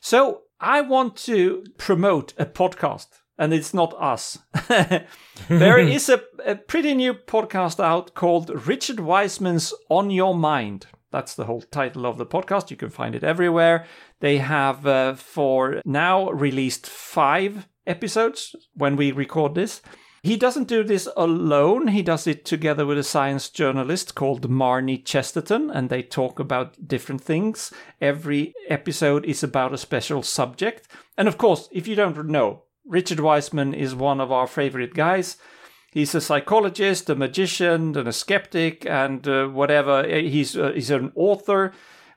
so 0.00 0.42
I 0.60 0.82
want 0.82 1.16
to 1.24 1.64
promote 1.78 2.34
a 2.38 2.46
podcast, 2.46 3.08
and 3.36 3.52
it's 3.52 3.74
not 3.74 4.00
us. 4.00 4.38
there 5.48 5.78
is 5.78 6.08
a, 6.08 6.22
a 6.44 6.54
pretty 6.54 6.94
new 6.94 7.14
podcast 7.14 7.82
out 7.82 8.14
called 8.14 8.68
Richard 8.68 9.00
Wiseman's 9.00 9.74
On 9.88 10.10
Your 10.10 10.36
Mind. 10.36 10.86
That's 11.16 11.34
the 11.34 11.46
whole 11.46 11.62
title 11.62 12.04
of 12.04 12.18
the 12.18 12.26
podcast. 12.26 12.70
You 12.70 12.76
can 12.76 12.90
find 12.90 13.14
it 13.14 13.24
everywhere. 13.24 13.86
They 14.20 14.36
have, 14.36 14.86
uh, 14.86 15.14
for 15.14 15.80
now, 15.86 16.30
released 16.30 16.86
five 16.86 17.66
episodes 17.86 18.54
when 18.74 18.96
we 18.96 19.12
record 19.12 19.54
this. 19.54 19.80
He 20.22 20.36
doesn't 20.36 20.68
do 20.68 20.84
this 20.84 21.08
alone. 21.16 21.88
He 21.88 22.02
does 22.02 22.26
it 22.26 22.44
together 22.44 22.84
with 22.84 22.98
a 22.98 23.02
science 23.02 23.48
journalist 23.48 24.14
called 24.14 24.50
Marnie 24.50 25.02
Chesterton, 25.02 25.70
and 25.70 25.88
they 25.88 26.02
talk 26.02 26.38
about 26.38 26.86
different 26.86 27.22
things. 27.22 27.72
Every 27.98 28.52
episode 28.68 29.24
is 29.24 29.42
about 29.42 29.72
a 29.72 29.78
special 29.78 30.22
subject. 30.22 30.86
And 31.16 31.28
of 31.28 31.38
course, 31.38 31.70
if 31.72 31.88
you 31.88 31.94
don't 31.94 32.26
know, 32.26 32.64
Richard 32.84 33.20
Wiseman 33.20 33.72
is 33.72 33.94
one 33.94 34.20
of 34.20 34.30
our 34.30 34.46
favorite 34.46 34.92
guys. 34.92 35.38
He's 35.96 36.14
a 36.14 36.20
psychologist, 36.20 37.08
a 37.08 37.14
magician, 37.14 37.96
and 37.96 38.06
a 38.06 38.12
skeptic, 38.12 38.84
and 38.84 39.26
uh, 39.26 39.46
whatever. 39.46 40.06
He's 40.06 40.54
uh, 40.54 40.72
he's 40.74 40.90
an 40.90 41.10
author. 41.14 41.72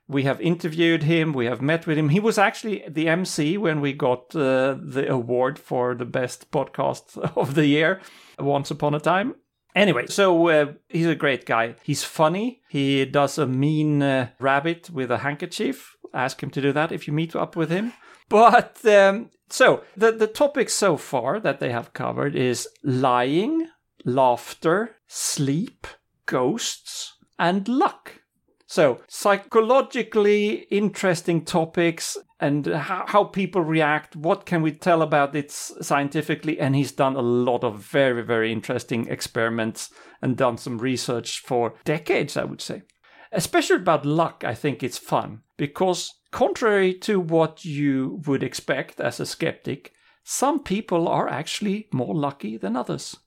We 0.06 0.24
have 0.24 0.42
interviewed 0.42 1.04
him. 1.04 1.32
We 1.32 1.46
have 1.46 1.62
met 1.62 1.88
with 1.88 1.98
him. 1.98 2.10
He 2.10 2.20
was 2.20 2.38
actually 2.38 2.84
the 2.90 3.08
MC 3.08 3.58
when 3.58 3.80
we 3.80 3.94
got 3.94 4.36
uh, 4.36 4.76
the 4.78 5.06
award 5.10 5.58
for 5.58 5.96
the 5.96 6.04
best 6.04 6.52
podcast 6.52 7.18
of 7.38 7.56
the 7.56 7.68
year 7.68 8.02
once 8.38 8.70
upon 8.70 8.96
a 8.96 9.00
time. 9.00 9.36
Anyway, 9.74 10.08
so 10.08 10.50
uh, 10.50 10.74
he's 10.90 11.08
a 11.08 11.16
great 11.16 11.46
guy. 11.46 11.76
He's 11.82 12.04
funny. 12.04 12.60
He 12.68 13.06
does 13.06 13.38
a 13.38 13.48
mean 13.48 14.04
uh, 14.04 14.32
rabbit 14.42 14.90
with 14.90 15.10
a 15.10 15.20
handkerchief. 15.20 15.96
Ask 16.14 16.44
him 16.44 16.50
to 16.50 16.62
do 16.62 16.74
that 16.74 16.92
if 16.92 17.08
you 17.08 17.14
meet 17.14 17.34
up 17.34 17.56
with 17.56 17.70
him. 17.70 17.94
But 18.30 18.86
um, 18.86 19.32
so 19.50 19.84
the 19.98 20.12
the 20.12 20.28
topics 20.28 20.74
so 20.74 20.98
far 20.98 21.40
that 21.40 21.60
they 21.60 21.72
have 21.72 21.94
covered 21.94 22.36
is 22.36 22.68
lying, 22.84 23.68
laughter, 24.06 24.96
sleep, 25.08 25.88
ghosts, 26.26 27.18
and 27.38 27.68
luck. 27.68 28.22
So, 28.68 29.02
psychologically 29.08 30.68
interesting 30.70 31.44
topics 31.44 32.16
and 32.40 32.68
how, 32.68 33.04
how 33.08 33.24
people 33.24 33.64
react. 33.64 34.16
What 34.16 34.46
can 34.46 34.62
we 34.62 34.74
tell 34.74 35.02
about 35.02 35.36
it 35.36 35.50
scientifically? 35.50 36.60
And 36.60 36.76
he's 36.76 36.92
done 36.92 37.16
a 37.16 37.22
lot 37.22 37.64
of 37.64 37.80
very, 37.80 38.22
very 38.22 38.52
interesting 38.52 39.08
experiments 39.08 39.90
and 40.22 40.38
done 40.38 40.60
some 40.60 40.78
research 40.78 41.40
for 41.40 41.74
decades, 41.84 42.38
I 42.38 42.44
would 42.44 42.62
say. 42.62 42.84
Especially 43.32 43.78
about 43.78 44.06
luck, 44.06 44.44
I 44.46 44.54
think 44.54 44.84
it's 44.84 45.00
fun 45.00 45.42
because, 45.58 46.14
contrary 46.32 46.94
to 46.96 47.20
what 47.20 47.66
you 47.66 48.22
would 48.26 48.44
expect 48.44 49.00
as 49.00 49.20
a 49.20 49.26
skeptic, 49.26 49.94
some 50.24 50.60
people 50.64 51.08
are 51.08 51.28
actually 51.28 51.88
more 51.92 52.16
lucky 52.16 52.58
than 52.58 52.76
others. 52.76 53.18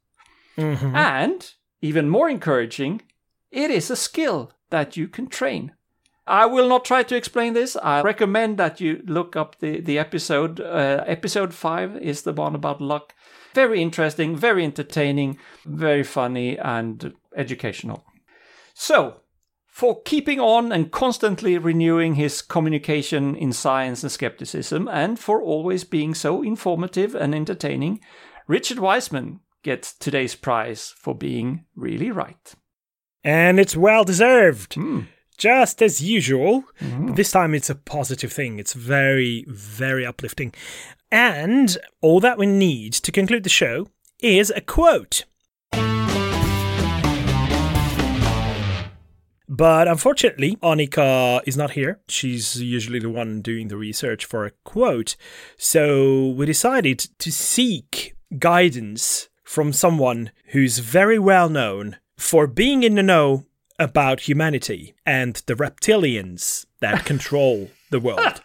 And, 0.95 1.53
even 1.81 2.09
more 2.09 2.29
encouraging, 2.29 3.03
it 3.51 3.71
is 3.71 3.91
a 3.91 3.97
skill 3.97 4.53
that 4.71 4.97
you 4.97 5.09
can 5.09 5.27
train. 5.27 5.73
I 6.27 6.47
will 6.47 6.69
not 6.69 6.85
try 6.85 7.03
to 7.03 7.17
explain 7.17 7.55
this. 7.55 7.77
I 7.77 8.03
recommend 8.03 8.57
that 8.59 8.81
you 8.81 9.03
look 9.07 9.35
up 9.35 9.59
the, 9.59 9.81
the 9.81 9.99
episode. 9.99 10.61
Uh, 10.61 11.03
episode 11.07 11.53
5 11.53 11.97
is 11.97 12.23
the 12.23 12.33
one 12.33 12.55
about 12.55 12.81
luck. 12.81 13.15
Very 13.55 13.83
interesting, 13.83 14.37
very 14.37 14.65
entertaining, 14.65 15.39
very 15.67 16.05
funny, 16.05 16.57
and 16.57 17.13
educational. 17.37 18.05
So, 18.73 19.22
for 19.83 20.01
keeping 20.03 20.39
on 20.39 20.71
and 20.71 20.93
constantly 20.93 21.59
renewing 21.59 22.15
his 22.15 22.41
communication 22.41 23.35
in 23.35 23.53
science 23.53 24.05
and 24.05 24.13
skepticism, 24.13 24.87
and 24.87 25.19
for 25.19 25.43
always 25.43 25.83
being 25.83 26.15
so 26.15 26.41
informative 26.41 27.17
and 27.17 27.35
entertaining, 27.35 27.99
Richard 28.47 28.79
Wiseman 28.79 29.41
gets 29.65 29.93
today's 29.93 30.37
prize 30.37 30.95
for 30.97 31.17
being 31.17 31.65
really 31.75 32.13
right. 32.13 32.55
And 33.25 33.59
it's 33.59 33.77
well 33.77 34.05
deserved. 34.05 34.75
Hmm. 34.75 35.01
Just 35.37 35.83
as 35.83 36.01
usual. 36.01 36.63
But 36.81 37.17
this 37.17 37.33
time 37.33 37.53
it's 37.53 37.69
a 37.69 37.75
positive 37.75 38.33
thing. 38.33 38.61
It's 38.61 38.75
very, 38.75 39.45
very 39.49 40.07
uplifting. 40.07 40.55
And 41.11 41.77
all 42.01 42.21
that 42.21 42.39
we 42.39 42.47
need 42.47 42.93
to 42.93 43.11
conclude 43.11 43.43
the 43.43 43.49
show 43.49 43.89
is 44.21 44.53
a 44.55 44.61
quote. 44.61 45.25
But 49.55 49.87
unfortunately, 49.87 50.57
Annika 50.63 51.43
is 51.45 51.59
not 51.59 51.73
here. 51.73 52.01
She's 52.09 52.63
usually 52.63 53.01
the 53.01 53.11
one 53.11 53.43
doing 53.43 53.69
the 53.69 53.77
research 53.77 54.25
for 54.25 54.47
a 54.47 54.53
quote. 54.65 55.15
So 55.59 56.29
we 56.29 56.47
decided 56.47 57.01
to 57.19 57.31
seek 57.31 58.15
guidance 58.39 59.29
from 59.45 59.75
someone 59.75 60.31
who's 60.53 60.79
very 60.79 61.19
well 61.19 61.51
known 61.51 61.99
for 62.17 62.47
being 62.47 62.83
in 62.83 62.95
the 62.95 63.03
know 63.03 63.45
about 63.79 64.21
humanity 64.21 64.95
and 65.05 65.35
the 65.45 65.55
reptilians 65.55 66.65
that 66.81 67.05
control 67.13 67.71
the 67.91 68.01
world. 68.01 68.41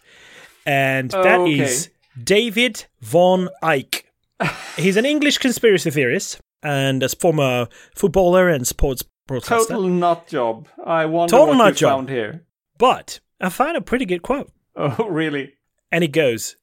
And 0.66 1.12
that 1.12 1.47
is 1.47 1.88
Okay. 1.88 1.93
David 2.22 2.86
Vaughan 2.99 3.47
Icke. 3.64 4.01
He's 4.76 4.97
an 4.97 5.05
English 5.05 5.38
conspiracy 5.38 5.89
theorist 5.89 6.41
and 6.62 7.01
as 7.01 7.14
former 7.14 7.70
footballer 7.95 8.49
and 8.49 8.68
sports 8.68 9.05
Total 9.28 9.84
nut 9.84 10.28
job. 10.28 10.67
I 10.84 11.05
wonder 11.05 11.32
Total 11.32 11.47
what 11.47 11.57
nut 11.57 11.67
you 11.69 11.75
job. 11.75 11.89
found 11.97 12.09
here. 12.09 12.45
But 12.78 13.19
I 13.41 13.49
found 13.49 13.78
a 13.78 13.82
pretty 13.82 14.05
good 14.05 14.21
quote. 14.21 14.51
Oh, 14.75 15.05
really? 15.09 15.53
And 15.91 16.03
it 16.03 16.09
goes 16.09 16.55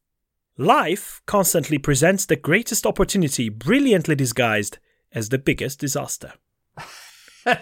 Life 0.57 1.21
constantly 1.27 1.79
presents 1.79 2.27
the 2.27 2.37
greatest 2.37 2.87
opportunity, 2.87 3.49
brilliantly 3.49 4.15
disguised 4.15 4.79
as 5.13 5.29
the 5.31 5.39
biggest 5.39 5.81
disaster. 5.81 6.33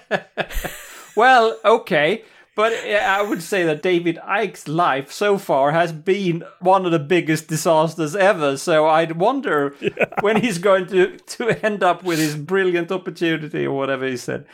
Well, 1.14 1.58
okay. 1.64 2.24
But 2.54 2.72
I 2.72 3.22
would 3.22 3.42
say 3.42 3.64
that 3.64 3.82
David 3.82 4.18
Icke's 4.18 4.68
life 4.68 5.10
so 5.10 5.38
far 5.38 5.72
has 5.72 5.90
been 5.90 6.44
one 6.60 6.84
of 6.84 6.92
the 6.92 6.98
biggest 6.98 7.48
disasters 7.48 8.14
ever. 8.14 8.58
So 8.58 8.86
I'd 8.86 9.18
wonder 9.18 9.74
when 10.20 10.40
he's 10.40 10.58
going 10.58 10.86
to, 10.88 11.16
to 11.16 11.64
end 11.64 11.82
up 11.82 12.02
with 12.02 12.18
his 12.18 12.36
brilliant 12.36 12.92
opportunity 12.92 13.66
or 13.66 13.74
whatever 13.76 14.06
he 14.06 14.18
said. 14.18 14.44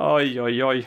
Oi, 0.00 0.38
oi, 0.38 0.62
oi. 0.62 0.86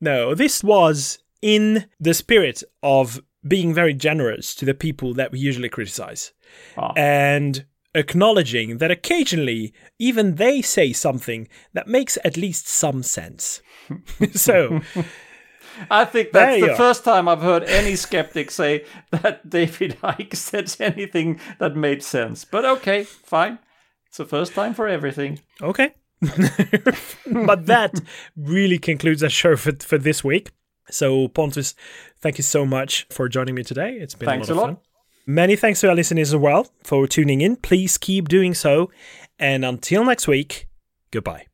No, 0.00 0.34
this 0.34 0.64
was 0.64 1.18
in 1.42 1.86
the 2.00 2.14
spirit 2.14 2.62
of 2.82 3.20
being 3.46 3.74
very 3.74 3.92
generous 3.94 4.54
to 4.54 4.64
the 4.64 4.74
people 4.74 5.14
that 5.14 5.32
we 5.32 5.38
usually 5.38 5.68
criticize 5.68 6.32
Ah. 6.76 6.92
and 6.96 7.66
acknowledging 7.94 8.78
that 8.78 8.90
occasionally 8.90 9.72
even 9.98 10.36
they 10.36 10.62
say 10.62 10.92
something 10.92 11.48
that 11.74 11.86
makes 11.88 12.16
at 12.24 12.36
least 12.36 12.68
some 12.68 13.02
sense. 13.02 13.60
so, 14.32 14.80
I 15.90 16.04
think 16.04 16.32
that's 16.32 16.60
the 16.60 16.72
are. 16.72 16.76
first 16.76 17.04
time 17.04 17.28
I've 17.28 17.42
heard 17.42 17.64
any 17.64 17.96
skeptic 17.96 18.50
say 18.50 18.84
that 19.10 19.48
David 19.50 19.98
Icke 20.02 20.36
said 20.36 20.74
anything 20.80 21.40
that 21.58 21.76
made 21.76 22.02
sense. 22.02 22.44
But 22.44 22.64
okay, 22.64 23.04
fine. 23.04 23.58
It's 24.06 24.18
the 24.18 24.24
first 24.26 24.54
time 24.54 24.74
for 24.74 24.86
everything. 24.88 25.40
okay. 25.60 25.94
but 27.46 27.66
that 27.66 28.00
really 28.36 28.78
concludes 28.78 29.22
our 29.22 29.30
show 29.30 29.56
for, 29.56 29.72
for 29.80 29.98
this 29.98 30.22
week. 30.22 30.50
So, 30.90 31.28
Pontus, 31.28 31.74
thank 32.20 32.38
you 32.38 32.44
so 32.44 32.66
much 32.66 33.06
for 33.10 33.28
joining 33.28 33.54
me 33.54 33.64
today. 33.64 33.92
It's 33.94 34.14
been 34.14 34.28
Thanks 34.28 34.48
a 34.48 34.52
a 34.52 34.54
lot 34.54 34.62
of 34.62 34.68
lot. 34.68 34.76
fun. 34.76 34.82
Many 35.26 35.56
thanks 35.56 35.80
to 35.80 35.88
our 35.88 35.94
listeners 35.94 36.34
as 36.34 36.40
well 36.40 36.66
for 36.82 37.06
tuning 37.06 37.40
in. 37.40 37.56
Please 37.56 37.98
keep 37.98 38.28
doing 38.28 38.54
so. 38.54 38.90
And 39.38 39.64
until 39.64 40.04
next 40.04 40.28
week, 40.28 40.66
goodbye. 41.10 41.46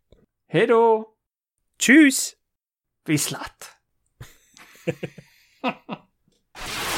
Hej 0.48 0.66
då! 0.66 1.04
Tschüss! 1.78 2.34
Visslat! 3.06 3.70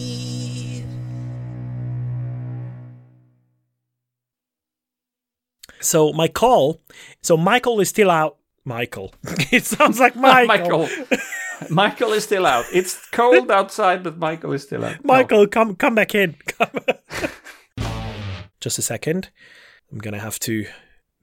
So 5.81 6.13
my 6.13 6.27
call, 6.27 6.79
so 7.21 7.37
Michael 7.37 7.79
is 7.79 7.89
still 7.89 8.09
out. 8.11 8.37
Michael, 8.63 9.13
it 9.51 9.65
sounds 9.65 9.99
like 9.99 10.15
Michael. 10.31 10.87
Michael. 10.87 11.17
Michael 11.69 12.13
is 12.13 12.23
still 12.23 12.45
out. 12.45 12.65
It's 12.71 13.07
cold 13.09 13.51
outside, 13.51 14.03
but 14.03 14.17
Michael 14.17 14.53
is 14.53 14.63
still 14.63 14.85
out. 14.85 15.03
No. 15.03 15.13
Michael, 15.13 15.47
come 15.47 15.75
come 15.75 15.95
back 15.95 16.15
in. 16.15 16.35
Come. 16.45 16.69
Just 18.59 18.77
a 18.77 18.81
second. 18.81 19.29
I'm 19.91 19.97
gonna 19.99 20.19
have 20.19 20.39
to 20.41 20.65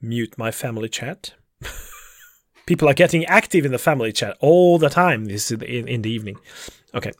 mute 0.01 0.37
my 0.37 0.51
family 0.51 0.89
chat. 0.89 1.33
People 2.65 2.87
are 2.87 2.93
getting 2.93 3.25
active 3.25 3.65
in 3.65 3.71
the 3.71 3.79
family 3.79 4.11
chat 4.11 4.37
all 4.41 4.77
the 4.77 4.89
time. 4.89 5.25
This 5.25 5.49
is 5.49 5.61
in, 5.61 5.87
in 5.87 6.01
the 6.03 6.11
evening. 6.11 6.37
Okay. 6.93 7.11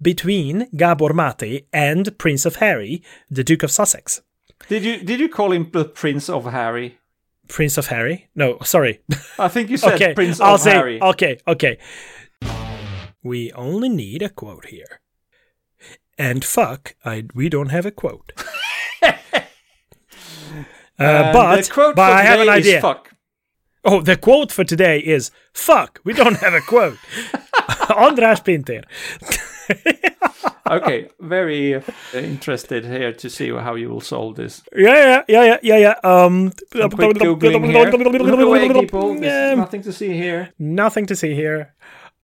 Between 0.00 0.68
Gabor 0.74 1.12
Mate 1.12 1.66
and 1.72 2.16
Prince 2.18 2.46
of 2.46 2.56
Harry, 2.56 3.02
the 3.30 3.44
Duke 3.44 3.62
of 3.62 3.70
Sussex. 3.70 4.22
Did 4.68 4.84
you 4.84 4.98
did 4.98 5.20
you 5.20 5.28
call 5.28 5.52
him 5.52 5.70
the 5.72 5.84
Prince 5.84 6.28
of 6.28 6.44
Harry? 6.44 6.98
Prince 7.48 7.76
of 7.78 7.88
Harry? 7.88 8.28
No, 8.34 8.58
sorry. 8.62 9.02
I 9.38 9.48
think 9.48 9.70
you 9.70 9.76
said 9.76 9.94
okay, 10.00 10.14
Prince 10.14 10.40
I'll 10.40 10.54
of 10.54 10.60
say. 10.60 10.72
Harry. 10.72 11.02
Okay, 11.02 11.38
okay. 11.46 11.78
We 13.22 13.52
only 13.52 13.88
need 13.88 14.22
a 14.22 14.28
quote 14.28 14.66
here. 14.66 15.00
And 16.18 16.44
fuck, 16.44 16.94
I 17.04 17.24
we 17.34 17.48
don't 17.48 17.70
have 17.70 17.86
a 17.86 17.90
quote. 17.90 18.32
uh, 19.02 19.12
but 20.98 21.70
quote 21.70 21.96
but 21.96 22.12
I 22.12 22.22
have 22.22 22.40
an 22.40 22.48
idea. 22.48 22.80
fuck. 22.80 23.10
Oh, 23.84 24.00
the 24.00 24.16
quote 24.16 24.52
for 24.52 24.64
today 24.64 24.98
is 25.00 25.30
fuck. 25.52 26.00
We 26.04 26.12
don't 26.12 26.36
have 26.36 26.54
a 26.54 26.60
quote. 26.60 26.98
Andras 27.96 28.40
Pinter. 28.40 28.84
Okay, 30.70 31.08
very 31.20 31.74
uh, 31.74 31.80
interested 32.14 32.84
here 32.84 33.12
to 33.12 33.28
see 33.28 33.50
how 33.50 33.74
you 33.74 33.88
will 33.90 34.00
solve 34.00 34.36
this. 34.36 34.62
Yeah, 34.74 35.22
yeah, 35.28 35.44
yeah, 35.44 35.58
yeah, 35.62 35.76
yeah. 35.76 35.94
Um, 36.04 36.52
quick 36.70 37.16
googling 37.16 37.66
here. 37.66 37.90
Look 37.90 38.40
away, 38.40 38.68
people. 38.72 39.14
There's 39.20 39.52
Um, 39.52 39.58
nothing 39.58 39.82
to 39.82 39.92
see 39.92 40.12
here. 40.12 40.48
Nothing 40.58 41.06
to 41.06 41.16
see 41.16 41.34
here. 41.34 41.74